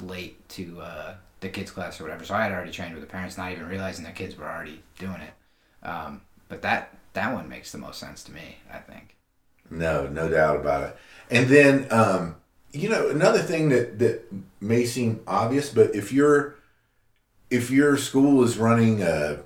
late 0.00 0.48
to 0.50 0.80
uh, 0.80 1.14
the 1.40 1.50
kids 1.50 1.70
class 1.70 2.00
or 2.00 2.04
whatever, 2.04 2.24
so 2.24 2.34
I 2.34 2.44
had 2.44 2.52
already 2.52 2.72
trained 2.72 2.94
with 2.94 3.02
the 3.02 3.10
parents, 3.10 3.36
not 3.36 3.52
even 3.52 3.68
realizing 3.68 4.04
their 4.04 4.14
kids 4.14 4.36
were 4.36 4.48
already 4.50 4.82
doing 4.98 5.20
it. 5.20 5.86
Um, 5.86 6.22
but 6.48 6.62
that 6.62 6.96
that 7.12 7.34
one 7.34 7.48
makes 7.48 7.70
the 7.70 7.78
most 7.78 8.00
sense 8.00 8.22
to 8.24 8.32
me. 8.32 8.56
I 8.72 8.78
think. 8.78 9.16
No, 9.70 10.06
no 10.06 10.28
doubt 10.28 10.56
about 10.56 10.82
it. 10.84 10.96
And 11.30 11.48
then, 11.48 11.86
um, 11.90 12.36
you 12.72 12.88
know, 12.88 13.08
another 13.08 13.40
thing 13.40 13.70
that 13.70 13.98
that 13.98 14.32
may 14.60 14.84
seem 14.84 15.20
obvious, 15.26 15.70
but 15.70 15.94
if 15.94 16.12
you're 16.12 16.53
if 17.50 17.70
your 17.70 17.96
school 17.96 18.42
is 18.42 18.58
running 18.58 19.02
a 19.02 19.40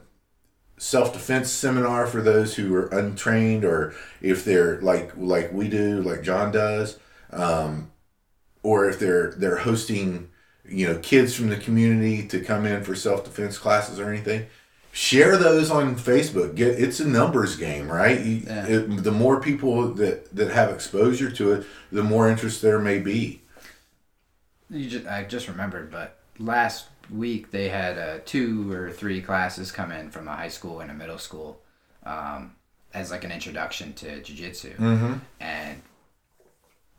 self 0.79 1.13
defense 1.13 1.51
seminar 1.51 2.07
for 2.07 2.23
those 2.23 2.55
who 2.57 2.75
are 2.75 2.87
untrained, 2.89 3.65
or 3.65 3.95
if 4.21 4.45
they're 4.45 4.81
like 4.81 5.13
like 5.17 5.53
we 5.53 5.69
do, 5.69 6.01
like 6.03 6.23
John 6.23 6.53
does, 6.53 6.99
um, 7.33 7.91
or 8.63 8.89
if 8.89 8.99
they're 8.99 9.33
they're 9.33 9.59
hosting, 9.59 10.31
you 10.69 10.87
know, 10.87 10.99
kids 11.01 11.35
from 11.35 11.49
the 11.49 11.57
community 11.57 12.27
to 12.29 12.41
come 12.41 12.67
in 12.67 12.85
for 12.85 12.95
self 12.95 13.25
defense 13.25 13.59
classes 13.59 13.99
or 13.99 14.11
anything, 14.11 14.47
share 14.93 15.37
those 15.37 15.71
on 15.71 15.97
Facebook. 15.97 16.55
Get 16.55 16.79
it's 16.79 17.01
a 17.01 17.07
numbers 17.09 17.57
game, 17.57 17.91
right? 17.91 18.21
You, 18.21 18.43
Yeah. 18.47 18.67
it, 18.67 19.05
the 19.05 19.13
more 19.13 19.41
people 19.41 19.93
that 19.95 20.35
that 20.35 20.51
have 20.51 20.71
exposure 20.71 21.31
to 21.31 21.53
it, 21.53 21.67
the 21.93 22.03
more 22.03 22.29
interest 22.29 22.63
there 22.63 22.79
may 22.79 22.99
be. 22.99 23.43
You 24.71 24.89
just, 24.89 25.07
I 25.07 25.25
just 25.25 25.49
remembered, 25.49 25.91
but 25.91 26.19
last 26.39 26.89
week 27.11 27.51
they 27.51 27.69
had 27.69 27.99
uh, 27.99 28.19
two 28.25 28.71
or 28.73 28.91
three 28.91 29.21
classes 29.23 29.71
come 29.73 29.93
in 29.93 30.11
from 30.11 30.29
a 30.29 30.35
high 30.35 30.49
school 30.49 30.81
and 30.81 30.91
a 30.91 30.95
middle 30.95 31.19
school 31.19 31.61
um, 32.05 32.55
as 32.95 33.11
like 33.11 33.25
an 33.25 33.33
introduction 33.33 33.93
to 33.95 34.21
jujitsu. 34.21 34.77
Mm-hmm. 34.77 35.15
And 35.41 35.83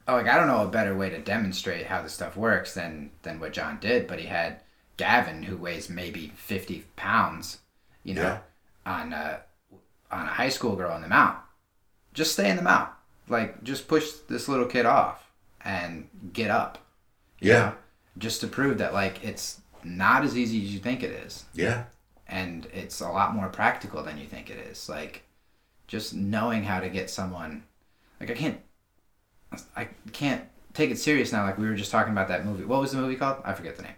oh, 0.08 0.14
like 0.14 0.28
I 0.28 0.36
don't 0.38 0.48
know 0.48 0.64
a 0.64 0.68
better 0.68 0.96
way 0.96 1.10
to 1.10 1.20
demonstrate 1.20 1.86
how 1.88 2.02
the 2.02 2.10
stuff 2.10 2.36
works 2.38 2.74
than 2.74 3.12
than 3.24 3.40
what 3.40 3.54
John 3.54 3.78
did, 3.80 4.08
but 4.08 4.20
he 4.20 4.26
had 4.28 4.62
Gavin 4.98 5.44
who 5.44 5.58
weighs 5.58 5.90
maybe 5.90 6.32
fifty 6.36 6.86
pounds, 6.96 7.60
you 8.04 8.16
know, 8.16 8.22
Yeah. 8.22 8.40
on 8.86 9.14
a 9.14 9.42
on 10.12 10.26
a 10.26 10.30
high 10.32 10.50
school 10.50 10.76
girl 10.76 10.96
in 10.96 11.02
the 11.02 11.08
mount. 11.08 11.38
Just 12.14 12.34
stay 12.34 12.50
in 12.50 12.56
the 12.56 12.64
mount, 12.64 12.90
like 13.28 13.64
just 13.64 13.88
push 13.88 14.10
this 14.28 14.48
little 14.50 14.66
kid 14.66 14.86
off 14.86 15.30
and 15.64 16.08
get 16.34 16.50
up 16.50 16.80
Yeah. 17.40 17.54
know, 17.60 17.74
just 18.18 18.42
to 18.42 18.48
prove 18.48 18.78
that 18.80 18.94
like 18.94 19.24
it's 19.24 19.62
not 19.84 20.24
as 20.24 20.38
easy 20.38 20.64
as 20.64 20.74
you 20.74 20.80
think 20.80 21.04
it 21.04 21.12
is. 21.12 21.46
Yeah, 21.54 21.86
and 22.28 22.68
it's 22.74 23.02
a 23.02 23.10
lot 23.10 23.34
more 23.34 23.50
practical 23.50 24.04
than 24.04 24.18
you 24.18 24.26
think 24.26 24.50
it 24.50 24.58
is. 24.58 24.90
Like 24.90 25.24
just 25.88 26.14
knowing 26.14 26.64
how 26.64 26.80
to 26.80 26.88
get 26.88 27.10
someone 27.10 27.64
like 28.20 28.30
i 28.30 28.34
can't 28.36 28.60
i 29.76 29.86
can't 30.14 30.44
take 30.74 30.92
it 30.92 31.00
serious 31.00 31.32
now 31.32 31.44
like 31.44 31.58
we 31.58 31.66
were 31.68 31.74
just 31.76 31.92
talking 31.92 32.14
about 32.14 32.28
that 32.28 32.46
movie. 32.46 32.64
What 32.64 32.80
was 32.80 32.92
the 32.92 33.00
movie 33.00 33.16
called? 33.16 33.38
I 33.44 33.54
forget 33.54 33.76
the 33.76 33.82
name. 33.84 33.96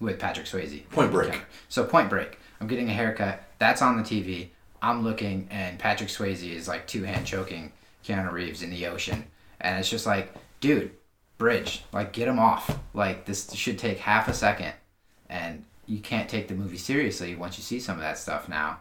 With 0.00 0.18
patrick 0.18 0.46
swayze. 0.46 0.88
Point 0.90 1.12
Break. 1.12 1.40
so 1.68 1.84
point 1.84 2.10
break. 2.10 2.38
I'm 2.60 2.66
getting 2.66 2.90
a 2.90 2.92
haircut. 2.92 3.44
That's 3.58 3.80
on 3.80 3.96
the 3.96 4.02
tv 4.02 4.48
i'm 4.82 5.02
looking 5.02 5.48
and 5.50 5.78
patrick 5.78 6.10
swayze 6.10 6.42
is 6.46 6.68
like 6.68 6.86
two 6.86 7.02
hand 7.02 7.24
choking 7.26 7.72
keanu 8.04 8.30
reeves 8.30 8.62
in 8.62 8.70
the 8.70 8.86
ocean. 8.86 9.24
And 9.60 9.78
it's 9.78 9.88
just 9.88 10.04
like 10.04 10.34
dude 10.60 10.90
bridge 11.38 11.84
like 11.92 12.12
get 12.12 12.26
him 12.28 12.38
off 12.38 12.78
like 12.94 13.24
this 13.26 13.52
should 13.54 13.78
take 13.78 13.98
half 13.98 14.26
a 14.28 14.32
second 14.34 14.72
and 15.28 15.64
you 15.86 15.98
can't 15.98 16.28
take 16.28 16.48
the 16.48 16.54
movie 16.54 16.78
seriously 16.78 17.34
once 17.34 17.58
you 17.58 17.62
see 17.62 17.78
some 17.78 17.96
of 17.96 18.00
that 18.02 18.16
stuff 18.18 18.48
now 18.48 18.78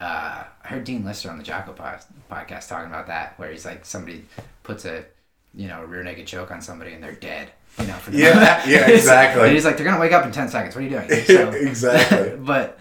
uh, 0.00 0.44
i 0.64 0.68
heard 0.68 0.84
dean 0.84 1.04
lister 1.04 1.30
on 1.30 1.38
the 1.38 1.44
jocko 1.44 1.72
pod- 1.72 2.04
podcast 2.30 2.68
talking 2.68 2.88
about 2.88 3.06
that 3.06 3.38
where 3.38 3.50
he's 3.50 3.64
like 3.64 3.84
somebody 3.84 4.24
puts 4.62 4.84
a 4.84 5.04
you 5.54 5.66
know 5.68 5.82
a 5.82 5.86
rear 5.86 6.02
naked 6.02 6.26
choke 6.26 6.50
on 6.50 6.60
somebody 6.60 6.92
and 6.92 7.02
they're 7.02 7.12
dead 7.14 7.50
you 7.80 7.86
know 7.86 7.94
for 7.94 8.10
the 8.10 8.18
Yeah, 8.18 8.62
yeah, 8.68 8.86
exactly. 8.90 9.42
and 9.44 9.52
he's 9.52 9.64
like 9.64 9.76
they're 9.78 9.86
gonna 9.86 9.98
wake 10.00 10.12
up 10.12 10.26
in 10.26 10.32
10 10.32 10.48
seconds 10.50 10.74
what 10.74 10.82
are 10.84 10.88
you 10.88 10.90
doing 10.90 11.08
so, 11.24 11.48
exactly. 11.54 12.36
but 12.38 12.78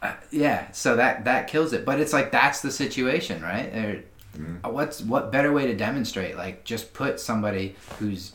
uh, 0.00 0.14
yeah, 0.30 0.70
so 0.70 0.94
that 0.94 1.24
that 1.24 1.48
kills 1.48 1.72
it. 1.72 1.84
But 1.84 1.98
it's 1.98 2.12
like 2.12 2.30
that's 2.30 2.60
the 2.60 2.70
situation, 2.70 3.42
right? 3.42 3.72
There- 3.72 4.04
Mm-hmm. 4.38 4.64
uh, 4.66 4.70
What's 4.70 5.00
what 5.02 5.32
better 5.32 5.52
way 5.52 5.66
to 5.66 5.74
demonstrate? 5.74 6.36
Like 6.36 6.64
just 6.64 6.92
put 6.94 7.18
somebody 7.20 7.74
who's 7.98 8.32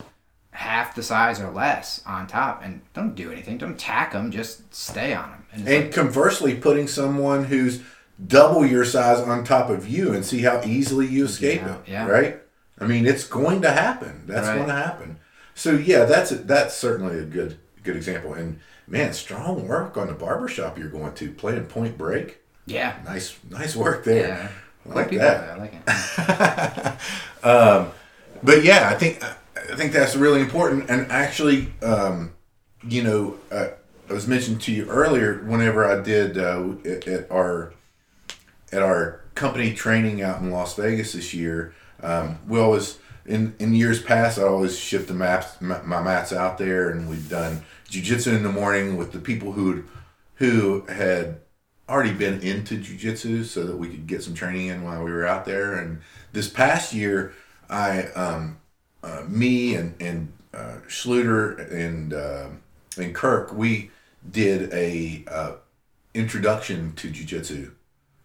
half 0.50 0.94
the 0.94 1.02
size 1.02 1.40
or 1.40 1.50
less 1.50 2.02
on 2.06 2.26
top, 2.26 2.62
and 2.64 2.80
don't 2.94 3.14
do 3.14 3.32
anything. 3.32 3.58
Don't 3.58 3.78
tack 3.78 4.12
them. 4.12 4.30
Just 4.30 4.72
stay 4.74 5.12
on 5.14 5.30
them. 5.30 5.46
And, 5.52 5.68
And 5.68 5.84
like, 5.86 5.92
conversely, 5.92 6.54
putting 6.54 6.86
someone 6.88 7.44
who's 7.44 7.82
double 8.24 8.64
your 8.64 8.84
size 8.84 9.18
on 9.18 9.42
top 9.44 9.68
of 9.70 9.88
you 9.88 10.12
and 10.14 10.24
see 10.24 10.42
how 10.42 10.62
easily 10.64 11.06
you 11.06 11.24
escape 11.24 11.60
Yeah, 11.62 11.74
it. 11.74 11.80
yeah. 11.88 12.06
Right? 12.06 12.40
I 12.78 12.86
mean, 12.86 13.06
it's 13.06 13.26
going 13.26 13.62
to 13.62 13.70
happen. 13.72 14.22
That's 14.26 14.46
Right. 14.46 14.56
going 14.56 14.68
to 14.68 14.74
happen. 14.74 15.18
So 15.56 15.72
yeah, 15.72 16.04
that's 16.04 16.30
a, 16.32 16.36
that's 16.36 16.74
certainly 16.76 17.18
a 17.18 17.24
good 17.24 17.58
good 17.82 17.96
example. 17.96 18.34
And 18.34 18.60
man, 18.86 19.12
strong 19.12 19.66
work 19.68 19.96
on 19.96 20.06
the 20.08 20.12
barbershop 20.14 20.78
you're 20.78 20.88
going 20.88 21.14
to 21.14 21.30
playing 21.32 21.64
Point 21.66 21.98
Break. 21.98 22.38
yeah, 22.66 22.96
Nice 23.04 23.36
nice 23.50 23.74
work 23.76 24.04
there. 24.04 24.28
yeah. 24.28 24.48
I 24.88 24.94
like 24.94 25.10
people 25.10 25.26
that. 25.26 25.50
I 25.50 25.56
like 25.56 25.74
it. 25.74 25.84
but 28.42 28.64
yeah, 28.64 28.88
I 28.90 28.94
think 28.94 29.22
I 29.22 29.76
think 29.76 29.92
that's 29.92 30.14
really 30.14 30.40
important. 30.40 30.90
And 30.90 31.10
actually, 31.10 31.72
um, 31.82 32.32
you 32.86 33.02
know, 33.02 33.36
uh, 33.50 33.68
I 34.08 34.12
was 34.12 34.26
mentioned 34.26 34.60
to 34.62 34.72
you 34.72 34.86
earlier. 34.88 35.42
Whenever 35.44 35.84
I 35.84 36.02
did 36.02 36.36
uh, 36.36 36.72
at, 36.84 37.08
at 37.08 37.30
our 37.30 37.72
at 38.72 38.82
our 38.82 39.20
company 39.34 39.72
training 39.74 40.22
out 40.22 40.40
in 40.40 40.50
Las 40.50 40.76
Vegas 40.76 41.12
this 41.12 41.32
year, 41.32 41.74
um, 42.02 42.38
we 42.46 42.60
always 42.60 42.98
in 43.24 43.54
in 43.58 43.74
years 43.74 44.02
past 44.02 44.38
I 44.38 44.42
always 44.42 44.78
shipped 44.78 45.08
the 45.08 45.14
maps 45.14 45.60
my, 45.60 45.80
my 45.82 46.02
mats 46.02 46.32
out 46.32 46.58
there, 46.58 46.90
and 46.90 47.08
we'd 47.08 47.28
done 47.28 47.62
jujitsu 47.88 48.34
in 48.34 48.42
the 48.42 48.52
morning 48.52 48.96
with 48.96 49.12
the 49.12 49.18
people 49.18 49.52
who 49.52 49.84
who 50.36 50.82
had 50.82 51.40
already 51.88 52.12
been 52.12 52.40
into 52.40 52.78
jujitsu 52.78 53.44
so 53.44 53.64
that 53.64 53.76
we 53.76 53.88
could 53.88 54.06
get 54.06 54.22
some 54.22 54.34
training 54.34 54.68
in 54.68 54.82
while 54.82 55.02
we 55.02 55.10
were 55.12 55.26
out 55.26 55.44
there. 55.44 55.74
And 55.74 56.00
this 56.32 56.48
past 56.48 56.94
year, 56.94 57.34
I, 57.68 58.04
um, 58.08 58.58
uh, 59.02 59.22
me 59.28 59.74
and 59.74 59.94
and 60.00 60.32
uh, 60.54 60.78
Schluter 60.88 61.70
and 61.70 62.14
uh, 62.14 62.48
and 62.96 63.14
Kirk, 63.14 63.52
we 63.52 63.90
did 64.28 64.72
a 64.72 65.24
uh, 65.28 65.52
introduction 66.14 66.94
to 66.94 67.10
jujitsu 67.10 67.72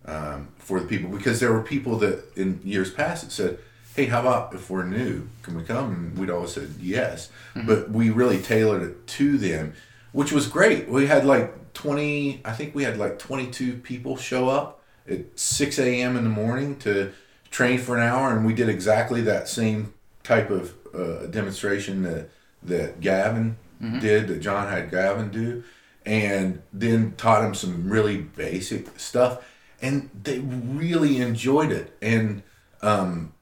um, 0.05 0.49
for 0.57 0.79
the 0.79 0.87
people 0.87 1.09
because 1.09 1.39
there 1.39 1.51
were 1.51 1.61
people 1.61 1.97
that 1.97 2.23
in 2.37 2.61
years 2.63 2.91
past 2.91 3.23
that 3.23 3.31
said. 3.31 3.59
Hey, 3.95 4.05
how 4.05 4.21
about 4.21 4.53
if 4.53 4.69
we're 4.69 4.85
new? 4.85 5.27
Can 5.41 5.55
we 5.55 5.63
come? 5.63 5.91
And 5.91 6.17
we'd 6.17 6.29
always 6.29 6.53
said 6.53 6.75
yes, 6.79 7.29
but 7.65 7.89
we 7.89 8.11
really 8.11 8.39
tailored 8.39 8.81
it 8.83 9.07
to 9.07 9.37
them, 9.37 9.73
which 10.13 10.31
was 10.31 10.47
great. 10.47 10.87
We 10.87 11.07
had 11.07 11.25
like 11.25 11.51
20 11.79 12.41
i 12.45 12.51
think 12.51 12.75
we 12.75 12.83
had 12.83 12.97
like 12.97 13.17
22 13.19 13.77
people 13.77 14.17
show 14.17 14.49
up 14.49 14.81
at 15.07 15.39
6 15.39 15.79
a.m 15.79 16.17
in 16.17 16.23
the 16.23 16.29
morning 16.29 16.75
to 16.77 17.11
train 17.51 17.79
for 17.79 17.97
an 17.97 18.03
hour 18.03 18.35
and 18.35 18.45
we 18.45 18.53
did 18.53 18.69
exactly 18.69 19.21
that 19.21 19.47
same 19.47 19.93
type 20.23 20.49
of 20.49 20.73
uh, 20.93 21.25
demonstration 21.27 22.03
that 22.03 22.29
that 22.61 22.99
gavin 22.99 23.57
did 23.99 24.27
that 24.27 24.39
john 24.39 24.67
had 24.67 24.91
gavin 24.91 25.29
do 25.29 25.63
and 26.05 26.61
then 26.73 27.13
taught 27.15 27.43
him 27.43 27.53
some 27.53 27.89
really 27.89 28.17
basic 28.17 28.99
stuff 28.99 29.43
and 29.81 30.09
they 30.23 30.39
really 30.39 31.17
enjoyed 31.17 31.71
it. 31.71 31.95
And 32.01 32.43
um, 32.81 33.33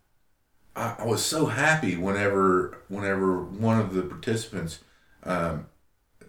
I, 0.76 0.96
I 1.00 1.06
was 1.06 1.24
so 1.24 1.48
happy 1.48 1.96
whenever 1.96 2.78
whenever 2.88 3.42
one 3.42 3.80
of 3.80 3.94
the 3.94 4.04
participants 4.04 4.80
um, 5.24 5.68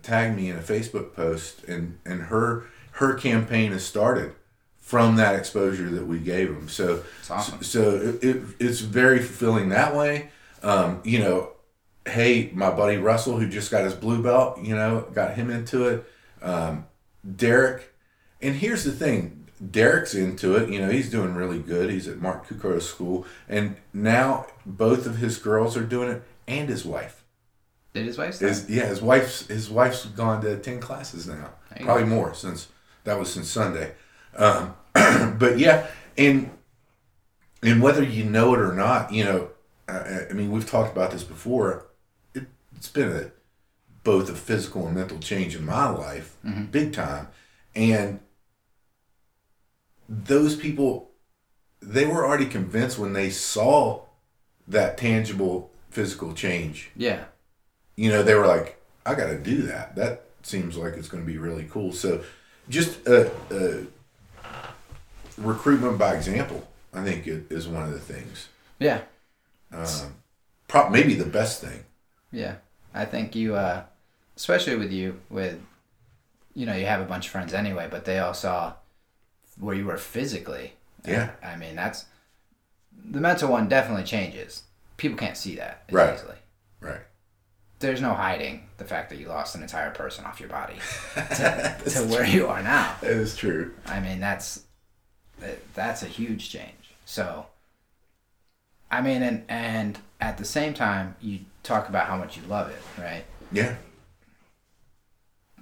tagged 0.03 0.37
me 0.37 0.51
in 0.51 0.57
a 0.57 0.63
Facebook 0.63 1.15
post, 1.15 1.65
and 1.65 1.99
and 2.05 2.23
her 2.23 2.67
her 2.93 3.15
campaign 3.15 3.73
has 3.73 3.85
started 3.85 4.33
from 4.81 5.17
that 5.17 5.35
exposure 5.35 5.91
that 5.91 6.07
we 6.07 6.19
gave 6.19 6.49
them. 6.49 6.69
So 6.69 7.05
It's 7.21 7.31
awesome. 7.31 7.63
so 7.63 7.97
it, 7.97 8.25
it 8.25 8.43
it's 8.59 8.81
very 8.81 9.19
fulfilling 9.19 9.69
that 9.69 9.95
way. 9.95 10.31
Um, 10.63 11.01
you 11.05 11.19
know, 11.21 11.53
hey, 12.07 12.51
my 12.55 12.71
buddy 12.71 12.97
Russell 12.97 13.39
who 13.39 13.49
just 13.49 13.71
got 13.71 13.85
his 13.85 13.95
blue 13.95 14.23
belt, 14.23 14.59
you 14.63 14.75
know, 14.75 15.07
got 15.13 15.35
him 15.35 15.51
into 15.51 15.87
it. 15.89 16.11
Um, 16.43 16.87
Derek, 17.37 17.93
and 18.41 18.57
here's 18.57 18.85
the 18.85 18.93
thing. 18.93 19.35
Derek's 19.71 20.15
into 20.15 20.55
it, 20.57 20.69
you 20.71 20.81
know, 20.81 20.89
he's 20.89 21.11
doing 21.11 21.35
really 21.35 21.59
good. 21.59 21.91
He's 21.91 22.07
at 22.07 22.21
Mark 22.21 22.47
Kukro's 22.47 22.89
school, 22.89 23.27
and 23.49 23.77
now 23.93 24.47
both 24.65 25.05
of 25.05 25.17
his 25.17 25.37
girls 25.37 25.77
are 25.77 25.83
doing 25.85 26.09
it, 26.09 26.23
and 26.47 26.69
his 26.69 26.85
wife. 26.85 27.18
Did 27.95 28.07
his 28.07 28.19
wife? 28.19 28.39
His, 28.39 28.69
yeah, 28.69 28.87
his 28.87 29.01
wife's 29.01 29.47
his 29.47 29.71
wife's 29.71 30.05
gone 30.07 30.43
to 30.43 30.57
ten 30.59 30.81
classes 30.81 31.27
now, 31.27 31.51
probably 31.81 32.05
go. 32.05 32.09
more 32.09 32.35
since 32.35 32.69
that 33.05 33.19
was 33.19 33.33
since 33.33 33.49
Sunday. 33.49 33.93
Um, 34.37 34.75
but 34.93 35.59
yeah, 35.59 35.87
and 36.17 36.51
and 37.63 37.83
whether 37.83 38.03
you 38.03 38.25
know 38.25 38.55
it 38.55 38.61
or 38.61 38.73
not, 38.73 39.13
you 39.13 39.25
know, 39.25 39.49
I, 39.89 40.27
I 40.31 40.33
mean, 40.33 40.53
we've 40.53 40.69
talked 40.69 40.93
about 40.93 41.11
this 41.11 41.25
before. 41.25 41.87
It, 42.35 42.47
it's 42.77 42.89
been 42.89 43.11
a 43.11 43.31
both 44.05 44.31
a 44.31 44.35
physical 44.35 44.87
and 44.87 44.95
mental 44.95 45.19
change 45.19 45.57
in 45.57 45.65
my 45.65 45.89
life, 45.89 46.37
big 46.71 46.93
time, 46.93 47.29
and 47.75 48.21
those 50.09 50.57
people, 50.57 51.11
they 51.81 52.07
were 52.07 52.27
already 52.27 52.47
convinced 52.47 52.99
when 52.99 53.13
they 53.13 53.29
saw 53.29 54.03
that 54.67 54.97
tangible 54.97 55.71
physical 55.91 56.33
change 56.33 56.91
yeah. 56.97 57.25
You 57.99 58.11
know, 58.11 58.23
they 58.23 58.35
were 58.37 58.47
like, 58.47 58.81
I 59.05 59.15
got 59.17 59.27
to 59.27 59.37
do 59.39 59.63
that. 59.63 59.97
That 59.97 60.23
seems 60.45 60.77
like 60.77 60.95
it's 60.95 61.09
going 61.09 61.23
to 61.25 61.27
be 61.27 61.37
really 61.37 61.67
cool. 61.69 61.93
So, 61.93 62.23
just 62.69 63.07
uh, 63.09 63.29
uh, 63.51 63.79
recruitment 65.37 65.99
by 65.99 66.15
example, 66.15 66.69
I 66.95 67.03
think, 67.03 67.27
i- 67.27 67.43
is 67.53 67.67
one 67.67 67.83
of 67.83 67.91
the 67.93 67.99
things. 67.99 68.49
Yeah. 68.79 69.01
Um, 69.73 70.15
pro- 70.69 70.89
maybe 70.91 71.15
the 71.15 71.27
best 71.27 71.61
thing. 71.61 71.85
Yeah. 72.33 72.57
I 72.95 73.05
think 73.05 73.35
you, 73.35 73.55
uh, 73.57 73.83
especially 74.37 74.77
with 74.77 74.93
you, 74.93 75.21
with, 75.29 75.61
you 76.55 76.67
know, 76.67 76.75
you 76.75 76.87
have 76.87 77.01
a 77.01 77.05
bunch 77.05 77.27
of 77.27 77.33
friends 77.33 77.53
anyway, 77.53 77.89
but 77.91 78.05
they 78.05 78.19
all 78.21 78.35
saw 78.35 78.75
where 79.59 79.75
you 79.75 79.87
were 79.87 79.99
physically. 79.99 80.75
Yeah. 81.05 81.31
I 81.43 81.57
mean, 81.57 81.75
that's, 81.77 82.07
the 83.11 83.21
mental 83.21 83.51
one 83.51 83.69
definitely 83.69 84.05
changes. 84.05 84.63
People 84.97 85.19
can't 85.19 85.37
see 85.37 85.57
that 85.57 85.83
as 85.89 85.95
Right. 85.95 86.15
easily. 86.15 86.37
Right. 86.81 87.01
There's 87.81 88.01
no 88.01 88.13
hiding 88.15 88.69
the 88.77 88.85
fact 88.85 89.11
that 89.11 89.19
you 89.19 89.29
lost 89.29 89.55
an 89.55 89.63
entire 89.63 89.91
person 89.91 90.25
off 90.25 90.41
your 90.41 90.49
body 90.49 90.75
to, 91.15 91.77
to 91.87 92.01
where 92.07 92.27
you 92.27 92.49
are 92.49 92.63
now. 92.63 92.97
It 93.03 93.11
is 93.11 93.37
true. 93.37 93.73
I 93.87 94.01
mean, 94.01 94.19
that's 94.19 94.65
that's 95.75 96.03
a 96.03 96.07
huge 96.07 96.51
change. 96.51 96.73
So, 97.05 97.47
I 98.91 99.01
mean, 99.01 99.23
and 99.23 99.45
and 99.49 99.99
at 100.21 100.39
the 100.39 100.45
same 100.45 100.75
time, 100.75 101.17
you 101.21 101.41
talk 101.63 101.89
about 101.89 102.07
how 102.07 102.17
much 102.17 102.37
you 102.37 102.43
love 102.49 102.71
it, 102.71 102.81
right? 103.01 103.25
Yeah. 103.53 103.77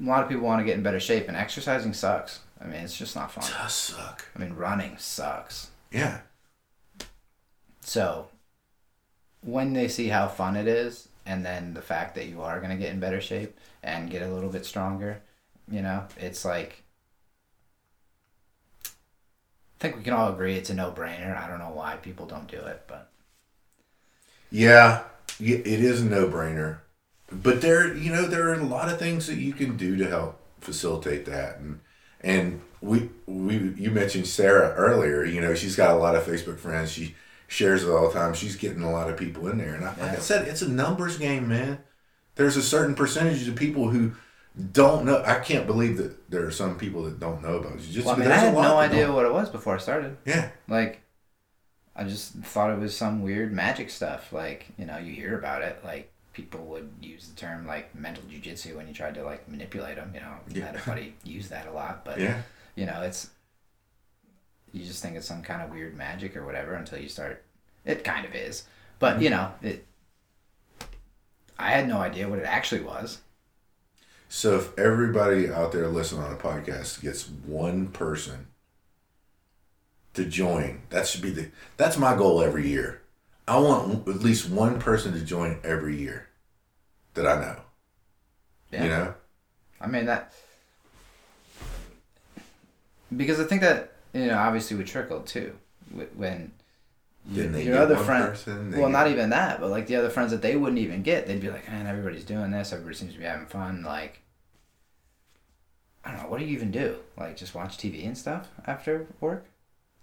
A 0.01 0.03
lot 0.03 0.23
of 0.23 0.29
people 0.29 0.45
want 0.45 0.61
to 0.61 0.65
get 0.65 0.77
in 0.77 0.83
better 0.83 1.01
shape, 1.01 1.29
and 1.29 1.37
exercising 1.37 1.93
sucks. 1.93 2.41
I 2.61 2.65
mean, 2.65 2.81
it's 2.81 2.97
just 2.97 3.15
not 3.15 3.31
fun. 3.31 3.45
It 3.45 3.55
Does 3.63 3.73
suck. 3.75 4.27
I 4.35 4.39
mean, 4.39 4.55
running 4.55 4.97
sucks. 4.99 5.71
Yeah. 5.91 6.21
So, 7.81 8.29
when 9.43 9.73
they 9.73 9.89
see 9.89 10.09
how 10.09 10.29
fun 10.29 10.57
it 10.57 10.67
is, 10.67 11.09
and 11.27 11.45
then 11.45 11.75
the 11.75 11.83
fact 11.83 12.15
that 12.15 12.27
you 12.27 12.43
are 12.43 12.59
going 12.61 12.71
to 12.71 12.77
get 12.77 12.93
in 12.93 13.01
better 13.01 13.21
shape 13.21 13.59
and 13.83 14.11
get 14.11 14.23
a 14.23 14.33
little 14.33 14.51
bit 14.51 14.65
stronger, 14.65 15.23
you 15.71 15.83
know, 15.83 16.05
it's 16.19 16.45
like. 16.45 16.83
I 18.85 19.79
think 19.79 19.97
we 19.97 20.03
can 20.05 20.15
all 20.15 20.33
agree 20.33 20.55
it's 20.57 20.71
a 20.71 20.75
no 20.75 20.91
brainer. 20.91 21.37
I 21.37 21.47
don't 21.49 21.59
know 21.59 21.71
why 21.71 21.97
people 21.97 22.27
don't 22.27 22.49
do 22.51 22.57
it, 22.59 22.85
but 22.87 23.11
Yeah. 24.51 25.05
It 25.39 25.67
is 25.67 26.01
a 26.01 26.05
no 26.07 26.29
brainer. 26.29 26.79
But 27.31 27.61
there, 27.61 27.95
you 27.95 28.11
know, 28.11 28.27
there 28.27 28.49
are 28.49 28.55
a 28.55 28.65
lot 28.65 28.89
of 28.91 28.99
things 28.99 29.27
that 29.27 29.37
you 29.37 29.53
can 29.53 29.77
do 29.77 29.97
to 29.97 30.09
help 30.09 30.41
facilitate 30.61 31.27
that. 31.27 31.59
And, 31.59 31.81
and 32.21 32.63
we, 32.81 33.11
we, 33.27 33.75
you 33.77 33.91
mentioned 33.91 34.27
Sarah 34.29 34.73
earlier, 34.75 35.25
you 35.25 35.41
know, 35.41 35.55
she's 35.55 35.77
got 35.77 35.91
a 35.91 35.99
lot 35.99 36.15
of 36.15 36.25
Facebook 36.25 36.59
friends. 36.59 36.93
She 36.93 37.15
shares 37.49 37.85
it 37.85 37.91
all 37.91 38.09
the 38.09 38.15
time. 38.15 38.35
She's 38.35 38.57
getting 38.57 38.83
a 38.83 38.91
lot 38.91 39.11
of 39.11 39.17
people 39.17 39.49
in 39.49 39.59
there. 39.59 39.75
And 39.75 39.85
I, 39.85 39.89
like 39.97 40.01
I 40.01 40.17
said, 40.17 40.49
it's 40.49 40.63
a 40.63 40.69
numbers 40.69 41.19
game, 41.19 41.49
man. 41.49 41.79
There's 42.35 42.57
a 42.57 42.63
certain 42.63 42.95
percentage 42.95 43.47
of 43.49 43.57
people 43.57 43.89
who 43.89 44.13
don't 44.73 45.05
know. 45.05 45.23
I 45.25 45.37
can't 45.41 45.67
believe 45.67 45.97
that 45.99 46.31
there 46.31 46.45
are 46.47 46.51
some 46.51 46.77
people 46.79 47.03
that 47.05 47.19
don't 47.21 47.43
know 47.43 47.57
about 47.57 47.73
it. 47.77 47.83
Just 47.91 48.07
well, 48.07 48.17
I 48.17 48.19
mean, 48.19 48.31
I 48.31 48.37
had 48.37 48.55
no 48.55 48.77
idea 48.79 49.11
what 49.13 49.27
it 49.27 49.33
was 49.33 49.49
before 49.49 49.75
I 49.75 49.79
started. 49.79 50.17
Yeah. 50.25 50.51
Like, 50.69 51.01
I 51.95 52.05
just 52.05 52.33
thought 52.35 52.71
it 52.71 52.79
was 52.79 52.97
some 52.97 53.23
weird 53.23 53.53
magic 53.53 53.91
stuff. 53.91 54.33
Like, 54.33 54.67
you 54.79 54.85
know, 54.87 54.99
you 54.99 55.13
hear 55.13 55.39
about 55.39 55.63
it. 55.63 55.81
Like, 55.85 56.13
people 56.35 56.61
would 56.67 56.91
use 57.01 57.29
the 57.29 57.35
term 57.37 57.67
like 57.67 57.95
mental 57.95 58.23
jujitsu 58.25 58.77
when 58.77 58.87
you 58.87 58.93
tried 58.93 59.15
to 59.15 59.25
like 59.25 59.49
manipulate 59.49 59.97
them. 59.97 60.11
You 60.15 60.21
know, 60.21 60.35
Yeah. 60.51 60.65
I 60.65 60.67
had 60.67 60.77
a 60.77 60.85
buddy 60.87 61.15
use 61.25 61.49
that 61.49 61.67
a 61.67 61.73
lot, 61.73 62.05
but 62.05 62.21
Yeah. 62.21 62.43
you 62.75 62.85
know, 62.85 63.01
it's 63.03 63.31
you 64.77 64.85
just 64.85 65.03
think 65.03 65.17
it's 65.17 65.27
some 65.27 65.43
kind 65.43 65.63
of 65.63 65.71
weird 65.71 65.97
magic 65.97 66.37
or 66.37 66.45
whatever 66.45 66.75
until 66.75 66.99
you 66.99 67.09
start. 67.09 67.43
It 67.85 68.05
kind 68.05 68.27
of 68.27 68.35
is, 68.35 68.65
but 68.99 69.23
you 69.23 69.31
know, 69.31 69.53
it. 69.63 69.87
I 71.59 71.71
had 71.71 71.89
no 71.89 71.99
idea 71.99 72.29
what 72.29 72.39
it 72.39 72.45
actually 72.45 72.83
was. 72.83 73.21
So 74.29 74.57
if 74.57 74.79
everybody 74.79 75.49
out 75.49 75.73
there 75.73 75.89
listening 75.89 76.23
on 76.23 76.33
a 76.33 76.37
podcast 76.37 77.01
gets 77.01 77.27
one 77.29 77.89
person 77.89 78.49
to 80.15 80.25
join, 80.25 80.83
that 80.91 81.07
should 81.07 81.23
be 81.23 81.31
the 81.31 81.51
that's 81.79 81.97
my 81.97 82.15
goal 82.15 82.43
every 82.43 82.69
year. 82.69 83.01
I 83.49 83.59
want 83.59 84.07
at 84.09 84.21
least 84.21 84.51
one 84.51 84.79
person 84.79 85.13
to 85.15 85.21
join 85.21 85.61
every 85.65 85.97
year 85.97 86.29
that 87.15 87.27
I 87.27 87.41
know. 87.41 87.61
Yeah. 88.73 88.83
You 88.83 88.91
know? 88.91 89.15
I 89.81 89.87
mean 89.87 90.07
that 90.07 90.35
because 93.17 93.41
I 93.41 93.45
think 93.45 93.63
that 93.63 93.96
you 94.21 94.27
know 94.27 94.39
obviously 94.39 94.77
we 94.77 94.85
trickled 94.85 95.27
too 95.27 95.57
when 96.17 96.53
you, 97.29 97.49
they 97.49 97.65
your 97.65 97.79
other 97.79 97.97
friends. 97.97 98.45
person? 98.45 98.73
Well, 98.79 98.89
not 98.89 99.09
even 99.09 99.31
that, 99.31 99.61
but 99.61 99.71
like 99.71 99.87
the 99.87 99.97
other 99.97 100.11
friends 100.11 100.31
that 100.31 100.43
they 100.43 100.57
wouldn't 100.57 100.79
even 100.79 101.03
get, 101.03 101.27
they'd 101.27 101.41
be 101.41 101.51
like, 101.51 101.69
"Man, 101.69 101.87
everybody's 101.87 102.25
doing 102.25 102.51
this. 102.51 102.73
Everybody 102.73 102.97
seems 102.97 103.13
to 103.15 103.19
be 103.19 103.25
having 103.25 103.47
fun." 103.47 103.83
Like, 103.83 104.23
I 106.05 106.13
don't 106.13 106.23
know. 106.23 106.29
What 106.29 106.39
do 106.39 106.47
you 106.47 106.53
even 106.53 106.71
do? 106.71 106.97
Like, 107.17 107.37
just 107.37 107.55
watch 107.55 107.79
TV 107.79 108.07
and 108.07 108.17
stuff 108.17 108.49
after 108.67 109.07
work? 109.21 109.47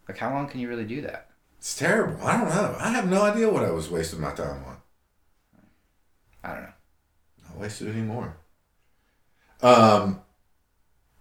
Like, 0.08 0.18
how 0.18 0.34
long 0.34 0.48
can 0.48 0.60
you 0.60 0.68
really 0.68 0.86
do 0.86 1.02
that? 1.02 1.30
It's 1.58 1.78
terrible. 1.78 2.26
I 2.26 2.38
don't 2.38 2.50
know. 2.50 2.76
I 2.78 2.90
have 2.90 3.10
no 3.10 3.22
idea 3.22 3.50
what 3.50 3.64
I 3.64 3.72
was 3.72 3.90
wasting 3.90 4.20
my 4.20 4.34
time 4.34 4.64
on. 4.66 4.78
I 6.44 6.54
don't 6.54 6.64
know. 6.64 6.74
Not 7.48 7.58
wasted 7.58 7.88
anymore. 7.88 8.36
Um, 9.62 10.20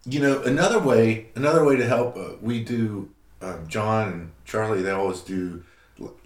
you 0.05 0.19
know, 0.19 0.41
another 0.43 0.79
way, 0.79 1.27
another 1.35 1.63
way 1.63 1.77
to 1.77 1.85
help, 1.85 2.17
uh, 2.17 2.31
we 2.41 2.63
do. 2.63 3.09
Um, 3.41 3.67
John 3.67 4.07
and 4.07 4.31
Charlie, 4.45 4.81
they 4.81 4.91
always 4.91 5.19
do 5.19 5.63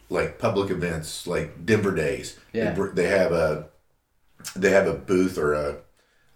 like 0.10 0.40
public 0.40 0.70
events, 0.70 1.26
like 1.26 1.66
Denver 1.66 1.94
Days. 1.94 2.38
Yeah. 2.54 2.74
They, 2.74 3.04
they 3.04 3.10
have 3.10 3.32
a, 3.32 3.70
they 4.56 4.70
have 4.70 4.88
a 4.88 4.94
booth 4.94 5.38
or 5.38 5.54
a, 5.54 5.78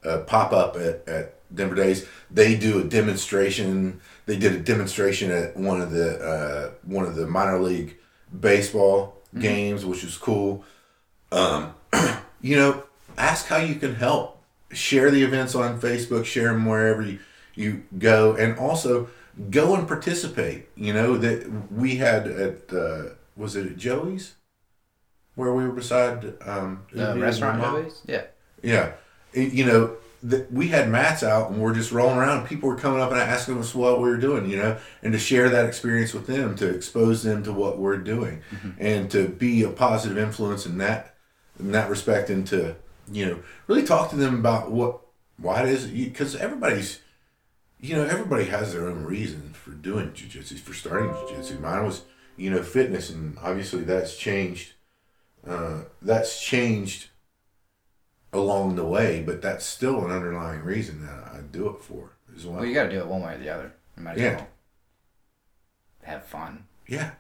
a 0.04 0.20
pop 0.20 0.54
up 0.54 0.76
at, 0.76 1.08
at 1.08 1.56
Denver 1.56 1.76
Days. 1.76 2.08
They 2.30 2.56
do 2.56 2.80
a 2.80 2.84
demonstration. 2.84 4.02
They 4.26 4.38
did 4.38 4.54
a 4.54 4.60
demonstration 4.60 5.32
at 5.32 5.56
one 5.56 5.82
of 5.82 5.92
the 5.92 6.20
uh, 6.20 6.72
one 6.84 7.06
of 7.06 7.16
the 7.16 7.28
minor 7.28 7.60
league 7.60 7.98
baseball 8.38 9.22
games, 9.38 9.86
which 9.86 10.04
was 10.04 10.18
cool. 10.18 10.64
Um, 11.32 11.74
you 12.42 12.56
know, 12.56 12.84
ask 13.18 13.48
how 13.48 13.58
you 13.58 13.76
can 13.76 13.96
help. 13.96 14.38
Share 14.74 15.12
the 15.12 15.22
events 15.22 15.54
on 15.54 15.82
Facebook, 15.82 16.24
share 16.24 16.54
them 16.54 16.66
wherever 16.66 17.02
you, 17.02 17.20
you 17.56 17.84
go, 17.98 18.34
and 18.36 18.58
also 18.58 19.10
go 19.50 19.76
and 19.76 19.88
participate. 19.88 20.68
You 20.76 20.94
know 20.94 21.18
that 21.18 21.50
we 21.72 21.96
had 21.98 22.28
at 22.28 22.74
uh, 22.74 23.04
was 23.36 23.56
it 23.56 23.66
at 23.68 23.78
Joey's 23.78 24.34
where 25.36 25.54
we 25.54 25.64
were 25.66 25.72
beside 25.74 26.34
um, 26.46 26.84
The 26.92 27.08
Ubi 27.10 27.22
restaurant 27.22 27.60
movies? 27.76 28.02
Yeah. 28.06 28.24
Yeah, 28.62 28.92
It- 29.34 29.54
you 29.54 29.66
know, 29.66 29.96
that 30.24 30.52
we 30.52 30.68
had 30.68 30.88
mats 30.90 31.24
out 31.24 31.50
and 31.50 31.60
we're 31.60 31.74
just 31.74 31.92
rolling 31.92 32.18
around. 32.18 32.46
People 32.48 32.70
were 32.70 32.76
coming 32.76 33.00
up 33.02 33.10
and 33.12 33.20
asking 33.20 33.58
us 33.58 33.74
what 33.74 34.00
we 34.02 34.08
were 34.10 34.18
doing, 34.18 34.48
you 34.48 34.58
know, 34.58 34.78
and 35.02 35.14
to 35.14 35.18
share 35.20 35.50
that 35.50 35.66
experience 35.66 36.14
with 36.14 36.28
them, 36.28 36.56
to 36.58 36.68
expose 36.70 37.24
them 37.24 37.42
to 37.44 37.52
what 37.52 37.80
we're 37.80 37.98
doing, 37.98 38.42
and 38.78 39.10
to 39.12 39.28
be 39.30 39.64
a 39.64 39.70
positive 39.70 40.18
influence 40.20 40.66
in 40.68 40.78
that 40.78 41.16
in 41.60 41.72
that 41.72 41.90
respect, 41.90 42.30
and 42.30 42.46
to 42.48 42.76
you 43.12 43.26
know 43.26 43.40
really 43.68 43.82
talk 43.84 44.10
to 44.12 44.16
them 44.16 44.36
about 44.36 44.70
what 44.72 45.00
why 45.38 45.64
it 45.64 45.70
is 45.70 45.88
because 45.88 46.36
everybody's 46.36 47.00
you 47.82 47.96
know 47.96 48.04
everybody 48.04 48.46
has 48.46 48.74
their 48.74 48.88
own 48.88 49.04
reason 49.04 49.54
for 49.54 49.72
doing 49.72 50.12
jujitsu 50.12 50.60
for 50.60 50.74
starting 50.74 51.10
jujitsu. 51.10 51.60
Mine 51.60 51.86
was 51.86 52.04
you 52.38 52.50
know 52.50 52.62
fitness, 52.64 53.10
and 53.10 53.38
obviously 53.42 53.82
that's 53.84 54.16
changed. 54.18 54.74
Uh, 55.48 55.82
that's 56.02 56.40
changed 56.42 57.08
along 58.32 58.76
the 58.76 58.86
way, 58.86 59.22
but 59.26 59.42
that's 59.42 59.66
still 59.66 60.06
an 60.06 60.12
underlying 60.12 60.62
reason 60.62 61.06
that 61.06 61.34
I 61.34 61.42
do 61.52 61.68
it 61.70 61.82
for 61.82 62.12
as 62.36 62.46
well. 62.46 62.58
Well, 62.58 62.66
you 62.66 62.74
got 62.74 62.84
to 62.84 62.90
do 62.92 63.00
it 63.00 63.08
one 63.08 63.22
way 63.24 63.36
or 63.36 63.38
the 63.40 63.50
other. 63.50 63.74
You 63.98 64.04
might 64.04 64.12
as 64.14 64.22
Yeah. 64.22 64.36
well 64.36 64.48
have 66.04 66.24
fun. 66.26 66.66
yeah, 66.88 67.12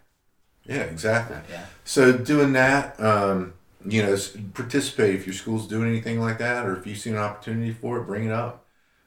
yeah, 0.65 0.83
exactly. 0.83 1.37
Yeah. 1.51 1.65
So 1.83 2.17
doing 2.17 2.53
that, 2.53 2.99
um, 2.99 3.53
you 3.85 4.03
know, 4.03 4.15
participate 4.53 5.15
if 5.15 5.25
your 5.25 5.33
school's 5.33 5.67
doing 5.67 5.89
anything 5.89 6.19
like 6.19 6.37
that, 6.37 6.65
or 6.65 6.77
if 6.77 6.85
you 6.87 6.95
see 6.95 7.09
an 7.09 7.17
opportunity 7.17 7.73
for 7.73 7.97
it, 7.99 8.05
bring 8.05 8.25
it 8.25 8.31
up. 8.31 8.65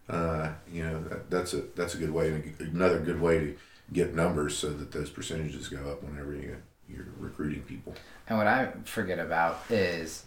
Uh, 0.09 0.52
you 0.70 0.82
know, 0.84 1.02
that, 1.05 1.30
that's 1.30 1.55
a 1.55 1.62
that's 1.74 1.94
a 1.94 1.98
good 1.98 2.11
way, 2.12 2.42
another 2.61 3.00
good 3.00 3.20
way 3.20 3.38
to 3.38 3.57
get 3.92 4.14
numbers 4.14 4.57
so 4.57 4.70
that 4.70 4.92
those 4.92 5.11
percentages 5.11 5.68
go 5.68 5.90
up 5.90 6.02
whenever 6.02 6.34
you 6.34 6.57
you're 6.88 7.07
recruiting 7.18 7.62
people. 7.62 7.94
And 8.28 8.38
what 8.38 8.46
I 8.46 8.72
forget 8.84 9.18
about 9.18 9.61
is 9.70 10.26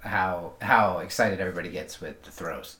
how 0.00 0.52
how 0.60 0.98
excited 0.98 1.40
everybody 1.40 1.70
gets 1.70 2.00
with 2.00 2.22
the 2.24 2.30
throws. 2.30 2.76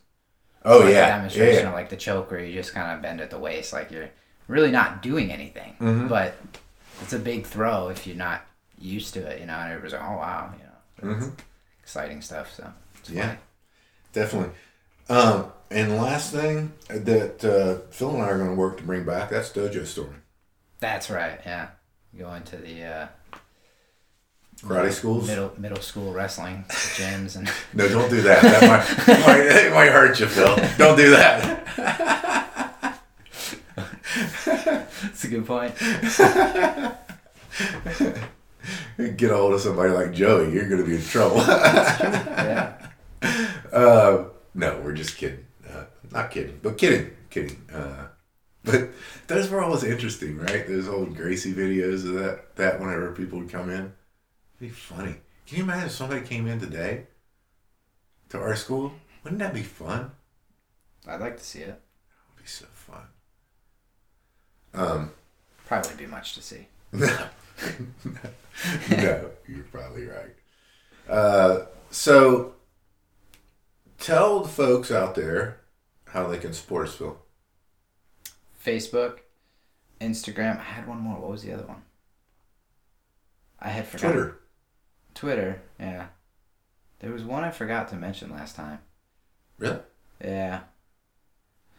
Oh 0.64 0.80
like 0.80 0.92
yeah, 0.92 1.06
demonstration 1.06 1.64
yeah. 1.64 1.68
of 1.68 1.74
like 1.74 1.88
the 1.90 1.96
choke 1.96 2.30
where 2.30 2.40
you 2.40 2.52
just 2.54 2.74
kind 2.74 2.92
of 2.92 3.02
bend 3.02 3.20
at 3.20 3.30
the 3.30 3.38
waist, 3.38 3.72
like 3.72 3.90
you're 3.90 4.10
really 4.48 4.70
not 4.70 5.02
doing 5.02 5.30
anything, 5.32 5.74
Mm-hmm. 5.80 6.08
but 6.08 6.34
it's 7.02 7.12
a 7.12 7.18
big 7.18 7.46
throw 7.46 7.88
if 7.88 8.06
you're 8.06 8.16
not 8.16 8.42
used 8.78 9.14
to 9.14 9.20
it, 9.26 9.40
you 9.40 9.46
know. 9.46 9.54
And 9.54 9.72
everybody's 9.72 9.94
like, 9.94 10.02
"Oh 10.02 10.16
wow," 10.16 10.52
you 10.58 10.64
know, 10.64 11.16
it's 11.16 11.30
exciting 11.82 12.20
stuff. 12.22 12.54
So 12.54 12.64
Mm-hmm. 12.64 13.16
Yeah. 13.16 13.26
funny. 13.26 13.38
Definitely. 14.12 14.50
Um, 15.08 15.52
and 15.70 15.96
last 15.96 16.32
thing 16.32 16.72
that 16.88 17.44
uh, 17.44 17.86
Phil 17.90 18.10
and 18.14 18.22
I 18.22 18.26
are 18.26 18.38
going 18.38 18.50
to 18.50 18.56
work 18.56 18.76
to 18.78 18.82
bring 18.82 19.04
back 19.04 19.30
that's 19.30 19.50
Dojo 19.50 19.86
Story. 19.86 20.16
that's 20.80 21.10
right. 21.10 21.40
Yeah, 21.44 21.68
going 22.16 22.42
to 22.44 22.56
the 22.56 22.84
uh, 22.84 23.06
Karate 24.62 24.92
schools. 24.92 25.26
middle 25.28 25.52
middle 25.58 25.80
school 25.82 26.12
wrestling 26.12 26.64
gyms 26.68 27.36
and 27.36 27.48
No, 27.74 27.88
don't 27.88 28.08
do 28.10 28.22
that. 28.22 28.42
That 28.42 28.62
might, 28.62 29.20
might, 29.26 29.40
it 29.46 29.72
might 29.72 29.92
hurt 29.92 30.18
you, 30.18 30.26
Phil. 30.26 30.56
Don't 30.78 30.96
do 30.96 31.10
that. 31.10 31.62
that's 35.02 35.24
a 35.24 35.28
good 35.28 35.46
point. 35.46 35.74
Get 39.16 39.30
a 39.30 39.36
hold 39.36 39.54
of 39.54 39.60
somebody 39.60 39.90
like 39.90 40.12
Joey, 40.12 40.52
you're 40.52 40.68
going 40.68 40.80
to 40.82 40.86
be 40.88 40.96
in 40.96 41.02
trouble. 41.02 41.36
Yeah, 41.38 42.74
Uh, 43.72 44.24
no, 44.56 44.80
we're 44.82 44.94
just 44.94 45.16
kidding. 45.16 45.44
Uh, 45.68 45.84
not 46.10 46.30
kidding, 46.30 46.58
but 46.62 46.78
kidding, 46.78 47.10
kidding. 47.30 47.62
Uh, 47.72 48.06
but 48.64 48.88
those 49.28 49.48
were 49.50 49.62
always 49.62 49.84
interesting, 49.84 50.38
right? 50.38 50.66
Those 50.66 50.88
old 50.88 51.14
Gracie 51.14 51.52
videos 51.52 52.04
of 52.04 52.14
that. 52.14 52.56
That 52.56 52.80
whenever 52.80 53.12
people 53.12 53.38
would 53.38 53.50
come 53.50 53.70
in, 53.70 53.80
it'd 53.80 53.92
be 54.58 54.68
funny. 54.70 55.16
Can 55.46 55.58
you 55.58 55.62
imagine 55.62 55.86
if 55.86 55.92
somebody 55.92 56.26
came 56.26 56.48
in 56.48 56.58
today 56.58 57.06
to 58.30 58.38
our 58.38 58.56
school? 58.56 58.92
Wouldn't 59.22 59.40
that 59.40 59.54
be 59.54 59.62
fun? 59.62 60.10
I'd 61.06 61.20
like 61.20 61.36
to 61.36 61.44
see 61.44 61.60
it. 61.60 61.80
It'd 62.34 62.42
be 62.42 62.46
so 62.46 62.66
fun. 62.72 63.02
Um, 64.74 65.10
Probably 65.66 65.94
be 65.96 66.06
much 66.06 66.34
to 66.34 66.42
see. 66.42 66.66
no, 66.92 67.06
no, 68.90 69.30
you're 69.46 69.64
probably 69.70 70.06
right. 70.06 70.34
Uh, 71.08 71.66
so, 71.90 72.55
tell 74.06 74.40
the 74.40 74.48
folks 74.48 74.92
out 74.92 75.16
there 75.16 75.60
how 76.10 76.28
they 76.28 76.38
can 76.38 76.52
support 76.52 76.86
us, 76.86 76.94
Phil. 76.94 77.18
Facebook, 78.64 79.18
Instagram. 80.00 80.60
I 80.60 80.62
had 80.62 80.86
one 80.86 81.00
more. 81.00 81.20
What 81.20 81.32
was 81.32 81.42
the 81.42 81.52
other 81.52 81.66
one? 81.66 81.82
I 83.60 83.70
had 83.70 83.86
forgotten. 83.86 84.12
Twitter. 84.12 84.38
Twitter, 85.14 85.62
yeah. 85.80 86.06
There 87.00 87.10
was 87.10 87.24
one 87.24 87.42
I 87.42 87.50
forgot 87.50 87.88
to 87.88 87.96
mention 87.96 88.30
last 88.30 88.54
time. 88.54 88.78
Really? 89.58 89.80
Yeah. 90.22 90.60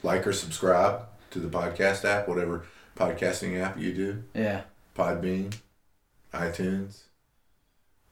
Like 0.03 0.27
or 0.27 0.33
subscribe 0.33 1.03
to 1.31 1.39
the 1.39 1.47
podcast 1.47 2.03
app, 2.03 2.27
whatever 2.27 2.65
podcasting 2.95 3.59
app 3.61 3.79
you 3.79 3.93
do. 3.93 4.23
Yeah. 4.33 4.61
Podbean, 4.97 5.55
iTunes, 6.33 7.03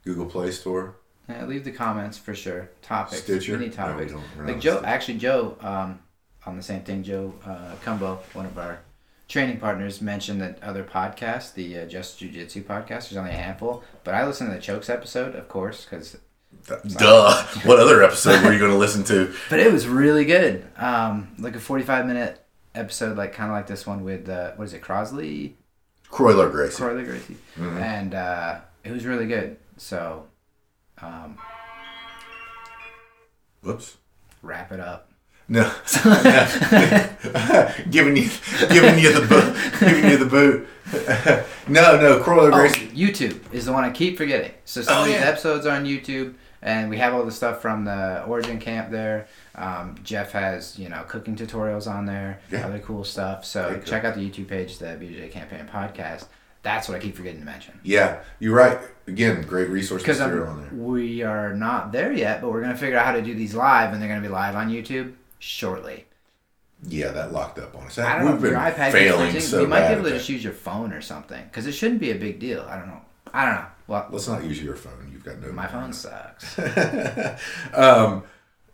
Google 0.04 0.28
Play 0.28 0.52
Store, 0.52 0.96
Yeah, 1.30 1.46
leave 1.46 1.64
the 1.64 1.72
comments 1.72 2.18
for 2.18 2.36
sure. 2.36 2.70
Topics. 2.82 3.24
Stitcher. 3.24 3.58
No, 3.58 3.68
topics. 3.70 4.14
not 4.14 4.46
like 4.46 4.60
Joe, 4.60 4.78
Stitcher. 4.78 4.86
actually 4.86 5.18
Joe, 5.18 5.58
um, 5.62 6.00
on 6.46 6.56
the 6.58 6.64
same 6.64 6.82
thing, 6.82 7.04
Joe 7.04 7.34
uh, 7.46 7.76
Cumbo, 7.84 8.20
one 8.34 8.46
of 8.46 8.58
our 8.58 8.80
training 9.28 9.60
partners, 9.60 10.02
mentioned 10.02 10.42
that 10.42 10.62
other 10.62 10.84
podcasts, 10.84 11.54
the 11.54 11.80
uh, 11.80 11.86
Just 11.86 12.20
Jiu 12.20 12.30
Jitsu 12.30 12.64
podcast, 12.64 13.10
there's 13.10 13.18
only 13.18 13.32
a 13.32 13.36
handful, 13.36 13.84
but 14.04 14.14
I 14.14 14.26
listened 14.26 14.52
to 14.52 14.56
the 14.56 14.62
Chokes 14.62 14.90
episode, 14.90 15.36
of 15.36 15.48
course, 15.48 15.86
because 15.86 16.18
Duh. 16.66 17.44
what 17.64 17.80
other 17.80 18.04
episode 18.04 18.44
were 18.44 18.54
you 18.54 18.60
going 18.60 18.72
to 18.72 18.78
listen 18.78 19.04
to? 19.06 19.34
but 19.50 19.60
it 19.60 19.72
was 19.72 19.88
really 19.88 20.26
good. 20.26 20.66
Um, 20.78 21.34
like 21.40 21.56
a 21.56 21.60
45 21.60 22.06
minute 22.06 22.40
episode, 22.74 23.18
like 23.18 23.34
kind 23.34 23.50
of 23.50 23.56
like 23.56 23.68
this 23.68 23.86
one 23.86 24.04
with 24.04 24.30
uh, 24.30 24.52
what 24.56 24.66
is 24.66 24.74
it, 24.74 24.82
Crosley, 24.82 25.54
Croyler 26.10 26.52
Gracie. 26.52 26.78
Corley 26.78 27.04
Gracie, 27.04 27.38
and 27.58 28.14
uh, 28.14 28.60
it 28.84 28.92
was 28.92 29.06
really 29.06 29.28
good. 29.28 29.58
So, 29.78 30.28
um, 31.02 31.38
Whoops. 33.62 33.98
wrap 34.42 34.72
it 34.72 34.80
up. 34.80 35.10
No. 35.48 35.62
giving 37.92 38.18
you, 38.18 38.30
giving 38.70 38.98
you 39.00 39.14
the 39.14 39.26
boot, 39.30 39.80
giving 39.80 40.10
you 40.10 40.18
the 40.18 40.26
boot. 40.26 40.68
no, 41.68 42.00
no, 42.02 42.20
Croyler 42.24 42.52
Oh, 42.52 42.56
Gracie. 42.56 42.88
YouTube 42.88 43.40
is 43.54 43.66
the 43.66 43.74
one 43.74 43.84
I 43.84 43.92
keep 43.92 44.18
forgetting. 44.18 44.52
So 44.66 44.82
some 44.82 44.98
Oh, 44.98 45.02
of 45.02 45.06
these 45.08 45.16
yeah. 45.16 45.26
episodes 45.28 45.66
are 45.68 45.76
on 45.76 45.86
YouTube, 45.86 46.34
and 46.64 46.90
we 46.90 46.98
have 46.98 47.14
all 47.14 47.24
the 47.26 47.32
stuff 47.32 47.62
from 47.62 47.86
the 47.86 48.24
Origin 48.26 48.60
Camp 48.60 48.90
there. 48.90 49.28
Um, 49.54 49.96
Jeff 50.04 50.32
has 50.32 50.80
you 50.80 50.90
know 50.90 51.04
cooking 51.08 51.36
tutorials 51.36 51.88
on 51.88 52.06
there, 52.08 52.40
Yeah. 52.52 52.66
other 52.66 52.80
cool 52.80 53.04
stuff. 53.04 53.46
So 53.46 53.74
cool. 53.76 53.84
check 53.84 54.04
out 54.04 54.16
the 54.16 54.22
YouTube 54.28 54.48
page, 54.48 54.80
the 54.80 54.86
BJJ 55.00 55.30
Campaign 55.32 55.70
Podcast. 55.72 56.26
That's 56.66 56.90
what 56.90 56.98
I 56.98 57.00
keep 57.00 57.16
forgetting 57.16 57.42
to 57.42 57.46
mention. 57.46 57.80
Yeah, 57.84 58.22
you're 58.40 58.56
right. 58.56 58.80
Again, 59.06 59.44
great 59.44 59.70
resource 59.70 60.06
material 60.06 60.48
on 60.48 60.62
there. 60.64 60.74
we 60.74 61.22
are 61.22 61.54
not 61.54 61.92
there 61.92 62.12
yet, 62.12 62.42
but 62.42 62.52
we're 62.52 62.62
gonna 62.62 62.76
figure 62.76 62.98
out 62.98 63.06
how 63.06 63.12
to 63.12 63.22
do 63.22 63.36
these 63.36 63.54
live, 63.54 63.94
and 63.94 64.02
they're 64.02 64.10
gonna 64.10 64.20
be 64.20 64.28
live 64.28 64.56
on 64.56 64.72
YouTube 64.72 65.14
shortly. 65.38 66.06
Yeah, 66.88 67.10
that 67.12 67.32
locked 67.32 67.60
up 67.60 67.76
on 67.76 67.86
us. 67.86 68.00
I 68.00 68.16
don't 68.16 68.26
know 68.26 68.32
We've 68.32 68.46
if 68.46 68.52
your 68.52 68.60
been 68.60 68.74
iPad 68.74 68.92
failing 68.92 69.40
so 69.40 69.62
You 69.62 69.68
might 69.68 69.90
be 69.90 69.94
able 69.94 70.06
to 70.06 70.10
just 70.10 70.28
use 70.28 70.44
your 70.44 70.54
phone 70.54 70.92
or 70.92 71.02
something, 71.02 71.44
because 71.44 71.68
it 71.68 71.74
shouldn't 71.74 72.00
be 72.00 72.10
a 72.10 72.16
big 72.16 72.40
deal. 72.40 72.66
I 72.68 72.80
don't 72.80 72.88
know. 72.88 73.02
I 73.32 73.46
don't 73.46 73.56
know. 73.56 73.68
Well, 73.86 74.08
Let's 74.10 74.28
not 74.28 74.44
use 74.44 74.62
your 74.64 74.76
phone. 74.76 75.12
You've 75.14 75.24
got 75.24 75.40
no. 75.40 75.52
my 75.52 75.68
phone 75.68 75.94
sucks. 75.94 76.58
um, 77.76 78.24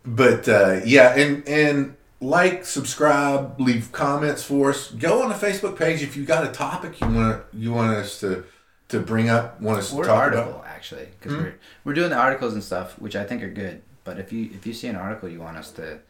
but 0.02 0.48
uh, 0.48 0.80
yeah, 0.86 1.14
and 1.14 1.46
and 1.46 1.96
like, 2.22 2.64
subscribe, 2.64 3.60
leave 3.60 3.92
comments 3.92 4.42
for 4.42 4.70
us. 4.70 4.90
Go 4.90 5.22
on 5.22 5.28
the 5.28 5.34
Facebook 5.34 5.76
page 5.76 6.02
if 6.02 6.16
you 6.16 6.24
got 6.24 6.44
a 6.44 6.52
topic 6.52 7.00
you 7.00 7.08
want 7.08 7.42
you 7.52 7.72
want 7.72 7.96
us 7.96 8.20
to 8.20 8.44
to 8.88 9.00
bring 9.00 9.28
up. 9.28 9.60
Want 9.60 9.78
us 9.78 9.90
to 9.90 9.96
talk 9.96 10.08
article 10.08 10.50
about? 10.54 10.66
actually 10.66 11.08
because 11.18 11.36
we're 11.36 11.54
we're 11.84 11.94
doing 11.94 12.10
the 12.10 12.16
articles 12.16 12.54
and 12.54 12.64
stuff 12.64 12.98
which 12.98 13.14
i 13.14 13.22
think 13.22 13.40
are 13.40 13.48
good 13.48 13.80
but 14.02 14.18
if 14.18 14.32
you 14.32 14.50
if 14.52 14.66
you 14.66 14.72
see 14.72 14.88
an 14.88 14.96
article 14.96 15.28
you 15.28 15.38
want 15.38 15.56
us 15.56 15.70
to 15.70 16.00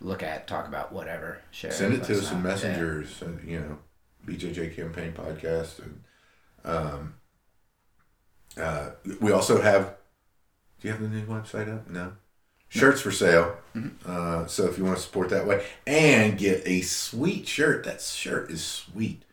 look 0.00 0.22
at 0.22 0.48
talk 0.48 0.66
about 0.66 0.92
whatever 0.92 1.38
share 1.50 1.70
Send 1.70 1.94
it 1.94 2.02
to 2.04 2.18
us 2.18 2.32
in 2.32 2.42
messengers. 2.42 3.22
And, 3.22 3.48
you 3.48 3.60
know, 3.60 3.78
BJJ 4.26 4.74
campaign 4.74 5.12
podcast, 5.12 5.80
and 5.80 6.02
um, 6.64 7.14
uh, 8.56 8.90
we 9.20 9.32
also 9.32 9.60
have. 9.60 9.96
Do 10.80 10.88
you 10.88 10.92
have 10.92 11.02
the 11.02 11.08
new 11.08 11.24
website 11.26 11.72
up? 11.72 11.88
No. 11.90 12.12
Shirts 12.72 13.00
for 13.00 13.10
sale. 13.10 13.56
Uh, 14.06 14.46
so 14.46 14.66
if 14.66 14.78
you 14.78 14.84
want 14.84 14.96
to 14.96 15.02
support 15.02 15.28
that 15.30 15.46
way 15.46 15.64
and 15.86 16.38
get 16.38 16.62
a 16.66 16.80
sweet 16.82 17.46
shirt, 17.46 17.84
that 17.84 18.00
shirt 18.00 18.50
is 18.50 18.64
sweet. 18.64 19.24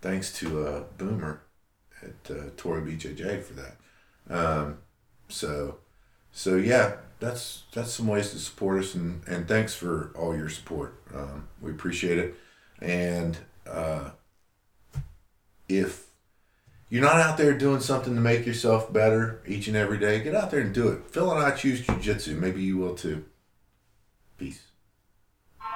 Thanks 0.00 0.32
to 0.38 0.66
uh, 0.66 0.82
Boomer 0.96 1.42
at 2.02 2.30
uh, 2.30 2.44
Tory 2.56 2.82
BJJ 2.82 3.42
for 3.42 3.54
that. 3.54 3.76
Um, 4.28 4.78
so, 5.28 5.78
so 6.32 6.54
yeah, 6.56 6.94
that's 7.18 7.64
that's 7.72 7.92
some 7.92 8.06
ways 8.06 8.30
to 8.30 8.38
support 8.38 8.80
us, 8.82 8.94
and 8.94 9.22
and 9.26 9.46
thanks 9.48 9.74
for 9.74 10.12
all 10.16 10.36
your 10.36 10.48
support. 10.48 10.94
Um, 11.14 11.48
we 11.60 11.70
appreciate 11.72 12.18
it, 12.18 12.34
and 12.80 13.36
uh, 13.68 14.10
if 15.68 16.06
you're 16.90 17.02
not 17.02 17.16
out 17.16 17.38
there 17.38 17.54
doing 17.56 17.80
something 17.80 18.14
to 18.14 18.20
make 18.20 18.44
yourself 18.44 18.92
better 18.92 19.40
each 19.46 19.68
and 19.68 19.76
every 19.76 19.96
day, 19.96 20.20
get 20.20 20.34
out 20.34 20.50
there 20.50 20.58
and 20.58 20.74
do 20.74 20.88
it. 20.88 21.06
Phil 21.06 21.30
and 21.30 21.40
I 21.40 21.52
choose 21.52 21.80
jujitsu. 21.86 22.36
Maybe 22.36 22.60
you 22.62 22.76
will 22.78 22.96
too. 22.96 23.24
Peace. 24.36 24.60
I'm 25.62 25.70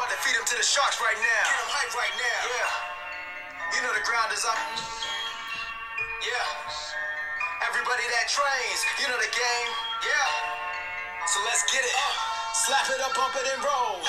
about 0.00 0.08
to 0.08 0.16
feed 0.24 0.34
him 0.34 0.44
to 0.48 0.56
the 0.56 0.64
sharks 0.64 0.98
right 1.04 1.20
now. 1.20 1.44
Get 1.44 1.52
him 1.52 1.68
hype 1.68 1.92
right 1.92 2.16
now. 2.16 2.40
Yeah. 2.48 3.76
You 3.76 3.82
know 3.84 3.92
the 3.92 4.06
ground 4.08 4.32
is 4.32 4.44
up. 4.48 4.56
Yeah. 6.24 7.68
Everybody 7.68 8.08
that 8.08 8.32
trains, 8.32 8.80
you 9.04 9.06
know 9.12 9.20
the 9.20 9.28
game. 9.36 9.70
Yeah. 10.00 11.28
So 11.28 11.44
let's 11.44 11.62
get 11.70 11.84
it. 11.84 11.92
Uh. 11.92 12.34
Slap 12.54 12.88
it 12.88 13.00
up, 13.04 13.12
bump 13.12 13.36
it, 13.36 13.44
and 13.52 13.60
roll. 13.60 14.00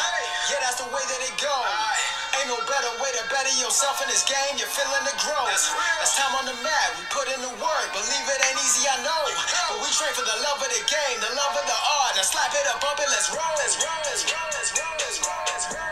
Yeah, 0.48 0.64
that's 0.64 0.80
the 0.80 0.88
way 0.88 1.04
that 1.04 1.22
it 1.28 1.36
goes. 1.42 2.25
Ain't 2.36 2.52
no 2.52 2.60
better 2.68 2.92
way 3.00 3.12
to 3.16 3.24
better 3.32 3.54
yourself 3.56 4.04
in 4.04 4.12
this 4.12 4.28
game. 4.28 4.60
You're 4.60 4.72
feeling 4.72 5.06
the 5.08 5.16
growth. 5.24 5.48
That's 6.00 6.20
time 6.20 6.36
on 6.36 6.46
the 6.46 6.58
mat. 6.60 6.88
We 7.00 7.04
put 7.08 7.32
in 7.32 7.40
the 7.40 7.54
work. 7.64 7.88
Believe 7.96 8.26
it 8.28 8.40
ain't 8.52 8.60
easy, 8.60 8.84
I 8.92 9.00
know. 9.08 9.24
But 9.72 9.80
we 9.80 9.88
train 9.96 10.12
for 10.12 10.26
the 10.28 10.38
love 10.44 10.60
of 10.60 10.68
the 10.68 10.84
game, 10.84 11.18
the 11.24 11.32
love 11.32 11.54
of 11.56 11.66
the 11.66 11.80
art. 12.04 12.20
Now 12.20 12.28
slap 12.28 12.52
it 12.52 12.66
up, 12.68 12.84
bump 12.84 13.00
it, 13.00 13.08
let's 13.08 13.32
roll. 13.32 13.56
Let's 13.62 13.80
roll. 13.80 14.02
Let's 14.04 14.24
roll. 14.28 14.50
Let's 14.52 14.72
roll. 14.76 14.96
Let's 15.00 15.18
roll. 15.24 15.44
Let's 15.48 15.66
roll. 15.72 15.85